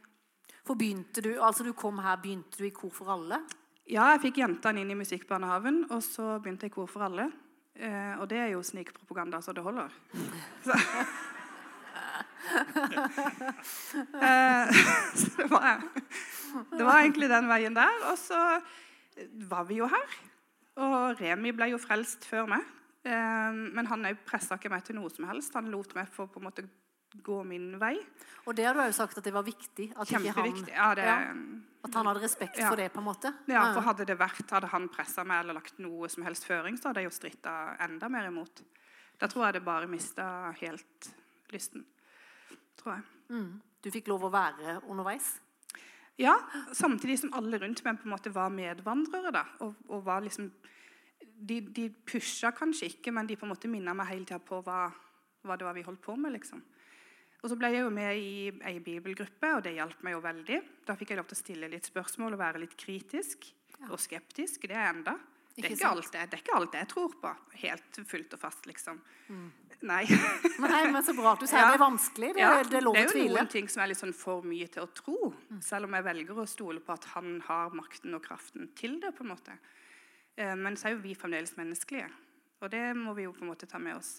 For 0.68 0.76
begynte 0.76 1.22
du 1.24 1.30
altså 1.40 1.64
du 1.64 1.72
kom 1.72 1.96
her, 2.04 2.18
begynte 2.20 2.60
du 2.60 2.66
i 2.68 2.74
Kor 2.76 2.90
for 2.92 3.08
alle? 3.14 3.40
Ja, 3.88 4.10
jeg 4.12 4.20
fikk 4.26 4.42
jentene 4.42 4.82
inn 4.82 4.90
i 4.92 4.98
Musikkbarnehaven, 5.00 5.86
og 5.88 6.02
så 6.04 6.34
begynte 6.44 6.68
jeg 6.68 6.74
i 6.74 6.76
Kor 6.76 6.90
for 6.92 7.06
alle. 7.06 7.30
Eh, 7.72 8.18
og 8.20 8.28
det 8.28 8.36
er 8.42 8.50
jo 8.52 8.60
snikpropaganda 8.66 9.40
så 9.40 9.54
det 9.56 9.64
holder. 9.64 9.88
Så. 10.66 10.76
eh, 14.28 14.64
så 15.22 15.30
det 15.38 15.46
var, 15.54 15.80
det 16.74 16.84
var 16.84 17.00
egentlig 17.00 17.30
den 17.32 17.48
veien 17.48 17.78
der. 17.78 17.94
Og 18.10 18.18
så 18.20 18.42
var 19.48 19.64
vi 19.70 19.80
jo 19.80 19.88
her. 19.88 20.18
Og 20.84 21.16
Remi 21.22 21.54
ble 21.56 21.70
jo 21.72 21.80
frelst 21.80 22.28
før 22.28 22.44
meg. 22.52 22.68
Eh, 23.08 23.56
men 23.56 23.88
han 23.88 24.04
pressa 24.28 24.60
ikke 24.60 24.74
meg 24.74 24.84
til 24.84 25.00
noe 25.00 25.08
som 25.16 25.24
helst. 25.32 25.56
Han 25.56 25.72
lot 25.72 25.96
meg 25.96 26.12
få 26.12 26.28
på 26.28 26.42
en 26.42 26.48
måte 26.50 26.68
gå 27.24 27.42
min 27.44 27.78
vei. 27.80 27.96
Og 28.46 28.54
det 28.56 28.64
har 28.66 28.74
du 28.74 28.80
jo 28.82 28.92
sagt 28.92 29.18
at 29.18 29.24
det 29.24 29.32
var 29.32 29.42
viktig. 29.46 29.92
At, 29.96 30.08
ikke 30.10 30.32
han, 30.36 30.56
Ja, 30.68 30.94
det, 30.94 31.04
Ja. 31.04 31.34
at 31.84 31.94
han 31.94 32.06
hadde 32.06 32.20
respekt 32.22 32.58
Ja. 32.58 32.68
for 32.68 32.76
det, 32.76 32.92
på 32.92 32.98
en 33.00 33.04
måte. 33.08 33.32
Ja, 33.48 33.72
for 33.74 33.80
hadde 33.82 34.04
det 34.06 34.18
vært, 34.18 34.50
hadde 34.50 34.68
han 34.68 34.88
pressa 34.88 35.24
meg 35.24 35.40
eller 35.44 35.54
lagt 35.54 35.78
noe 35.78 36.08
som 36.08 36.22
helst 36.24 36.44
føring, 36.44 36.76
så 36.78 36.88
hadde 36.90 37.02
jeg 37.02 37.10
jo 37.10 37.16
stritta 37.16 37.76
enda 37.80 38.08
mer 38.08 38.28
imot. 38.28 38.62
Da 39.18 39.26
tror 39.26 39.46
jeg 39.46 39.54
det 39.54 39.64
bare 39.64 39.86
mista 39.88 40.52
helt 40.60 41.10
lysten. 41.50 41.84
Tror 42.76 42.94
jeg. 42.94 43.02
Mm. 43.30 43.60
Du 43.82 43.90
fikk 43.90 44.06
lov 44.08 44.22
å 44.22 44.30
være 44.30 44.80
underveis? 44.88 45.40
Ja, 46.18 46.36
samtidig 46.72 47.18
som 47.20 47.32
alle 47.32 47.58
rundt 47.58 47.82
meg 47.84 48.00
på 48.00 48.06
en 48.06 48.10
måte 48.16 48.32
var 48.34 48.50
medvandrere. 48.50 49.32
da, 49.32 49.44
og, 49.60 49.74
og 49.88 50.04
var 50.04 50.20
liksom, 50.20 50.50
De, 51.40 51.60
de 51.60 51.88
pusha 52.04 52.50
kanskje 52.50 52.88
ikke, 52.90 53.12
men 53.12 53.26
de 53.26 53.36
på 53.36 53.46
en 53.46 53.52
måte 53.52 53.68
minna 53.70 53.94
meg 53.94 54.08
hele 54.08 54.24
tida 54.26 54.40
på 54.40 54.58
hva, 54.64 54.92
hva 55.44 55.56
det 55.56 55.64
var 55.64 55.74
vi 55.74 55.82
holdt 55.82 56.00
på 56.02 56.16
med. 56.18 56.32
liksom. 56.32 56.60
Og 57.42 57.50
så 57.52 57.56
ble 57.58 57.68
jeg 57.70 57.84
jo 57.84 57.90
med 57.94 58.16
i 58.18 58.50
ei 58.66 58.78
bibelgruppe, 58.82 59.52
og 59.54 59.62
det 59.62 59.76
hjalp 59.76 60.00
meg 60.02 60.16
jo 60.16 60.20
veldig. 60.24 60.56
Da 60.88 60.96
fikk 60.98 61.12
jeg 61.14 61.20
lov 61.20 61.28
til 61.30 61.36
å 61.38 61.42
stille 61.44 61.68
litt 61.70 61.86
spørsmål 61.86 62.34
og 62.34 62.40
være 62.40 62.62
litt 62.64 62.74
kritisk 62.76 63.46
og 63.92 63.98
skeptisk. 64.02 64.64
Det 64.66 64.74
er 64.74 64.88
jeg 64.88 64.94
enda. 64.96 65.14
Det 65.58 65.64
er, 65.66 65.72
Ikke 65.74 65.88
alt 65.90 66.12
det, 66.14 66.20
det 66.30 66.36
er 66.38 66.42
ikke 66.44 66.56
alt 66.58 66.74
jeg 66.78 66.88
tror 66.90 67.14
på. 67.22 67.30
Helt 67.62 67.96
fullt 68.06 68.34
og 68.34 68.40
fast, 68.42 68.66
liksom. 68.66 69.00
Nei. 69.86 70.04
Nei, 70.58 70.82
men 70.90 71.02
så 71.06 71.14
bra 71.14 71.32
at 71.36 71.42
du 71.42 71.46
sier 71.46 71.58
Ja. 71.62 71.70
det 71.70 71.78
er 71.78 71.82
vanskelig. 71.82 72.28
Det, 72.34 72.42
Ja, 72.42 72.62
det 72.66 72.78
er 72.78 72.86
lov 72.86 72.94
å 72.94 73.02
tvile. 73.02 73.10
Det 73.14 73.22
er 73.22 73.26
jo 73.28 73.34
noen 73.38 73.50
ting 73.54 73.68
som 73.70 73.82
er 73.82 73.90
litt 73.92 73.98
sånn 74.02 74.14
for 74.14 74.42
mye 74.46 74.66
til 74.74 74.82
å 74.86 74.90
tro. 74.94 75.32
Selv 75.62 75.86
om 75.86 75.94
jeg 75.98 76.06
velger 76.06 76.38
å 76.42 76.46
stole 76.50 76.82
på 76.82 76.94
at 76.94 77.06
han 77.14 77.40
har 77.46 77.74
makten 77.74 78.14
og 78.18 78.22
kraften 78.26 78.70
til 78.78 78.98
det. 79.02 79.12
på 79.18 79.22
en 79.26 79.30
måte. 79.34 79.54
Eh, 80.36 80.54
Men 80.58 80.74
så 80.78 80.88
er 80.90 80.96
jo 80.96 81.02
vi 81.06 81.14
fremdeles 81.18 81.54
menneskelige. 81.58 82.10
Og 82.62 82.70
det 82.74 82.84
må 82.98 83.14
vi 83.14 83.26
jo 83.26 83.32
på 83.34 83.42
en 83.46 83.50
måte 83.54 83.66
ta 83.70 83.78
med 83.78 83.94
oss. 83.98 84.16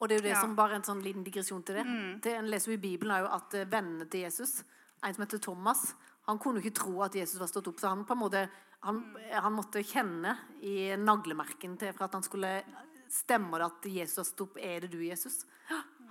Og 0.00 0.08
det 0.08 0.14
er 0.14 0.20
jo 0.20 0.26
det 0.28 0.34
Ja. 0.36 0.40
som 0.40 0.54
bare 0.56 0.74
en 0.78 0.82
sånn 0.86 1.02
liten 1.02 1.24
digresjon 1.24 1.64
til 1.66 1.74
det. 1.80 1.84
det 2.22 2.34
en 2.38 2.46
leser 2.50 2.70
jo 2.72 2.78
i 2.78 2.80
Bibelen 2.82 3.10
er 3.16 3.24
jo 3.24 3.32
at 3.34 3.54
eh, 3.54 3.64
vennene 3.66 4.06
til 4.10 4.20
Jesus, 4.20 4.62
en 5.02 5.14
som 5.14 5.24
heter 5.24 5.38
Thomas, 5.42 5.94
han 6.28 6.38
kunne 6.38 6.60
jo 6.60 6.68
ikke 6.68 6.78
tro 6.78 7.02
at 7.02 7.14
Jesus 7.14 7.40
var 7.40 7.48
stått 7.48 7.66
opp. 7.68 7.80
Så 7.80 7.88
han 7.88 8.04
på 8.04 8.12
en 8.12 8.18
måte, 8.20 8.48
han, 8.82 9.00
han 9.32 9.52
måtte 9.52 9.82
kjenne 9.82 10.36
i 10.62 10.94
naglemerken 10.96 11.76
til 11.78 11.92
for 11.92 12.04
at 12.04 12.12
han 12.12 12.22
skulle 12.22 12.62
stemme 13.08 13.56
det 13.58 13.64
at 13.66 13.88
Jesus 13.90 14.16
har 14.20 14.24
stått 14.28 14.40
opp. 14.50 14.58
Er 14.60 14.80
det 14.80 14.90
du, 14.92 14.98
Jesus? 15.02 15.44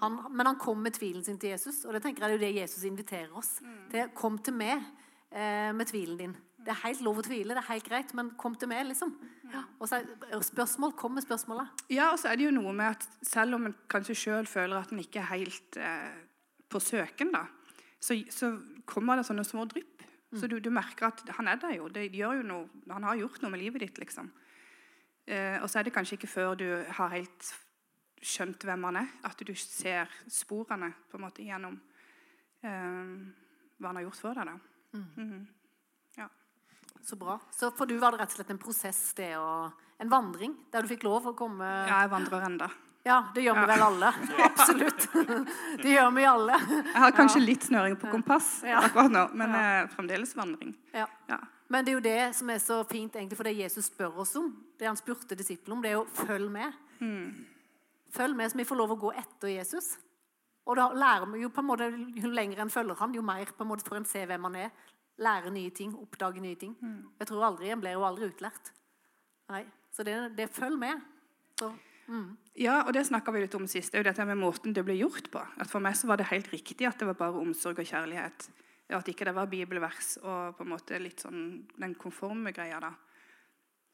Han, 0.01 0.17
men 0.31 0.45
han 0.45 0.57
kom 0.61 0.81
med 0.83 0.93
tvilen 0.93 1.23
sin 1.23 1.37
til 1.39 1.51
Jesus, 1.51 1.85
og 1.85 1.93
det 1.93 2.03
tenker 2.03 2.21
jeg 2.21 2.29
er 2.29 2.37
jo 2.37 2.43
det 2.43 2.55
Jesus 2.61 2.83
inviterer 2.83 3.31
oss 3.37 3.59
til. 3.91 4.09
Kom 4.13 4.37
til 4.39 4.53
meg 4.53 4.83
eh, 5.31 5.71
med 5.73 5.87
tvilen 5.89 6.17
din. 6.17 6.35
Det 6.57 6.69
er 6.73 6.81
helt 6.83 7.01
lov 7.01 7.17
å 7.17 7.23
tvile, 7.23 7.55
det 7.55 7.63
er 7.63 7.71
helt 7.71 7.87
greit, 7.87 8.13
men 8.13 8.31
kom 8.37 8.53
til 8.59 8.67
meg, 8.67 8.85
liksom. 8.89 9.13
Og 9.79 9.89
så 9.89 9.99
er 10.01 10.41
spørsmål, 10.45 10.93
kommer 10.97 11.21
spørsmålet. 11.21 11.83
Ja, 11.93 12.09
og 12.11 12.19
så 12.19 12.31
er 12.31 12.39
det 12.39 12.47
jo 12.47 12.55
noe 12.55 12.73
med 12.75 12.95
at 12.97 13.05
selv 13.25 13.55
om 13.57 13.67
en 13.69 13.75
kanskje 13.91 14.15
sjøl 14.17 14.49
føler 14.49 14.79
at 14.79 14.91
en 14.91 14.99
ikke 15.03 15.21
er 15.21 15.31
helt 15.33 15.77
eh, 15.77 16.17
på 16.69 16.81
søken, 16.83 17.31
da, 17.35 17.45
så, 17.99 18.17
så 18.33 18.51
kommer 18.85 19.17
det 19.17 19.27
sånne 19.27 19.45
små 19.47 19.65
drypp. 19.69 20.03
Så 20.35 20.49
du, 20.51 20.57
du 20.59 20.67
merker 20.75 21.07
at 21.07 21.21
han 21.37 21.47
er 21.47 21.55
der 21.61 21.77
jo. 21.77 21.85
Det 21.87 22.09
gjør 22.11 22.41
jo 22.41 22.43
noe, 22.43 22.81
han 22.91 23.05
har 23.07 23.15
gjort 23.15 23.39
noe 23.41 23.51
med 23.53 23.61
livet 23.61 23.85
ditt, 23.85 24.01
liksom. 24.01 24.27
Eh, 25.27 25.55
og 25.63 25.69
så 25.71 25.79
er 25.79 25.87
det 25.87 25.93
kanskje 25.95 26.17
ikke 26.17 26.29
før 26.29 26.57
du 26.59 26.65
har 26.97 27.13
helt 27.13 27.51
skjønt 28.23 28.65
hvem 28.67 28.83
han 28.89 28.99
er, 29.03 29.11
at 29.27 29.39
du 29.39 29.53
ser 29.55 30.11
sporene 30.31 30.91
på 31.07 31.19
en 31.19 31.23
måte 31.23 31.45
gjennom 31.45 31.77
eh, 32.65 33.13
hva 33.79 33.91
han 33.91 33.99
har 34.01 34.07
gjort 34.09 34.19
for 34.19 34.39
deg. 34.39 34.51
da. 34.51 34.57
Mhm. 34.99 35.29
Ja. 35.31 35.56
Så 37.07 37.15
bra. 37.15 37.37
Så 37.55 37.69
for 37.71 37.87
du 37.87 37.95
var 38.01 38.11
det 38.11 38.19
rett 38.19 38.33
og 38.33 38.39
slett 38.41 38.49
en 38.51 38.59
prosess, 38.59 39.13
det 39.15 39.33
å 39.39 39.71
En 39.97 40.09
vandring 40.11 40.51
der 40.69 40.83
du 40.85 40.89
fikk 40.91 41.07
lov 41.07 41.25
å 41.31 41.33
komme 41.33 41.65
Ja, 41.65 42.03
jeg 42.03 42.11
vandrer 42.11 42.43
enda. 42.45 42.67
Ja, 43.07 43.21
det 43.33 43.45
gjør 43.45 43.55
vi 43.61 43.67
vel 43.71 43.83
alle. 43.85 44.09
Absolutt. 44.49 45.07
Det 45.81 45.93
gjør 45.93 46.11
vi 46.13 46.25
alle. 46.27 46.57
Jeg 46.67 47.01
har 47.01 47.15
kanskje 47.15 47.41
litt 47.41 47.63
snøring 47.65 47.95
på 47.97 48.11
kompass 48.11 48.59
Ja. 48.67 48.81
akkurat 48.83 49.09
nå, 49.13 49.23
men 49.39 49.55
eh, 49.55 49.87
fremdeles 49.95 50.35
vandring. 50.37 50.75
Ja. 50.93 51.07
Ja. 51.31 51.39
Men 51.71 51.85
det 51.85 51.91
er 51.91 51.97
jo 51.97 52.03
det 52.03 52.35
som 52.35 52.51
er 52.51 52.59
så 52.63 52.81
fint, 52.87 53.15
egentlig, 53.15 53.39
for 53.39 53.47
det 53.47 53.55
Jesus 53.57 53.87
spør 53.89 54.19
oss 54.23 54.35
om, 54.39 54.51
det 54.79 54.87
han 54.87 54.99
spurte 54.99 55.35
disiplene 55.39 55.77
om, 55.77 55.81
det 55.81 55.89
er 55.91 55.97
jo 55.97 56.05
'følg 56.19 56.51
med'. 56.51 56.75
Følg 58.11 58.35
med, 58.35 58.51
så 58.51 58.57
vi 58.57 58.63
får 58.67 58.77
lov 58.77 58.91
å 58.91 58.99
gå 58.99 59.11
etter 59.17 59.47
Jesus. 59.51 59.97
Og 60.67 60.75
da 60.75 60.89
lærer 60.91 61.25
vi 61.31 61.41
jo 61.41 61.49
på 61.49 61.63
en 61.63 61.67
måte, 61.67 61.87
Jo 62.15 62.29
lenger 62.29 62.61
en 62.61 62.69
følger 62.69 62.95
han, 62.99 63.13
jo 63.15 63.21
mer 63.21 63.45
på 63.45 63.63
en 63.63 63.67
måte 63.71 63.87
får 63.87 63.97
en 63.97 64.05
se 64.05 64.25
hvem 64.25 64.43
han 64.43 64.55
er. 64.55 64.71
Lære 65.17 65.49
nye 65.53 65.73
ting, 65.73 65.95
oppdage 65.97 66.41
nye 66.41 66.55
ting. 66.55 66.75
Jeg 67.19 67.27
tror 67.27 67.45
aldri, 67.47 67.71
En 67.71 67.81
blir 67.81 67.95
jo 67.97 68.05
aldri 68.05 68.29
utlært. 68.29 68.71
Nei, 69.49 69.65
Så 69.91 70.03
det, 70.03 70.35
det 70.37 70.49
følger 70.53 70.77
med. 70.77 71.01
Så, 71.59 71.71
mm. 72.07 72.37
Ja, 72.55 72.83
og 72.83 72.93
det 72.93 73.07
snakka 73.07 73.31
vi 73.31 73.41
litt 73.41 73.55
om 73.55 73.65
sist. 73.67 73.91
Det 73.91 73.97
er 73.97 74.03
jo 74.03 74.09
dette 74.11 74.25
med 74.25 74.37
måten 74.37 74.73
det 74.73 74.83
ble 74.85 74.93
gjort 74.99 75.31
på. 75.31 75.41
At 75.57 75.71
For 75.71 75.81
meg 75.81 75.95
så 75.97 76.07
var 76.07 76.17
det 76.17 76.29
helt 76.29 76.51
riktig 76.53 76.85
at 76.85 76.99
det 76.99 77.07
var 77.07 77.17
bare 77.17 77.41
omsorg 77.41 77.79
og 77.79 77.89
kjærlighet. 77.89 78.49
At 78.93 79.09
ikke 79.09 79.25
det 79.25 79.35
var 79.35 79.49
bibelvers 79.51 80.17
og 80.21 80.55
på 80.55 80.63
en 80.63 80.71
måte 80.71 80.99
litt 81.01 81.19
sånn 81.25 81.65
den 81.75 81.95
konforme 81.95 82.53
greia. 82.55 82.79
da. 82.79 82.93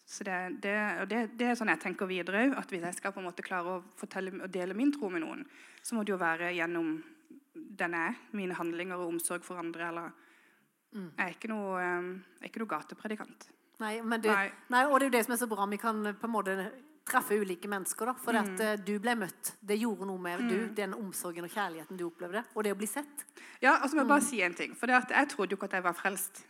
Så 0.06 0.26
det, 0.28 0.60
det, 0.62 0.76
det, 1.10 1.22
det 1.40 1.48
er 1.48 1.56
sånn 1.56 1.72
jeg 1.72 1.82
tenker 1.86 2.10
videre 2.10 2.44
òg. 2.44 2.58
At 2.60 2.74
hvis 2.74 2.84
jeg 2.84 3.00
skal 3.00 3.16
på 3.16 3.24
en 3.24 3.30
måte 3.30 3.46
klare 3.46 3.78
å 3.78 3.84
fortelle 3.98 4.36
og 4.42 4.52
dele 4.52 4.76
min 4.78 4.92
tro 4.94 5.10
med 5.10 5.24
noen, 5.24 5.48
så 5.82 5.96
må 5.96 6.04
det 6.04 6.14
jo 6.14 6.20
være 6.22 6.52
gjennom 6.58 6.98
den 7.54 7.96
jeg. 7.98 8.20
Mine 8.36 8.60
handlinger 8.60 9.00
og 9.00 9.16
omsorg 9.16 9.48
for 9.48 9.62
andre. 9.62 9.88
eller... 9.94 10.12
Jeg 10.94 11.26
er 11.26 11.36
ikke 11.36 11.52
noe, 11.52 11.76
eh, 11.82 12.08
jeg 12.40 12.48
er 12.48 12.52
ikke 12.52 12.64
noe 12.64 12.74
gatepredikant. 12.76 13.50
Nei, 13.82 13.98
men 14.06 14.22
det, 14.22 14.32
nei. 14.32 14.50
Nei. 14.70 14.86
og 14.86 15.00
det 15.00 15.08
er 15.08 15.10
jo 15.10 15.18
det 15.18 15.24
som 15.28 15.36
er 15.36 15.42
så 15.42 15.50
bra. 15.52 15.66
Vi 15.72 15.80
kan 15.82 16.04
på 16.20 16.30
en 16.30 16.34
måte 16.34 16.56
treffe 17.04 17.36
ulike 17.36 17.68
mennesker. 17.68 18.06
da, 18.06 18.14
For 18.14 18.38
at 18.40 18.64
eh, 18.64 18.78
du 18.80 18.96
ble 19.04 19.16
møtt. 19.20 19.56
Det 19.60 19.78
gjorde 19.82 20.08
noe 20.08 20.22
med 20.22 20.46
du, 20.48 20.58
den 20.78 20.96
omsorgen 20.96 21.44
og 21.48 21.52
kjærligheten 21.52 22.00
du 22.00 22.08
opplevde. 22.08 22.46
Og 22.56 22.64
det 22.64 22.72
å 22.76 22.80
bli 22.80 22.88
sett. 22.88 23.26
Ja, 23.64 23.80
og 23.82 23.90
så 23.90 23.98
må 23.98 24.06
jeg 24.06 24.12
bare 24.14 24.28
si 24.30 24.42
en 24.46 24.56
ting. 24.58 24.76
For 24.78 24.92
jeg 24.92 25.30
trodde 25.34 25.56
jo 25.56 25.60
ikke 25.60 25.72
at 25.72 25.80
jeg 25.80 25.88
var 25.90 25.98
frelst. 25.98 26.46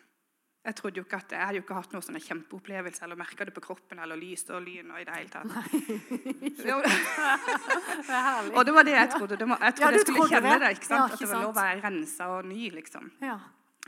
Jeg 0.63 0.77
trodde 0.79 1.01
jo 1.01 1.03
ikke 1.03 1.17
at 1.19 1.33
jeg 1.35 1.43
hadde 1.43 1.59
jo 1.59 1.63
ikke 1.65 1.75
hatt 1.75 1.91
noen 1.91 2.03
sånne 2.05 2.21
kjempeopplevelse 2.23 3.03
eller 3.03 3.17
merka 3.19 3.43
det 3.43 3.51
på 3.51 3.63
kroppen 3.65 3.99
eller 3.99 4.15
lys 4.15 4.45
og 4.47 4.61
lyn. 4.63 4.93
og 4.95 5.01
i 5.01 5.03
det 5.03 5.17
hele 5.17 5.31
tatt. 5.33 5.49
Det 6.63 6.71
og 8.55 8.61
det 8.63 8.75
var 8.77 8.87
det 8.87 8.93
jeg 8.95 9.09
trodde. 9.11 9.35
Det 9.35 9.43
jeg 9.43 9.57
trodde 9.59 9.83
ja, 9.83 9.91
jeg 9.91 10.05
skulle 10.05 10.21
trodde 10.21 10.31
kjenne 10.31 10.53
det. 10.53 10.61
det. 10.63 10.69
ikke 10.77 10.87
sant? 10.87 10.99
Ja, 11.01 11.03
At 11.03 11.19
det 11.19 11.27
var 11.33 11.41
lov 11.41 11.51
å 11.51 11.57
være 11.57 11.83
rensa 11.83 12.29
og 12.37 12.47
ny. 12.47 12.69
liksom. 12.77 13.11
Ja. 13.25 13.35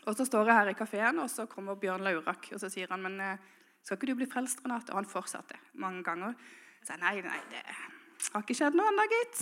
Og 0.06 0.16
så 0.18 0.26
står 0.28 0.46
jeg 0.52 0.56
her 0.60 0.70
i 0.70 0.78
kafeen, 0.78 1.20
og 1.24 1.30
så 1.32 1.46
kommer 1.50 1.76
Bjørn 1.82 2.04
Laurak 2.06 2.50
og 2.54 2.60
så 2.62 2.70
sier 2.70 2.91
han, 2.91 3.02
men 3.02 3.16
eh, 3.24 3.38
skal 3.86 3.98
ikke 3.98 4.08
du 4.12 4.16
bli 4.20 4.28
frelst, 4.30 4.62
Renate? 4.66 4.91
Og 4.93 5.00
han 5.02 5.08
fortsatte 5.10 5.58
mange 5.82 6.04
ganger. 6.06 6.34
Så 6.86 6.93
jeg, 6.93 7.02
nei, 7.02 7.16
nei, 7.26 7.39
det 7.50 7.62
har 7.66 8.41
ikke 8.43 8.58
skjedd 8.58 8.78
noe 8.78 8.91
ennå, 8.91 9.06
gitt. 9.10 9.41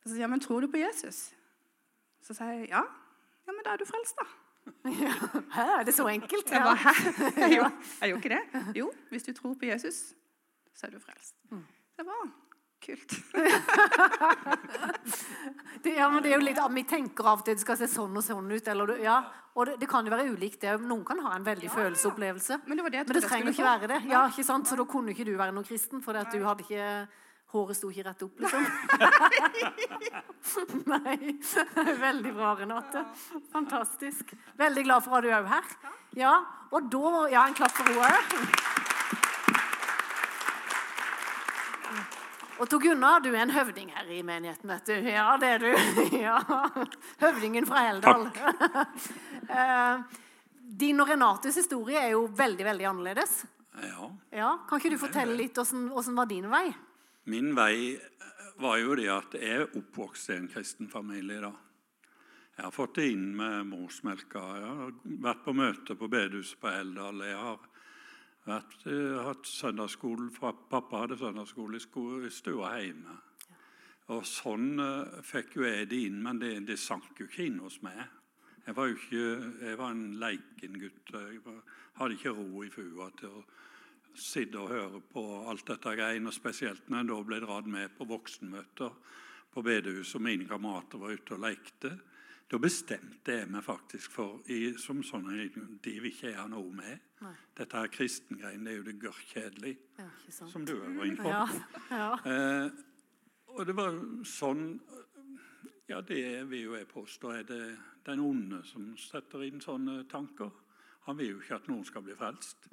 Og 0.00 0.08
så 0.08 0.14
sier 0.16 0.24
han, 0.26 0.32
men 0.34 0.42
tror 0.42 0.64
du 0.64 0.70
på 0.72 0.80
Jesus? 0.82 1.20
Så 2.26 2.34
sier 2.34 2.56
jeg, 2.62 2.70
ja. 2.72 2.82
Ja, 3.46 3.54
men 3.54 3.62
da 3.66 3.74
er 3.76 3.82
du 3.82 3.86
frelst, 3.88 4.18
da. 4.18 4.26
Hæ, 5.56 5.64
er 5.80 5.84
det 5.88 5.94
så 5.96 6.04
enkelt? 6.10 6.50
Jeg 6.50 6.60
Ja. 6.60 6.64
bare, 6.66 6.76
hæ? 6.76 7.48
Jo, 7.58 7.64
jeg 8.00 8.10
gjorde 8.12 8.20
ikke 8.20 8.34
det. 8.36 8.76
Jo, 8.76 8.90
hvis 9.10 9.22
du 9.26 9.32
tror 9.38 9.54
på 9.58 9.70
Jesus, 9.70 10.00
så 10.76 10.86
er 10.86 10.90
du 10.94 11.00
frelst. 11.02 11.34
Det 11.50 12.06
var 12.06 12.26
kult. 12.86 13.16
Det, 15.80 15.94
ja, 15.96 16.10
men 16.12 16.20
det 16.20 16.28
er 16.28 16.36
jo 16.36 16.44
litt, 16.44 16.58
Vi 16.74 16.82
tenker 16.84 17.24
av 17.24 17.40
og 17.40 17.44
til 17.46 17.54
det 17.56 17.62
skal 17.62 17.78
se 17.80 17.86
sånn 17.88 18.12
og 18.18 18.24
sånn 18.24 18.50
ut. 18.52 18.66
Eller, 18.68 18.90
ja, 19.00 19.14
og 19.56 19.64
det, 19.64 19.78
det 19.80 19.88
kan 19.88 20.04
jo 20.04 20.12
være 20.12 20.26
ulikt. 20.28 20.60
Det. 20.60 20.74
Noen 20.84 21.06
kan 21.08 21.22
ha 21.24 21.32
en 21.38 21.46
veldig 21.46 21.70
følelsesopplevelse. 21.72 22.60
Men 22.66 22.76
det 22.76 22.84
var 22.84 22.94
det 22.94 23.04
Men 23.08 23.24
trenger 23.24 23.54
ikke 23.54 23.62
få. 23.62 23.70
være 23.70 23.90
det. 23.94 24.00
Ja, 24.10 24.26
ikke 24.28 24.44
sant? 24.44 24.68
Så 24.68 24.76
da 24.76 24.84
kunne 24.84 25.14
ikke 25.14 25.24
du 25.24 25.32
være 25.38 25.56
noen 25.56 25.64
kristen, 25.64 26.04
for 26.04 26.12
du 26.12 26.44
hadde 26.44 26.66
ikke 26.66 26.90
Håret 27.50 27.74
sto 27.74 27.88
ikke 27.90 28.04
rett 28.06 28.20
opp, 28.22 28.36
liksom. 28.44 28.62
Nei. 30.86 31.16
Veldig 32.04 32.34
bra, 32.36 32.52
Renate. 32.60 33.02
Fantastisk. 33.50 34.36
Veldig 34.60 34.84
glad 34.86 35.02
for 35.02 35.18
at 35.18 35.26
du 35.26 35.32
er 35.34 35.50
her. 35.50 35.74
Ja, 36.14 36.36
og 36.70 36.86
da 36.94 37.26
Ja, 37.32 37.48
en 37.48 37.58
klapp 37.58 37.74
for 37.74 37.90
henne. 37.90 38.89
Og 42.60 42.68
Tor 42.68 42.82
Gunnar, 42.82 43.22
du 43.24 43.30
er 43.32 43.40
en 43.46 43.52
høvding 43.54 43.88
her 43.94 44.08
i 44.12 44.18
menigheten, 44.26 44.68
vet 44.68 44.90
du. 44.90 45.08
Ja, 45.08 45.30
det 45.40 45.48
er 45.54 45.62
du. 45.62 45.70
Ja. 46.20 46.38
Høvdingen 47.22 47.66
fra 47.68 47.86
Heldal. 47.88 48.26
Eh, 49.50 50.02
Din 50.78 51.00
og 51.02 51.08
Renates 51.10 51.56
historie 51.58 51.98
er 51.98 52.12
jo 52.12 52.20
veldig, 52.38 52.62
veldig 52.68 52.84
annerledes. 52.86 53.32
Ja. 53.82 54.10
Ja, 54.30 54.50
Kan 54.68 54.78
ikke 54.78 54.92
du 54.92 55.00
fortelle 55.00 55.34
litt 55.34 55.56
hvordan, 55.58 55.88
hvordan 55.90 56.18
var 56.20 56.28
din 56.30 56.46
vei? 56.52 56.68
Min 57.32 57.48
vei 57.56 57.96
var 58.62 58.78
jo 58.78 58.94
det 59.00 59.08
at 59.10 59.34
jeg 59.40 59.56
er 59.64 59.74
oppvokst 59.80 60.30
i 60.30 60.36
en 60.36 60.46
kristen 60.52 60.86
familie. 60.92 61.40
da. 61.42 61.50
Jeg 62.54 62.68
har 62.68 62.76
fått 62.76 63.00
det 63.00 63.08
inn 63.10 63.26
med 63.40 63.66
morsmelka. 63.72 64.44
Jeg 64.60 64.70
har 64.70 64.94
vært 65.26 65.42
på 65.48 65.56
møte 65.56 65.98
på 65.98 66.10
bedehuset 66.12 66.60
på 66.62 66.70
Heldal. 66.76 67.24
Jeg 67.26 67.40
har 67.40 67.58
vært, 68.46 68.86
eh, 68.86 69.18
hatt 69.24 69.46
søndagsskole 69.46 70.30
for 70.34 70.52
Pappa 70.70 71.04
hadde 71.04 71.18
søndagsskole 71.18 71.76
i, 71.76 72.30
stua 72.30 72.72
hjemme. 72.80 73.18
Og 74.10 74.24
sånn 74.26 74.80
eh, 74.80 75.20
fikk 75.22 75.56
jo 75.56 75.66
jeg 75.68 75.88
det 75.90 76.02
inn, 76.08 76.22
men 76.22 76.38
det, 76.38 76.66
det 76.66 76.78
sank 76.78 77.18
jo 77.18 77.28
ikke 77.28 77.46
inn 77.46 77.60
hos 77.60 77.80
meg. 77.82 78.00
Jeg 78.66 78.76
var 78.76 78.90
jo 78.90 78.96
ikke, 78.96 79.24
jeg 79.66 79.78
var 79.78 79.90
en 79.90 80.06
leiken 80.20 80.78
gutt. 80.80 81.12
Jeg 81.12 81.40
var, 81.44 81.62
hadde 81.98 82.16
ikke 82.16 82.34
ro 82.36 82.62
i 82.64 82.70
fua 82.70 83.10
til 83.18 83.40
å 83.40 83.44
sitte 84.14 84.58
og 84.58 84.70
høre 84.70 85.00
på 85.12 85.24
alt 85.48 85.66
dette 85.70 85.94
greiene, 85.96 86.28
og 86.28 86.34
spesielt 86.34 86.88
når 86.90 87.02
jeg 87.02 87.10
da 87.10 87.18
ble 87.26 87.40
dratt 87.44 87.68
med 87.70 87.96
på 87.96 88.06
voksenmøter 88.10 88.96
på 89.50 89.62
bedehuset, 89.66 90.16
og 90.18 90.24
mine 90.26 90.46
kamerater 90.46 91.02
var 91.02 91.14
ute 91.14 91.34
og 91.34 91.44
lekte. 91.44 91.92
Da 92.50 92.58
bestemte 92.58 93.36
jeg 93.38 93.50
meg 93.50 93.62
faktisk 93.62 94.10
for 94.14 94.50
i, 94.50 94.74
som 94.78 95.04
sånn, 95.06 95.30
De 95.82 95.94
vil 96.00 96.10
ikke 96.10 96.32
jeg 96.32 96.38
ha 96.38 96.46
noe 96.50 96.70
med. 96.74 97.09
Nei. 97.20 97.34
Dette 97.58 97.76
her 97.76 97.90
kristengreiene 97.92 98.64
det 98.64 98.72
er 98.72 98.78
jo 98.78 98.86
det 98.86 98.96
gørrkjedelig, 99.02 99.74
Ja, 99.98 100.06
som 100.30 100.64
du 100.64 100.72
er 100.78 101.04
inne 101.04 101.20
på. 101.20 101.28
Ja, 101.28 101.44
ja. 101.90 102.12
Eh, 102.24 102.70
og 103.50 103.66
det 103.66 103.76
var 103.76 103.98
sånn 104.24 104.80
Ja, 105.90 106.00
det 106.06 106.22
vil 106.48 106.68
jo 106.68 106.76
jeg 106.78 106.86
påstå 106.88 107.32
er 107.34 107.46
det 107.48 107.64
den 108.06 108.20
onde 108.22 108.62
som 108.64 108.92
setter 108.96 109.42
inn 109.44 109.60
sånne 109.60 110.04
tanker. 110.08 110.52
Han 111.08 111.18
vil 111.18 111.34
jo 111.34 111.40
ikke 111.42 111.58
at 111.58 111.68
noen 111.68 111.84
skal 111.84 112.04
bli 112.06 112.14
frelst. 112.14 112.70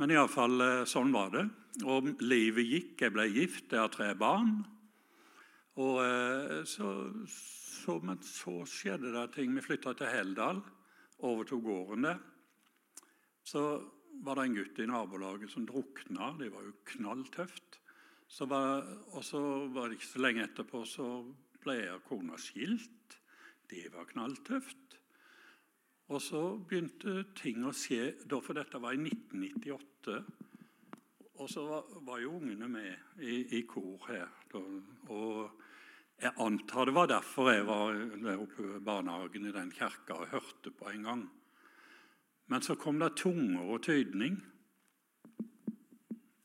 Men 0.00 0.14
iallfall 0.14 0.64
eh, 0.64 0.84
sånn 0.88 1.12
var 1.12 1.34
det. 1.34 1.44
Og 1.84 2.08
livet 2.24 2.66
gikk. 2.66 3.04
Jeg 3.04 3.14
ble 3.14 3.26
gift, 3.34 3.68
jeg 3.70 3.82
har 3.82 3.92
tre 3.92 4.14
barn. 4.18 4.62
Og 5.78 6.00
eh, 6.02 6.64
så, 6.66 6.88
så, 7.28 7.98
Men 8.02 8.22
så 8.24 8.62
skjedde 8.66 9.12
det 9.14 9.26
ting. 9.36 9.54
Vi 9.54 9.64
flytta 9.64 9.94
til 9.98 10.10
Heldal, 10.10 10.62
overtok 11.28 11.62
gården 11.68 12.08
der. 12.08 12.22
Så 13.48 13.62
var 14.24 14.36
det 14.36 14.48
en 14.48 14.56
gutt 14.58 14.78
i 14.82 14.86
nabolaget 14.88 15.50
som 15.50 15.66
drukna. 15.66 16.32
Det 16.36 16.50
var 16.52 16.66
jo 16.66 16.74
knalltøft. 16.92 17.78
Så 18.28 18.44
var, 18.44 18.84
og 19.16 19.24
så 19.24 19.40
var 19.72 19.88
det 19.88 19.96
ikke 19.96 20.10
så 20.10 20.20
lenge 20.20 20.44
etterpå 20.44 20.82
så 20.84 21.06
ble 21.62 21.78
jeg 21.78 21.94
og 21.94 22.04
kona 22.10 22.36
skilt. 22.40 23.16
Det 23.70 23.86
var 23.94 24.08
knalltøft. 24.10 24.98
Og 26.08 26.20
så 26.24 26.42
begynte 26.56 27.22
ting 27.36 27.64
å 27.68 27.72
skje, 27.76 28.14
for 28.40 28.56
dette 28.56 28.80
var 28.80 28.96
i 28.96 29.00
1998. 29.00 30.18
Og 31.38 31.48
så 31.48 31.64
var, 31.68 31.88
var 32.04 32.20
jo 32.20 32.36
ungene 32.40 32.68
med 32.68 33.20
i, 33.22 33.42
i 33.60 33.64
kor 33.68 34.08
her. 34.10 34.28
Og 35.08 35.64
jeg 36.18 36.34
antar 36.42 36.88
det 36.88 36.96
var 36.96 37.12
derfor 37.12 37.52
jeg 37.52 37.66
var 37.68 37.96
oppe 38.36 38.70
i 38.76 38.84
barnehagen 38.84 39.48
i 39.48 39.56
den 39.56 39.72
kirka 39.72 40.20
og 40.20 40.32
hørte 40.32 40.74
på 40.74 40.92
en 40.92 41.08
gang. 41.08 41.28
Men 42.48 42.64
så 42.64 42.76
kom 42.80 42.98
det 43.02 43.14
tunger 43.20 43.64
og 43.74 43.82
tydning. 43.84 44.38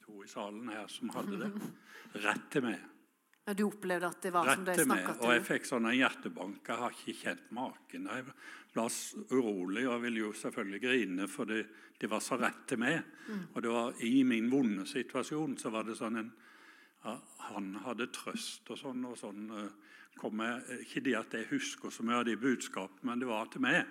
To 0.03 0.23
i 0.23 0.27
salen 0.27 0.67
her 0.73 0.87
som 0.91 1.11
hadde 1.15 1.39
det. 1.45 1.51
Rett 2.23 2.49
til 2.51 2.65
meg. 2.65 2.81
Ja, 3.43 3.53
Du 3.53 3.65
opplevde 3.67 4.07
at 4.07 4.21
det 4.23 4.31
var 4.31 4.47
som 4.53 4.65
Rett 4.67 4.83
snakka 4.83 5.15
til. 5.17 5.25
Og 5.27 5.33
jeg 5.35 5.45
fikk 5.47 5.65
sånn 5.67 5.87
en 5.89 5.97
hjertebank. 5.97 6.61
Jeg 6.67 6.79
har 6.79 6.93
ikke 6.95 7.15
kjent 7.23 7.49
maken. 7.55 8.05
Jeg 8.11 8.27
ble 8.73 8.85
urolig 9.35 9.87
og 9.87 10.03
ville 10.05 10.23
jo 10.23 10.29
selvfølgelig 10.37 10.81
grine, 10.83 11.27
for 11.31 11.49
det, 11.49 11.65
det 11.99 12.09
var 12.11 12.23
så 12.23 12.37
rett 12.39 12.63
til 12.67 12.79
meg. 12.83 13.01
Og 13.53 13.59
det 13.63 13.73
var 13.73 13.99
i 14.03 14.23
min 14.27 14.47
vonde 14.51 14.85
situasjon 14.87 15.57
så 15.59 15.71
var 15.75 15.87
det 15.87 15.97
sånn 15.99 16.21
en 16.23 16.31
ja, 17.03 17.17
Han 17.49 17.73
hadde 17.83 18.07
trøst 18.15 18.69
og 18.71 18.79
sånn. 18.79 19.03
og 19.07 19.17
sånn 19.19 19.49
eh, 19.51 19.97
kom 20.19 20.39
jeg, 20.39 20.79
Ikke 20.85 21.03
det 21.03 21.17
at 21.19 21.35
jeg 21.35 21.49
husker 21.51 21.91
så 21.91 22.03
mye 22.07 22.21
av 22.21 22.25
de 22.29 22.37
budskapene, 22.39 23.09
men 23.09 23.19
det 23.19 23.27
var 23.27 23.51
til 23.51 23.63
meg. 23.65 23.83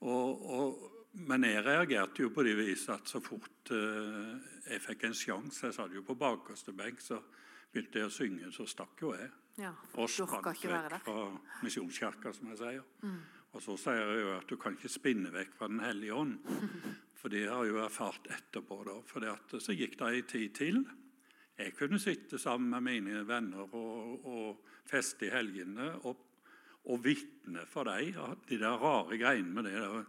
Og, 0.00 0.48
og 0.48 0.91
men 1.12 1.44
jeg 1.44 1.64
reagerte 1.64 2.24
jo 2.24 2.30
på 2.32 2.44
det 2.46 2.54
viset 2.56 2.94
at 2.94 3.10
så 3.10 3.20
fort 3.20 3.72
eh, 3.74 4.32
jeg 4.70 4.80
fikk 4.80 5.04
en 5.04 5.16
sjanse 5.16 5.66
Jeg 5.66 5.76
satt 5.76 5.92
jo 5.92 6.04
på 6.06 6.16
bakerste 6.16 6.72
benk, 6.76 7.02
så 7.04 7.18
begynte 7.72 8.00
jeg 8.00 8.08
å 8.08 8.12
synge, 8.12 8.50
så 8.52 8.66
stakk 8.68 9.02
jo 9.02 9.12
jeg. 9.16 9.28
Ja, 9.60 9.74
Og 10.00 10.08
sprang 10.08 10.44
vekk 10.46 11.04
fra 11.04 11.26
Misjonskirka, 11.64 12.32
som 12.32 12.48
jeg 12.52 12.60
sier. 12.62 12.84
Mm. 13.04 13.20
Og 13.52 13.60
så 13.60 13.76
sier 13.80 14.00
jeg 14.00 14.22
jo 14.22 14.32
at 14.38 14.48
du 14.48 14.56
kan 14.60 14.76
ikke 14.76 14.92
spinne 14.92 15.32
vekk 15.34 15.54
fra 15.58 15.68
Den 15.68 15.84
hellige 15.84 16.16
ånd. 16.16 16.38
For 17.20 17.30
det 17.30 17.44
har 17.46 17.62
jeg 17.62 17.74
jo 17.74 17.82
erfart 17.84 18.26
etterpå. 18.34 18.80
da, 18.88 18.96
for 19.06 19.60
Så 19.62 19.76
gikk 19.78 19.98
det 20.00 20.08
ei 20.08 20.22
tid 20.26 20.54
til. 20.56 20.80
Jeg 21.54 21.76
kunne 21.78 22.00
sitte 22.02 22.38
sammen 22.38 22.72
med 22.72 22.82
mine 22.82 23.22
venner 23.28 23.68
og, 23.68 24.24
og 24.26 24.64
feste 24.88 25.28
i 25.28 25.30
helgene 25.30 25.92
og, 26.02 26.16
og 26.90 27.04
vitne 27.04 27.62
for 27.70 27.86
dem 27.86 28.16
de 28.48 28.58
der 28.58 28.80
rare 28.80 29.18
greiene 29.20 29.54
med 29.54 29.68
det 29.68 29.76
der 29.76 30.02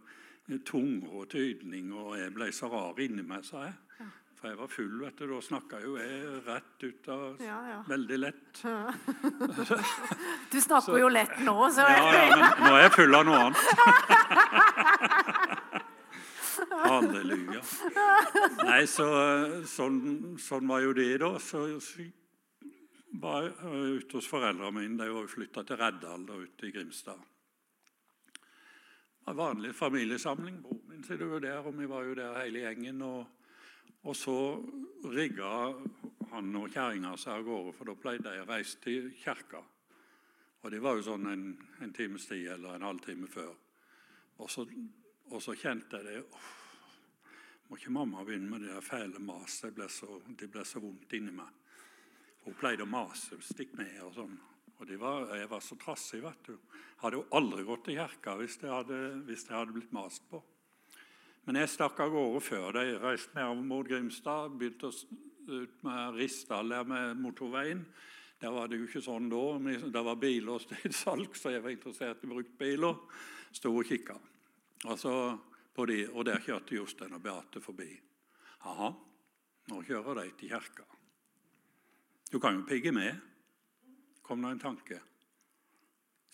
tunge 0.66 1.08
og 1.08 1.28
tydning, 1.32 1.92
og 1.96 2.18
jeg 2.18 2.34
ble 2.36 2.50
så 2.52 2.68
rar 2.72 3.00
inni 3.00 3.24
meg, 3.26 3.46
sa 3.46 3.68
jeg. 3.68 3.76
For 4.44 4.50
jeg 4.50 4.58
var 4.58 4.66
full, 4.68 4.98
vet 5.00 5.16
du. 5.16 5.24
Da 5.30 5.38
snakka 5.40 5.78
jo 5.80 5.94
jeg 5.96 6.42
rett 6.44 6.82
ut 6.84 7.06
av 7.14 7.38
Ja, 7.40 7.64
ja. 7.70 7.78
Veldig 7.88 8.18
lett. 8.20 8.60
Du 10.52 10.60
snakker 10.60 11.00
jo 11.00 11.08
lett 11.08 11.40
nå, 11.46 11.70
så 11.72 11.80
Ja, 11.88 12.12
ja, 12.12 12.28
men 12.28 12.44
nå 12.60 12.74
er 12.74 12.82
jeg 12.84 12.92
full 12.92 13.14
av 13.16 13.24
noe 13.24 13.40
annet. 13.46 13.64
Halleluja. 16.84 17.64
Nei, 18.68 18.84
så, 18.90 19.06
sånn, 19.70 20.36
sånn 20.44 20.68
var 20.68 20.80
jo 20.84 20.92
det, 21.00 21.16
da. 21.24 21.40
Så, 21.40 21.80
så 21.80 22.04
var 23.24 23.42
jeg 23.46 23.56
øh, 23.64 23.96
ute 24.02 24.12
hos 24.18 24.28
foreldrene 24.28 24.76
mine. 24.76 24.98
De 25.00 25.08
var 25.14 25.24
flytta 25.30 25.64
til 25.64 25.76
Reddal 25.80 26.20
da, 26.28 26.34
ute 26.44 26.66
i 26.68 26.72
Grimstad. 26.74 27.16
Var 29.24 29.34
vanlig 29.34 29.74
familiesamling. 29.74 30.62
Broren 30.62 30.88
min 30.88 31.04
sitter 31.04 31.24
jo 31.24 31.38
der, 31.40 31.58
og 31.64 31.78
vi 31.78 31.86
var 31.88 32.02
jo 32.04 32.14
der 32.14 32.42
hele 32.42 32.60
gjengen. 32.60 33.02
Og, 33.02 33.24
og 34.02 34.16
så 34.16 34.36
rigga 35.04 35.52
han 36.34 36.56
og 36.60 36.68
kjerringa 36.68 37.14
seg 37.16 37.38
av 37.38 37.46
gårde, 37.46 37.72
for 37.72 37.88
da 37.88 37.94
pleide 37.96 38.34
de 38.34 38.42
å 38.42 38.48
reise 38.50 38.76
til 38.84 39.08
kirka. 39.16 39.62
Og 40.60 40.70
det 40.72 40.82
var 40.84 40.98
jo 40.98 41.06
sånn 41.08 41.30
en, 41.30 41.46
en 41.80 41.96
times 41.96 42.28
tid 42.28 42.50
eller 42.52 42.76
en 42.76 42.84
halvtime 42.84 43.30
før. 43.32 43.54
Og 44.44 44.50
så, 44.50 44.66
og 45.30 45.40
så 45.40 45.56
kjente 45.56 46.02
jeg 46.02 46.08
det 46.08 46.22
oh, 46.24 46.48
Må 47.68 47.78
ikke 47.78 47.92
mamma 47.96 48.24
begynne 48.26 48.50
med 48.50 48.66
det 48.66 48.74
der 48.74 48.84
fæle 48.84 49.22
maset? 49.24 49.70
Det 49.70 49.76
ble 49.78 49.88
så, 49.88 50.18
det 50.28 50.50
ble 50.52 50.64
så 50.68 50.84
vondt 50.84 51.16
inni 51.16 51.32
meg. 51.32 51.48
Hun 52.44 52.60
pleide 52.60 52.84
å 52.84 52.92
mase. 52.92 53.40
'Stikk 53.40 53.72
ned' 53.80 54.02
og 54.04 54.18
sånn. 54.18 54.36
Og 54.84 54.90
det 54.90 54.98
var, 55.00 55.30
jeg 55.32 55.48
var 55.48 55.62
så 55.64 55.76
trassig, 55.80 56.18
vet 56.20 56.48
du. 56.50 56.58
Hadde 57.00 57.16
jo 57.16 57.22
aldri 57.32 57.62
gått 57.64 57.86
til 57.86 57.96
kirka 57.96 58.34
hvis 58.36 58.58
jeg 58.60 58.68
hadde, 58.68 58.98
hvis 59.24 59.46
jeg 59.48 59.56
hadde 59.56 59.72
blitt 59.72 59.94
mast 59.96 60.26
på. 60.28 60.42
Men 61.48 61.56
jeg 61.56 61.70
stakk 61.72 62.02
av 62.04 62.12
gårde 62.12 62.42
før 62.44 62.76
de 62.76 62.82
reiste 63.00 63.32
nedover 63.32 63.64
mot 63.70 63.88
Grimstad. 63.88 64.52
Begynte 64.60 64.92
ut 65.48 65.80
med 65.88 66.20
Rissdal 66.20 66.76
der 66.76 66.84
med 66.92 67.16
motorveien. 67.16 67.80
Der 68.44 68.52
var 68.52 68.68
det 68.68 68.82
jo 68.82 68.90
ikke 68.90 69.04
sånn 69.08 69.32
da. 69.32 69.42
men 69.56 69.88
Det 69.88 70.04
var 70.04 70.20
biler 70.20 70.68
til 70.68 70.92
salg, 71.00 71.32
så 71.32 71.56
jeg 71.56 71.64
var 71.64 71.72
interessert 71.72 72.28
i 72.28 72.32
bruktbiler. 72.36 73.00
Sto 73.56 73.72
og 73.72 73.88
kikka. 73.88 74.20
Og, 74.84 74.96
så 75.00 75.14
de, 75.88 76.02
og 76.12 76.28
der 76.28 76.44
kjørte 76.44 76.76
Jostein 76.76 77.16
og 77.16 77.24
Beate 77.24 77.64
forbi. 77.64 77.88
Aha, 78.68 78.92
nå 79.72 79.84
kjører 79.88 80.26
de 80.26 80.32
til 80.36 80.52
kirka. 80.52 80.84
Du 82.28 82.36
kan 82.36 82.60
jo 82.60 82.68
pigge 82.68 82.92
med, 82.92 83.16
kom 84.24 84.42
det 84.42 84.54
en 84.54 84.62
tanke. 84.62 85.00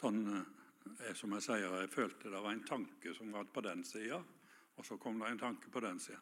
Sånn, 0.01 0.23
jeg, 0.31 1.15
som 1.19 1.35
jeg 1.37 1.45
sier, 1.45 1.67
jeg 1.83 1.91
følte 1.93 2.31
det 2.31 2.43
var 2.43 2.55
en 2.55 2.67
tanke 2.67 3.15
som 3.17 3.33
var 3.35 3.51
på 3.51 3.65
den 3.67 3.83
sida, 3.85 4.21
og 4.79 4.87
så 4.87 4.97
kom 5.01 5.19
det 5.21 5.33
en 5.33 5.43
tanke 5.43 5.73
på 5.73 5.83
den 5.83 5.99
sida. 6.01 6.21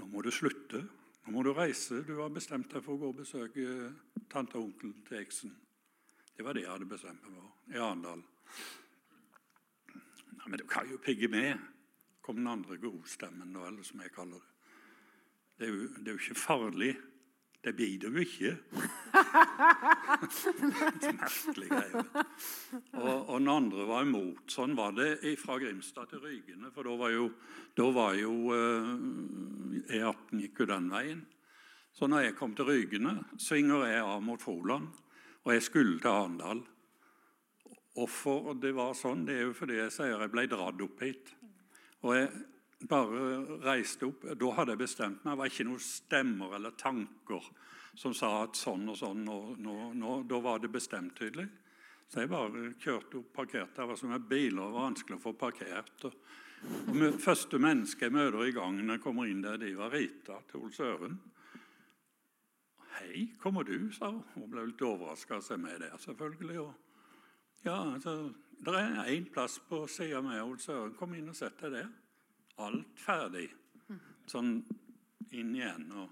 Nå 0.00 0.08
må 0.10 0.24
du 0.24 0.32
slutte. 0.34 0.82
Nå 1.26 1.34
må 1.34 1.42
du 1.44 1.52
reise. 1.54 2.02
Du 2.06 2.16
har 2.20 2.32
bestemt 2.32 2.72
deg 2.72 2.84
for 2.84 2.96
å 2.96 3.00
gå 3.00 3.12
og 3.12 3.20
besøke 3.20 3.92
tante 4.30 4.58
og 4.58 4.70
onkel 4.70 4.92
til 5.06 5.20
eksen. 5.20 5.54
Det 6.36 6.44
var 6.44 6.56
det 6.56 6.66
jeg 6.66 6.72
hadde 6.72 6.88
bestemt 6.90 7.24
meg 7.24 7.38
for 7.38 7.72
i 7.72 7.80
Arendal. 7.80 8.24
Nei, 10.36 10.48
men 10.48 10.60
du 10.60 10.66
kan 10.70 10.88
jo 10.90 11.00
pigge 11.02 11.28
med, 11.32 11.60
kom 12.22 12.40
den 12.40 12.50
andre 12.50 12.76
godstemmen, 12.80 13.56
eller 13.56 13.86
som 13.86 14.02
jeg 14.04 14.14
kaller 14.14 14.42
det. 14.42 14.52
Det 15.56 15.64
er 15.66 15.72
jo, 15.72 15.86
det 15.96 16.10
er 16.10 16.12
jo 16.12 16.20
ikke 16.20 16.36
farlig. 16.36 16.90
Det 17.66 17.72
biter 17.74 18.12
jo 18.14 18.22
ikke. 18.22 18.52
Merkelig 20.70 21.70
greie. 21.72 22.02
Og, 22.94 23.16
og 23.26 23.40
den 23.40 23.48
andre 23.50 23.86
var 23.88 24.04
imot. 24.06 24.44
Sånn 24.54 24.76
var 24.78 24.94
det 24.94 25.34
fra 25.40 25.56
Grimstad 25.58 26.12
til 26.12 26.22
Rygene. 26.22 26.70
For 26.74 26.86
da 26.86 26.94
var 27.00 27.10
jo, 27.10 27.24
da 27.74 27.88
var 27.96 28.14
jo 28.20 28.36
eh, 28.54 29.98
E18 29.98 30.44
gikk 30.44 30.62
jo 30.62 30.68
den 30.70 30.86
veien. 30.94 31.24
Så 31.96 32.06
når 32.06 32.28
jeg 32.28 32.38
kom 32.38 32.54
til 32.54 32.70
Rygene, 32.70 33.16
svinger 33.40 33.88
jeg 33.88 34.06
av 34.14 34.22
mot 34.22 34.42
Froland. 34.42 34.86
Og 35.42 35.54
jeg 35.56 35.66
skulle 35.66 35.98
til 35.98 36.12
Arendal. 36.12 36.62
Hvorfor 37.96 38.52
det 38.62 38.76
var 38.76 38.94
sånn, 38.94 39.26
det 39.26 39.40
er 39.40 39.48
jo 39.48 39.56
fordi 39.58 39.80
jeg 39.80 39.94
sier 39.94 40.20
jeg 40.22 40.30
ble 40.30 40.46
dratt 40.52 40.86
opp 40.86 41.02
hit. 41.02 41.34
Og 42.06 42.14
jeg 42.14 42.30
bare 42.84 43.58
reiste 43.64 44.06
opp. 44.10 44.26
Da 44.36 44.50
hadde 44.58 44.74
jeg 44.74 44.82
bestemt 44.84 45.22
meg. 45.24 45.32
Det 45.32 45.40
var 45.40 45.52
ikke 45.52 45.68
noen 45.68 45.84
stemmer 45.84 46.56
eller 46.58 46.76
tanker 46.78 47.52
som 47.96 48.14
sa 48.14 48.32
at 48.42 48.58
sånn 48.58 48.88
og 48.92 48.98
sånn. 49.00 49.22
Nå, 49.24 49.38
nå, 49.62 49.76
nå. 49.96 50.16
Da 50.28 50.40
var 50.44 50.60
det 50.60 50.72
bestemt 50.72 51.16
tydelig. 51.18 51.48
Så 52.06 52.22
jeg 52.22 52.30
bare 52.30 52.72
kjørte 52.78 53.20
opp, 53.20 53.30
parkerte. 53.34 53.80
Det 53.80 53.88
var 53.90 53.98
som 53.98 54.12
om 54.14 54.26
biler 54.28 54.60
var 54.60 54.90
vanskelig 54.90 55.18
å 55.18 55.24
få 55.24 55.32
parkert. 55.38 56.04
Og, 56.06 56.18
og 56.92 57.06
første 57.22 57.58
menneske 57.62 58.06
jeg 58.06 58.14
møter 58.14 58.44
i 58.46 58.54
gangen 58.54 58.94
jeg 58.94 59.02
kommer 59.02 59.30
inn 59.30 59.42
der, 59.42 59.58
de 59.60 59.72
var 59.78 59.94
Rita 59.94 60.38
til 60.50 60.62
Ole 60.62 60.76
Søren. 60.76 61.18
'Hei, 62.96 63.26
kommer 63.38 63.62
du?' 63.62 63.92
sa 63.92 64.08
hun. 64.10 64.22
Hun 64.34 64.50
ble 64.50 64.66
litt 64.70 64.82
overraska 64.82 65.36
å 65.36 65.44
se 65.44 65.56
meg 65.60 65.80
der, 65.80 65.96
selvfølgelig. 66.00 66.60
Og 66.60 66.74
ja, 67.64 67.92
altså, 67.92 68.32
Det 68.64 68.72
er 68.72 69.10
én 69.12 69.26
plass 69.32 69.58
på 69.68 69.86
sida 69.86 70.22
med 70.24 70.40
Ole 70.42 70.58
Søren. 70.58 70.94
Kom 70.96 71.14
inn 71.14 71.28
og 71.28 71.36
sett 71.36 71.60
deg 71.60 71.72
der. 71.72 71.90
Alt 72.56 73.00
ferdig. 73.00 73.48
Sånn 74.26 74.60
inn 75.30 75.54
igjen. 75.54 75.90
og 75.92 76.08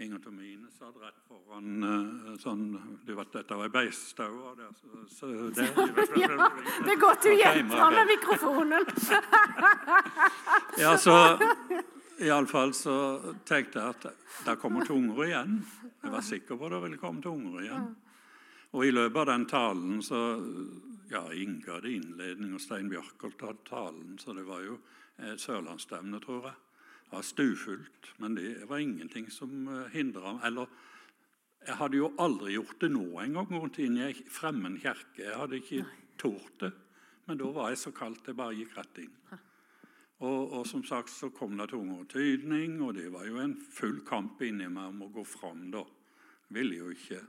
Inger 0.00 0.18
Tomine 0.24 0.70
satt 0.72 0.96
rett 0.96 1.18
foran 1.28 1.82
eh, 1.84 2.36
sånn 2.40 2.62
Du 3.04 3.12
vet, 3.12 3.32
dette 3.34 3.56
var 3.58 3.68
ei 3.68 3.72
beistau 3.74 4.54
der. 4.56 4.70
Så, 4.78 5.02
så 5.12 5.28
det, 5.52 5.66
Ja, 6.22 6.48
det 6.86 6.94
er 6.94 7.00
godt 7.02 7.26
du 7.26 7.34
ham 7.76 7.96
med 7.98 8.08
mikrofonen. 8.14 8.88
Ja, 10.80 10.94
så 10.98 11.16
Iallfall 12.20 12.72
så 12.76 12.94
tenkte 13.48 13.80
jeg 13.82 13.92
at 13.92 14.06
det 14.46 14.54
kommer 14.62 14.88
tunger 14.88 15.20
igjen. 15.26 15.58
Jeg 16.00 16.12
var 16.14 16.24
sikker 16.24 16.56
på 16.60 16.70
det 16.72 16.80
ville 16.86 17.00
komme 17.00 17.20
tunger 17.24 17.60
igjen. 17.66 17.90
Og 18.72 18.86
i 18.86 18.94
løpet 18.94 19.20
av 19.20 19.28
den 19.34 19.46
talen 19.50 20.00
så 20.04 20.22
Ja, 21.10 21.26
Inge 21.34 21.66
hadde 21.74 21.90
innledning, 21.90 22.54
og 22.54 22.62
Stein 22.62 22.88
Bjørkholt 22.88 23.40
hadde 23.42 23.64
talen, 23.68 24.16
så 24.22 24.32
det 24.32 24.44
var 24.48 24.62
jo 24.62 24.78
et 25.22 25.42
sørlandsstevne, 25.42 26.20
tror 26.22 26.50
jeg. 26.50 26.58
Det 27.04 27.16
var 27.16 27.26
stuefullt, 27.26 28.12
men 28.22 28.36
det 28.38 28.68
var 28.70 28.78
ingenting 28.78 29.26
som 29.34 29.66
hindra 29.90 30.38
Eller 30.46 30.70
jeg 31.66 31.76
hadde 31.76 31.98
jo 31.98 32.12
aldri 32.22 32.54
gjort 32.54 32.80
det 32.80 32.88
nå 32.94 33.06
engang, 33.20 33.50
gått 33.50 33.80
inn 33.84 33.98
i 33.98 34.06
ei 34.06 34.14
fremmed 34.14 34.78
kirke. 34.80 35.26
Jeg 35.26 35.36
hadde 35.36 35.58
ikke 35.60 35.84
tort 36.20 36.54
det. 36.62 36.70
Men 37.26 37.40
da 37.40 37.50
var 37.52 37.68
jeg 37.70 37.82
så 37.82 37.92
kaldt 37.92 38.30
jeg 38.30 38.38
bare 38.38 38.56
gikk 38.56 38.76
rett 38.78 39.00
inn. 39.02 39.12
Og, 40.20 40.52
og 40.52 40.64
som 40.68 40.82
sagt 40.84 41.12
så 41.12 41.30
kom 41.32 41.56
det 41.56 41.70
tunge 41.72 42.02
tydning, 42.12 42.80
og 42.84 42.94
det 42.96 43.10
var 43.12 43.26
jo 43.28 43.38
en 43.40 43.54
full 43.60 44.00
kamp 44.08 44.40
inni 44.44 44.68
meg 44.72 44.88
om 44.92 45.04
å 45.06 45.12
gå 45.12 45.24
fram 45.24 45.68
da. 45.72 45.84
Ville 46.52 46.80
jo 46.80 46.90
ikke. 46.92 47.20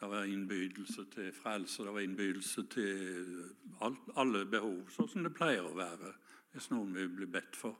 Det 0.00 0.10
var 0.10 0.28
innbydelse 0.28 1.06
til 1.14 1.30
frelse, 1.36 1.84
det 1.84 1.94
var 1.94 2.04
innbydelse 2.04 2.64
til 2.74 3.38
alt, 3.86 4.08
alle 4.20 4.42
behov, 4.50 4.82
sånn 4.92 5.08
som 5.08 5.24
det 5.24 5.32
pleier 5.36 5.64
å 5.64 5.76
være 5.78 6.10
hvis 6.54 6.70
noen 6.70 6.94
vil 6.94 7.10
bli 7.10 7.26
bedt 7.26 7.56
for. 7.58 7.74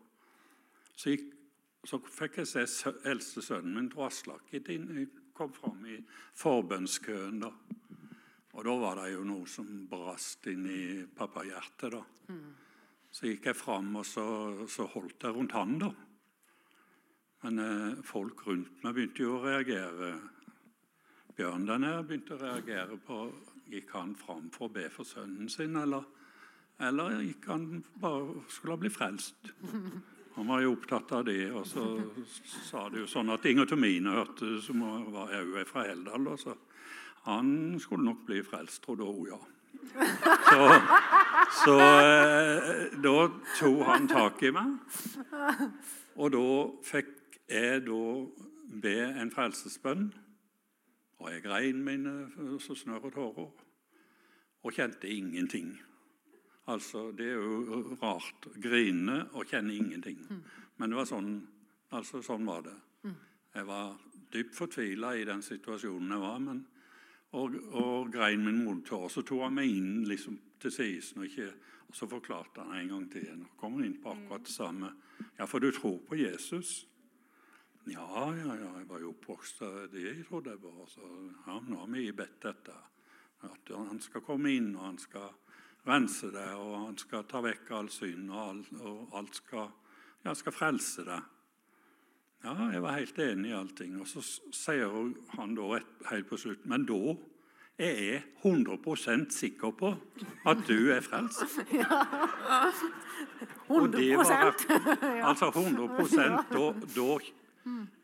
Så, 0.95 1.14
gikk, 1.14 1.31
så 1.87 2.01
fikk 2.03 2.41
jeg 2.43 2.51
se 2.51 2.64
sø- 2.70 2.99
eldste 3.07 3.43
sønnen 3.43 3.75
min, 3.79 3.93
Aslak, 4.03 4.51
kom 5.35 5.53
fram 5.55 5.87
i 5.91 5.99
forbønnskøen. 6.39 7.41
da. 7.43 7.51
Og 8.55 8.64
da 8.64 8.75
var 8.79 9.01
det 9.01 9.12
jo 9.14 9.25
noe 9.27 9.47
som 9.51 9.66
brast 9.91 10.47
inn 10.47 10.66
i 10.70 10.83
pappahjertet. 11.07 11.91
da. 11.97 12.03
Så 13.11 13.27
gikk 13.31 13.47
jeg 13.47 13.57
fram 13.59 13.95
og 13.97 14.07
så, 14.07 14.66
så 14.70 14.87
holdt 14.91 15.22
jeg 15.22 15.35
rundt 15.35 15.53
han, 15.55 15.79
da. 15.79 15.91
Men 17.45 17.59
eh, 17.61 18.03
folk 18.03 18.47
rundt 18.47 18.83
meg 18.83 18.95
begynte 18.97 19.22
jo 19.27 19.37
å 19.37 19.43
reagere. 19.45 20.14
Bjørn 21.37 21.66
der 21.66 21.83
nede 21.83 22.07
begynte 22.09 22.35
å 22.39 22.43
reagere 22.43 22.97
på 22.97 23.18
Gikk 23.70 23.95
han 23.97 24.14
fram 24.14 24.51
for 24.53 24.68
å 24.68 24.72
be 24.75 24.85
for 24.93 25.09
sønnen 25.09 25.49
sin, 25.49 25.75
eller, 25.81 26.05
eller 26.81 27.20
gikk 27.22 27.47
han 27.47 27.85
bare 28.01 28.43
skulle 28.49 28.79
bli 28.83 28.91
frelst? 28.91 29.53
Han 30.35 30.49
var 30.51 30.64
jo 30.64 30.72
opptatt 30.75 31.12
av 31.14 31.25
det, 31.29 31.53
og 31.55 31.66
så 31.66 31.85
sa 32.66 32.89
det 32.91 33.05
jo 33.05 33.11
sånn 33.11 33.31
at 33.31 33.45
Inger 33.47 33.68
Tomine 33.70 34.16
hørte 34.16 34.57
som 34.64 34.81
var 35.14 35.31
er 35.31 35.68
fra 35.68 35.85
Heldal. 35.87 36.27
og 36.27 36.41
så 36.41 36.57
Han 37.25 37.79
skulle 37.81 38.05
nok 38.05 38.25
bli 38.27 38.43
frelst, 38.43 38.83
trodde 38.83 39.07
hun, 39.07 39.29
ja. 39.31 39.39
Så, 40.51 40.66
så 41.64 41.79
eh, 41.79 42.99
da 43.05 43.14
tok 43.59 43.81
han 43.87 44.09
tak 44.11 44.43
i 44.43 44.51
meg. 44.55 44.75
Og 46.18 46.35
da 46.35 46.45
fikk 46.83 47.39
jeg 47.51 47.85
da 47.87 48.03
be 48.83 48.99
en 49.22 49.33
frelsesbønn. 49.35 50.09
Og 51.22 51.31
jeg 51.31 51.45
grein 51.47 51.83
mine 51.87 52.59
så 52.61 52.75
snørret 52.75 53.14
hårer. 53.14 53.51
Og 54.64 54.72
kjente 54.72 55.09
ingenting. 55.11 55.77
Altså, 56.67 57.12
Det 57.12 57.27
er 57.27 57.35
jo 57.35 57.97
rart. 58.03 58.49
Grine 58.62 59.29
og 59.33 59.47
kjenne 59.47 59.75
ingenting. 59.75 60.19
Men 60.77 60.91
det 60.91 60.97
var 60.97 61.09
sånn, 61.09 61.35
altså, 61.91 62.23
sånn 62.23 62.47
var 62.47 62.62
det. 62.62 62.77
Jeg 63.55 63.67
var 63.67 63.99
dypt 64.33 64.55
fortvila 64.55 65.15
i 65.15 65.25
den 65.25 65.43
situasjonen 65.43 66.11
jeg 66.11 66.21
var. 66.21 66.39
men 66.39 66.65
og, 67.35 67.55
og 67.75 68.12
grein 68.12 68.45
min 68.45 68.65
motor. 68.65 69.09
Så 69.11 69.25
tok 69.27 69.47
han 69.49 69.57
meg 69.59 69.71
inn 69.71 70.05
liksom, 70.09 70.39
til 70.62 70.73
siden, 70.73 71.25
og, 71.25 71.39
og 71.89 71.99
så 71.99 72.09
forklarte 72.11 72.62
han 72.62 72.79
en 72.79 72.93
gang 72.95 73.07
til. 73.12 73.29
Nå 73.41 73.55
kom 73.61 73.79
han 73.79 73.89
inn 73.89 74.01
på 74.03 74.15
akkurat 74.15 74.47
det 74.47 74.55
samme. 74.55 74.93
Ja, 75.39 75.49
for 75.51 75.62
du 75.62 75.71
tror 75.75 76.01
på 76.07 76.19
Jesus? 76.19 76.85
Ja, 77.91 78.07
ja, 78.33 78.55
ja, 78.57 78.71
jeg 78.79 78.89
var 78.89 79.03
jo 79.03 79.12
oppvokst 79.12 79.61
det 79.93 80.05
jeg 80.07 80.27
trodde 80.29 80.55
jeg 80.55 80.62
var. 80.62 80.85
Så 80.89 81.05
ja, 81.05 81.59
nå 81.59 81.81
har 81.83 81.91
vi 81.93 82.07
bedt 82.17 82.39
dette. 82.47 82.77
At 83.45 83.75
han 83.77 84.01
skal 84.01 84.25
komme 84.25 84.55
inn, 84.57 84.71
og 84.79 84.87
han 84.87 85.01
skal 85.03 85.35
rense 85.87 86.30
det, 86.32 86.49
og 86.57 86.74
han 86.87 86.99
skal 86.99 87.26
ta 87.28 87.43
vekk 87.45 87.70
all 87.76 87.91
synd, 87.93 88.30
og 88.32 88.43
alt, 88.49 88.72
og 88.80 89.18
alt 89.20 89.39
skal, 89.41 89.70
ja, 90.24 90.35
skal 90.35 90.57
frelse 90.57 91.05
det. 91.07 91.20
Ja, 92.45 92.55
jeg 92.72 92.82
var 92.85 92.99
helt 92.99 93.18
enig 93.24 93.51
i 93.51 93.57
allting. 93.57 93.95
Og 94.01 94.09
så 94.09 94.20
sier 94.53 94.91
han 95.39 95.55
da 95.57 95.78
helt 96.11 96.28
på 96.28 96.37
slutt 96.37 96.66
Men 96.68 96.85
da 96.85 97.14
er 97.80 97.95
jeg 97.97 98.18
100% 98.45 99.32
sikker 99.32 99.72
på 99.78 99.95
at 100.47 100.61
du 100.68 100.93
er 100.93 101.01
frelst. 101.05 101.57
Ja. 101.80 102.05
100 103.68 104.16
Og 104.18 104.28
var, 104.28 104.53
Altså 105.24 105.49
100% 105.49 106.45
Da, 106.55 106.66
da 106.95 107.09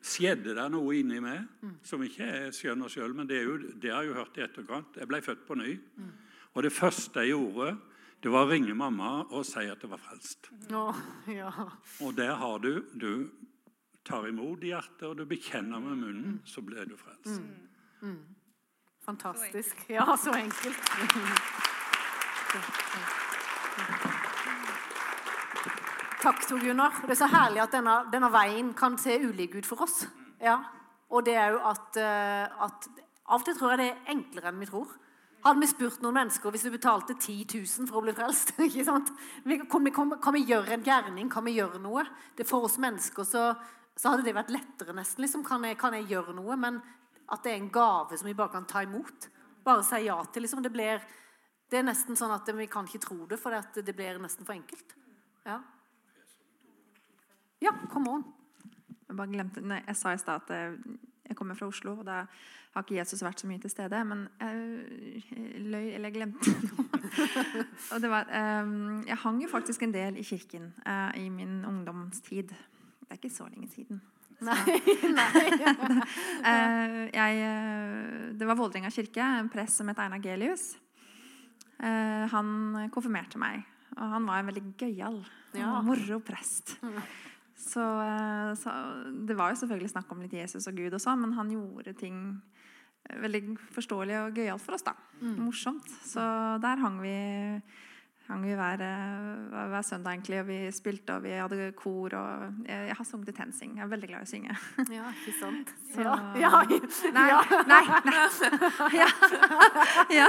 skjedde 0.01 0.55
det 0.57 0.67
noe 0.73 0.97
inni 0.97 1.21
meg 1.21 1.45
som 1.85 2.01
ikke 2.01 2.25
jeg 2.25 2.55
skjønner 2.57 2.89
sjøl, 2.89 3.13
men 3.13 3.29
det, 3.29 3.43
er 3.43 3.45
jo, 3.45 3.59
det 3.77 3.93
har 3.93 4.07
jeg 4.07 4.15
jo 4.15 4.17
hørt 4.17 4.39
i 4.41 4.45
etterkant. 4.47 4.97
Jeg 4.97 5.09
ble 5.11 5.21
født 5.21 5.43
på 5.45 5.59
ny. 5.61 5.75
Og 6.55 6.63
det 6.67 6.73
første 6.75 7.23
jeg 7.23 7.35
gjorde, 7.35 7.77
det 8.21 8.33
var 8.33 8.45
å 8.45 8.51
ringe 8.51 8.75
mamma 8.77 9.13
og 9.31 9.45
si 9.49 9.63
at 9.71 9.81
jeg 9.81 9.91
var 9.91 10.01
frelst. 10.03 10.51
Oh, 10.75 10.97
ja. 11.31 11.51
Og 12.05 12.17
der 12.17 12.35
har 12.37 12.59
du 12.59 12.85
Du 12.93 13.31
tar 14.05 14.27
imot 14.29 14.65
i 14.65 14.73
hjertet, 14.73 15.05
og 15.07 15.17
du 15.19 15.27
bekjenner 15.29 15.79
med 15.79 15.99
munnen, 16.01 16.39
så 16.49 16.63
blir 16.65 16.89
du 16.89 16.97
frelst. 16.97 17.43
Fantastisk. 19.05 19.85
Ja, 19.93 20.07
så 20.17 20.33
enkelt. 20.35 20.81
Takk, 26.21 26.43
Tor 26.49 26.61
Gunnar. 26.61 26.97
Det 27.05 27.15
er 27.15 27.21
så 27.21 27.29
herlig 27.33 27.63
at 27.63 27.77
denne, 27.77 27.95
denne 28.13 28.33
veien 28.33 28.73
kan 28.77 28.99
se 29.01 29.15
ulik 29.21 29.55
ut 29.61 29.69
for 29.69 29.85
oss. 29.87 30.03
Ja. 30.41 30.59
Og 31.11 31.25
det 31.27 31.37
er 31.41 31.55
jo 31.55 31.63
at, 31.71 31.97
eh, 32.01 32.65
at 32.67 32.91
Av 33.31 33.39
og 33.39 33.47
til 33.47 33.55
tror 33.55 33.73
jeg 33.73 33.79
det 33.79 33.87
er 33.93 34.11
enklere 34.11 34.51
enn 34.51 34.59
vi 34.59 34.67
tror. 34.67 34.91
Hadde 35.41 35.63
vi 35.63 35.69
spurt 35.71 36.03
noen 36.05 36.19
mennesker 36.19 36.53
hvis 36.53 36.67
du 36.67 36.73
betalte 36.75 37.15
10 37.17 37.47
000 37.57 37.89
for 37.89 38.01
å 38.01 38.05
bli 38.05 38.13
frelst 38.17 38.53
ikke 38.67 38.85
sant? 38.85 39.13
Kan 39.73 39.87
vi, 39.87 39.93
kan, 39.97 40.35
vi 40.37 40.43
gjøre 40.45 40.77
en 40.77 40.85
gjerning? 40.85 41.31
Kan 41.33 41.47
vi 41.49 41.57
gjøre 41.57 41.81
noe? 41.81 42.05
Det 42.37 42.45
For 42.49 42.69
oss 42.69 42.77
mennesker 42.83 43.25
så, 43.25 43.45
så 43.97 44.13
hadde 44.13 44.27
det 44.27 44.37
vært 44.37 44.53
lettere, 44.53 44.95
nesten. 44.97 45.25
Liksom. 45.25 45.45
Kan, 45.47 45.65
jeg, 45.65 45.79
kan 45.81 45.97
jeg 45.97 46.11
gjøre 46.13 46.37
noe? 46.37 46.59
Men 46.61 46.83
at 47.31 47.45
det 47.47 47.55
er 47.55 47.61
en 47.63 47.73
gave 47.73 48.19
som 48.19 48.29
vi 48.29 48.37
bare 48.37 48.53
kan 48.53 48.69
ta 48.69 48.85
imot. 48.85 49.31
Bare 49.65 49.85
si 49.87 50.03
ja 50.05 50.19
til. 50.29 50.45
Liksom. 50.45 50.63
Det, 50.67 50.73
blir, 50.75 51.01
det 51.73 51.81
er 51.81 51.89
nesten 51.89 52.19
sånn 52.19 52.35
at 52.37 52.49
vi 52.57 52.69
kan 52.69 52.89
ikke 52.89 53.05
tro 53.07 53.23
det, 53.31 53.41
for 53.41 53.57
det, 53.57 53.85
det 53.87 53.97
blir 53.97 54.21
nesten 54.21 54.49
for 54.49 54.57
enkelt. 54.59 54.97
Ja, 55.49 55.61
ja 57.65 57.73
come 57.93 58.19
on. 58.19 58.27
Jeg 59.09 59.17
bare 59.17 59.33
glemte, 59.33 59.63
nei, 59.65 59.81
jeg 59.89 59.97
sa 59.99 60.13
i 60.15 60.21
stad 60.21 60.45
at 60.45 60.53
eh, 60.55 60.77
kommer 61.41 61.57
fra 61.59 61.67
Oslo, 61.73 61.97
og 62.03 62.07
da 62.07 62.21
har 62.71 62.85
ikke 62.85 62.99
Jesus 63.01 63.25
vært 63.27 63.41
så 63.43 63.49
mye 63.51 63.59
til 63.65 63.73
stede. 63.73 63.99
Men 64.07 64.27
jeg 64.39 65.65
løy, 65.73 65.89
eller 65.97 66.11
jeg 66.11 66.17
glemte 66.21 66.53
noe. 66.69 67.65
og 67.91 68.05
det 68.05 68.11
var, 68.13 68.29
eh, 68.31 68.71
jeg 69.09 69.19
hang 69.25 69.41
jo 69.43 69.51
faktisk 69.51 69.83
en 69.89 69.97
del 69.97 70.21
i 70.21 70.27
kirken 70.29 70.71
eh, 70.85 71.25
i 71.25 71.27
min 71.35 71.65
ungdomstid. 71.67 72.53
Det 72.53 73.11
er 73.11 73.19
ikke 73.19 73.33
så 73.35 73.49
lenge 73.51 73.67
siden. 73.73 73.99
Nei, 74.47 74.57
nei. 75.19 75.41
Eh, 76.49 76.95
jeg, 77.13 77.41
eh, 77.45 78.31
det 78.41 78.47
var 78.49 78.57
Vålerenga 78.57 78.89
kirke, 78.95 79.21
en 79.43 79.51
prest 79.53 79.81
som 79.83 79.91
het 79.93 79.99
Einar 80.01 80.23
Gelius. 80.25 80.71
Han 81.81 82.89
konfirmerte 82.93 83.39
meg, 83.41 83.63
og 83.97 84.11
han 84.15 84.27
var 84.29 84.41
en 84.43 84.49
veldig 84.51 84.63
gøyal 84.81 85.15
Ja. 85.57 85.79
moro 85.85 86.19
prest. 86.25 86.75
Så, 87.61 87.83
eh, 87.85 88.55
så 88.57 88.73
det 89.29 89.37
var 89.37 89.53
jo 89.53 89.61
selvfølgelig 89.61 89.93
snakk 89.93 90.11
om 90.15 90.23
litt 90.25 90.33
Jesus 90.39 90.67
og 90.71 90.75
Gud, 90.81 90.95
og 90.97 91.01
så 91.03 91.13
men 91.21 91.35
han 91.37 91.51
gjorde 91.53 91.93
ting 92.01 92.17
eh, 93.11 93.21
veldig 93.21 93.59
forståelig 93.77 94.17
og 94.25 94.35
gøyalt 94.41 94.65
for 94.65 94.79
oss. 94.79 94.87
da. 94.87 94.95
Morsomt. 95.21 95.89
Så 96.09 96.25
der 96.65 96.81
hang 96.81 96.97
vi, 97.03 97.13
hang 98.31 98.43
vi 98.47 98.55
hver, 98.57 98.81
eh, 98.81 99.67
hver 99.75 99.83
søndag, 99.85 100.15
egentlig. 100.17 100.41
Og 100.41 100.47
vi 100.49 100.59
spilte, 100.73 101.19
og 101.19 101.23
vi 101.27 101.35
hadde 101.37 101.73
kor. 101.77 102.15
og 102.17 102.65
Jeg, 102.65 102.87
jeg 102.89 102.97
har 102.97 103.05
sunget 103.05 103.29
i 103.29 103.37
TenSing. 103.37 103.77
Jeg 103.77 103.85
er 103.85 103.91
veldig 103.93 104.09
glad 104.09 104.25
i 104.25 104.29
å 104.29 104.31
synge. 104.33 104.57
Ja, 104.97 105.11
ikke 105.13 105.37
sant? 105.41 105.75
Så- 105.93 106.07
Ja, 106.07 106.15
ja. 106.41 106.63
Nei, 107.19 107.29
nei, 107.69 107.85
nei. 108.09 108.23
Ja. 109.01 109.09
ja. 110.17 110.29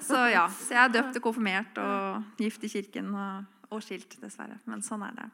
Så 0.00 0.22
ja. 0.32 0.46
Så 0.48 0.72
jeg 0.74 0.80
er 0.84 0.94
døpt 0.96 1.16
og 1.20 1.22
konfirmert 1.28 1.78
og 1.82 2.24
gift 2.40 2.64
i 2.64 2.70
kirken 2.72 3.12
og, 3.14 3.44
og 3.70 3.82
skilt, 3.84 4.16
dessverre. 4.22 4.58
Men 4.66 4.80
sånn 4.86 5.04
er 5.08 5.14
det. 5.20 5.28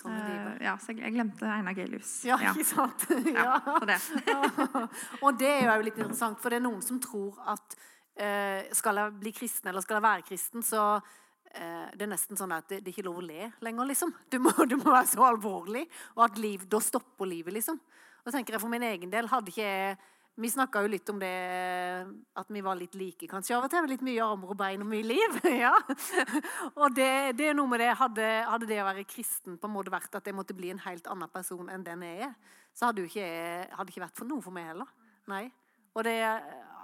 Sånn 0.00 0.16
er 0.16 0.26
livet. 0.26 0.52
Eh, 0.56 0.64
ja, 0.64 0.74
så 0.80 0.92
jeg, 0.94 1.00
jeg 1.04 1.14
glemte 1.18 1.48
Einar 1.52 1.76
Gelius. 1.76 2.12
Ja, 2.24 2.38
ikke 2.40 2.64
sant? 2.64 3.06
Ja, 3.34 3.44
Ja. 3.44 3.78
så 3.78 3.88
det. 3.88 3.98
Og 5.24 5.38
det 5.40 5.50
er 5.58 5.70
jo 5.74 5.86
litt 5.88 5.98
interessant, 6.00 6.40
for 6.40 6.52
det 6.52 6.60
er 6.60 6.64
noen 6.64 6.80
som 6.84 7.00
tror 7.04 7.36
at 7.52 7.76
uh, 8.20 8.60
skal 8.76 9.02
jeg 9.02 9.16
bli 9.20 9.32
kristen, 9.36 9.68
eller 9.72 9.84
skal 9.84 9.98
jeg 9.98 10.06
være 10.06 10.26
kristen, 10.28 10.64
så 10.64 10.84
eh, 11.52 11.88
det 11.94 12.06
er 12.06 12.12
nesten 12.12 12.38
sånn 12.38 12.52
at 12.56 12.68
det, 12.70 12.80
det 12.84 12.92
er 12.92 12.96
ikke 12.96 13.08
lov 13.08 13.20
å 13.20 13.26
le 13.26 13.50
lenger, 13.66 13.90
liksom. 13.92 14.14
Du 14.32 14.38
må, 14.42 14.54
du 14.70 14.76
må 14.80 14.88
være 14.90 15.08
så 15.12 15.26
alvorlig, 15.28 15.84
og 16.16 16.24
at 16.30 16.40
liv, 16.40 16.64
da 16.70 16.80
stopper 16.84 17.28
livet, 17.28 17.54
liksom. 17.58 17.80
Og 18.24 18.32
tenker 18.32 18.56
jeg 18.56 18.62
for 18.62 18.72
min 18.72 18.84
egen 18.88 19.12
del, 19.12 19.28
hadde 19.32 19.52
ikke 19.52 19.64
jeg 19.68 20.00
vi 20.40 20.50
snakka 20.50 20.82
jo 20.84 20.90
litt 20.90 21.10
om 21.12 21.18
det 21.20 21.30
at 22.40 22.48
vi 22.52 22.62
var 22.64 22.78
litt 22.78 22.94
like 22.98 23.28
kanskje 23.28 23.56
av 23.56 23.66
og 23.66 23.72
til. 23.72 23.88
Litt 23.90 24.04
mye 24.06 24.24
armer 24.24 24.54
og 24.54 24.58
bein 24.60 24.84
og 24.84 24.88
mye 24.90 25.06
liv. 25.06 25.36
ja. 25.64 25.74
Og 26.74 26.96
det, 26.96 27.36
det 27.38 27.50
er 27.50 27.58
noe 27.58 27.70
med 27.70 27.82
det 27.84 27.92
hadde, 28.00 28.28
hadde 28.48 28.70
det 28.70 28.80
å 28.82 28.88
være 28.88 29.06
kristen 29.08 29.58
på 29.60 29.68
en 29.68 29.76
måte 29.76 29.92
vært 29.92 30.16
at 30.16 30.26
jeg 30.26 30.36
måtte 30.36 30.56
bli 30.56 30.72
en 30.72 30.82
helt 30.86 31.10
annen 31.12 31.30
person 31.32 31.68
enn 31.72 31.84
den 31.86 32.06
jeg 32.06 32.30
er, 32.30 32.34
så 32.72 32.88
hadde 32.88 33.04
det 33.04 33.12
ikke 33.12 33.30
hadde 33.76 33.92
ikke 33.92 34.04
vært 34.06 34.20
for 34.22 34.30
noe 34.30 34.44
for 34.44 34.56
meg 34.56 34.70
heller. 34.72 34.90
Nei. 35.30 35.46
Og 35.94 36.04
det 36.06 36.18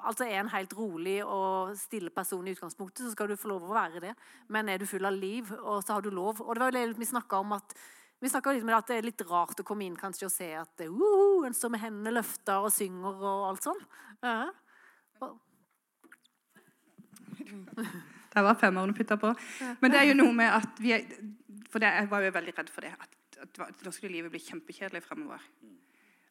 altså 0.07 0.27
er 0.27 0.41
en 0.41 0.53
helt 0.53 0.73
rolig 0.77 1.19
og 1.25 1.75
stille 1.79 2.11
person 2.15 2.47
i 2.47 2.55
utgangspunktet, 2.55 3.05
så 3.05 3.15
skal 3.15 3.31
du 3.31 3.39
få 3.39 3.51
lov 3.51 3.67
å 3.67 3.77
være 3.77 4.03
det. 4.03 4.15
Men 4.53 4.69
er 4.69 4.83
du 4.83 4.87
full 4.89 5.07
av 5.07 5.15
liv, 5.15 5.51
og 5.63 5.83
så 5.85 5.97
har 5.97 6.05
du 6.05 6.11
lov 6.15 6.43
Og 6.43 6.55
det 6.55 6.63
var 6.63 6.73
jo 6.73 6.79
det 6.79 6.99
vi 6.99 7.09
snakka 7.09 7.41
om 7.43 7.57
at 7.57 7.77
vi 8.21 8.31
snakket 8.33 8.57
litt 8.57 8.65
om 8.65 8.73
at 8.77 8.89
det 8.89 8.97
er 8.97 9.07
litt 9.07 9.25
rart 9.29 9.61
å 9.61 9.67
komme 9.67 9.85
inn 9.85 9.97
kanskje 9.99 10.29
og 10.29 10.33
se 10.33 10.49
at 10.57 10.85
uh, 10.87 11.47
en 11.47 11.57
står 11.57 11.73
med 11.75 11.83
hendene 11.83 12.15
løfta 12.17 12.61
og 12.65 12.73
synger 12.73 13.15
og 13.21 13.49
alt 13.51 13.63
sånn. 13.69 13.83
Uh 14.25 14.29
-huh. 17.77 17.97
Der 18.37 18.43
var 18.43 18.55
femmeren 18.55 18.95
putta 18.95 19.17
på. 19.17 19.35
Men 19.81 19.91
det 19.91 20.01
er 20.01 20.11
jo 20.11 20.15
noe 20.15 20.33
med 20.33 20.51
at 20.53 20.81
vi 20.81 20.93
er, 20.93 21.05
For 21.71 21.79
det, 21.79 21.87
jeg 21.87 22.11
var 22.11 22.21
jo 22.21 22.31
veldig 22.31 22.53
redd 22.59 22.71
for 22.71 22.81
det. 22.81 22.93
At, 23.01 23.17
at 23.43 23.61
at 23.61 23.85
nå 23.85 23.91
skulle 23.91 24.13
livet 24.13 24.31
bli 24.31 24.41
kjempekjedelig 24.41 25.03
fremover. 25.03 25.43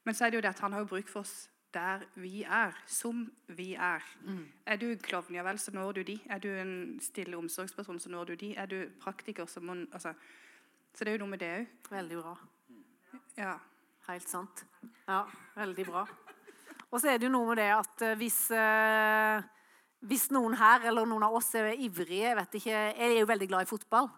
Men 0.05 0.13
så 0.13 0.25
er 0.25 0.29
det 0.29 0.37
jo 0.37 0.41
det 0.41 0.53
at 0.53 0.59
han 0.59 0.73
har 0.73 0.79
jo 0.79 0.85
bruk 0.85 1.09
for 1.09 1.19
oss 1.19 1.49
der 1.73 2.05
vi 2.15 2.43
er, 2.43 2.71
som 2.87 3.25
vi 3.47 3.73
er. 3.73 4.03
Er 4.65 4.77
du 4.79 4.85
en 4.91 4.99
klovn, 4.99 5.35
ja 5.35 5.43
vel, 5.43 5.59
så 5.59 5.73
når 5.75 5.91
du 5.91 6.03
de. 6.03 6.19
Er 6.29 6.39
du 6.39 6.47
en 6.47 6.99
stille 7.01 7.37
omsorgsperson, 7.37 7.99
så 7.99 8.09
når 8.09 8.25
du 8.25 8.35
de. 8.35 8.55
Er 8.55 8.65
du 8.65 8.77
praktiker, 9.01 9.45
så 9.45 9.59
må 9.59 9.75
altså, 9.91 10.13
Så 10.95 11.03
det 11.03 11.11
er 11.11 11.17
jo 11.17 11.25
noe 11.25 11.33
med 11.35 11.43
det 11.43 11.53
òg. 11.59 11.71
Veldig 11.91 12.19
bra. 12.23 12.35
Ja. 13.35 13.55
Helt 14.05 14.29
sant. 14.29 14.61
Ja, 15.07 15.23
veldig 15.57 15.85
bra. 15.87 16.03
Og 16.91 16.99
så 17.01 17.09
er 17.09 17.17
det 17.17 17.25
jo 17.25 17.33
noe 17.33 17.49
med 17.49 17.57
det 17.57 17.71
at 17.73 18.03
eh, 18.05 18.17
hvis, 18.19 18.37
eh, 18.53 19.47
hvis 20.05 20.27
noen 20.35 20.53
her, 20.59 20.85
eller 20.91 21.07
noen 21.09 21.25
av 21.25 21.33
oss, 21.39 21.49
er 21.57 21.71
ivrige 21.73 22.27
Jeg 22.27 22.37
vet 22.37 22.59
ikke, 22.59 22.75
jeg 22.75 23.07
er 23.07 23.17
jo 23.17 23.31
veldig 23.31 23.47
glad 23.49 23.65
i 23.65 23.71
fotball. 23.71 24.11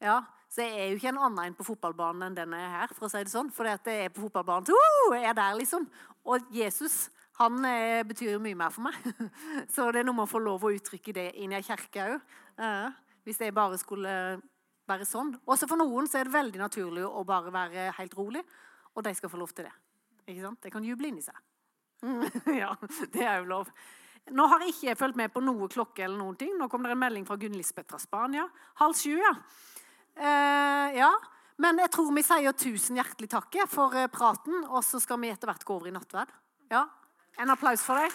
Ja, 0.00 0.18
så 0.52 0.66
jeg 0.66 0.76
er 0.76 0.90
jo 0.90 1.00
ikke 1.00 1.12
en 1.14 1.22
annen 1.24 1.40
enn 1.46 1.56
på 1.56 1.66
fotballbanen 1.70 2.26
enn 2.28 2.36
den 2.36 2.52
jeg 2.58 2.66
er 2.68 2.76
her. 2.76 2.92
for 2.92 3.08
å 3.08 3.10
si 3.12 3.24
det 3.24 3.32
sånn. 3.32 3.48
For 3.54 3.64
det 3.64 3.78
at 3.78 3.88
jeg 3.88 4.04
er 4.10 4.12
på 4.12 4.26
fotballbanen, 4.26 4.68
så 4.68 4.76
uh, 4.76 5.16
jeg 5.16 5.30
er 5.30 5.40
der, 5.40 5.56
liksom. 5.56 5.88
Og 6.28 6.52
Jesus 6.52 7.06
han 7.40 7.64
eh, 7.64 8.02
betyr 8.04 8.34
jo 8.34 8.44
mye 8.44 8.58
mer 8.58 8.72
for 8.74 8.84
meg. 8.84 8.96
Så 9.72 9.86
det 9.94 10.02
er 10.02 10.04
noe 10.04 10.18
med 10.18 10.26
å 10.26 10.28
få 10.28 10.42
lov 10.44 10.66
å 10.68 10.72
uttrykke 10.76 11.14
det 11.16 11.30
inn 11.40 11.54
i 11.54 11.56
ei 11.56 11.64
kirke 11.64 12.04
òg. 12.04 12.26
hvis 13.24 13.40
jeg 13.40 13.54
bare 13.56 13.78
skulle 13.80 14.12
være 14.90 15.06
sånn. 15.08 15.32
Også 15.46 15.68
for 15.70 15.80
noen 15.80 16.08
så 16.10 16.20
er 16.20 16.28
det 16.28 16.34
veldig 16.34 16.60
naturlig 16.60 17.06
å 17.06 17.22
bare 17.26 17.52
være 17.54 17.86
helt 17.96 18.18
rolig. 18.18 18.42
Og 18.96 19.06
de 19.06 19.14
skal 19.16 19.32
få 19.32 19.40
lov 19.40 19.54
til 19.54 19.68
det. 19.68 19.72
Ikke 20.26 20.44
sant? 20.44 20.60
De 20.64 20.74
kan 20.74 20.84
juble 20.84 21.10
inni 21.10 21.24
seg. 21.24 21.38
Mm, 22.04 22.22
ja, 22.62 22.74
det 23.14 23.24
er 23.24 23.40
jo 23.40 23.50
lov. 23.50 23.72
Nå 24.36 24.46
har 24.50 24.62
jeg 24.62 24.74
ikke 24.74 24.98
fulgt 25.00 25.18
med 25.18 25.32
på 25.32 25.42
noe 25.42 25.68
klokke 25.72 26.04
eller 26.04 26.20
noen 26.20 26.38
ting. 26.38 26.52
Nå 26.58 26.68
kom 26.70 26.84
det 26.84 26.94
en 26.94 27.02
melding 27.02 27.26
fra 27.28 27.38
Gunn 27.40 27.56
Lisbeth 27.56 27.90
fra 27.90 28.00
Spania. 28.02 28.46
Halv 28.82 28.98
sju, 28.98 29.14
ja. 29.18 29.34
Eh, 30.16 30.98
ja. 31.00 31.10
Men 31.60 31.80
jeg 31.82 31.92
tror 31.92 32.12
vi 32.16 32.24
sier 32.24 32.56
tusen 32.56 33.00
hjertelig 33.00 33.28
takk 33.34 33.58
for 33.68 33.96
praten, 34.12 34.62
og 34.70 34.80
så 34.86 35.00
skal 35.02 35.20
vi 35.20 35.32
etter 35.32 35.50
hvert 35.50 35.66
gå 35.66 35.76
over 35.76 35.90
i 35.90 35.94
nattverd. 35.94 36.32
Ja, 36.72 36.86
En 37.40 37.50
applaus 37.52 37.80
for 37.84 37.96
deg. 37.96 38.12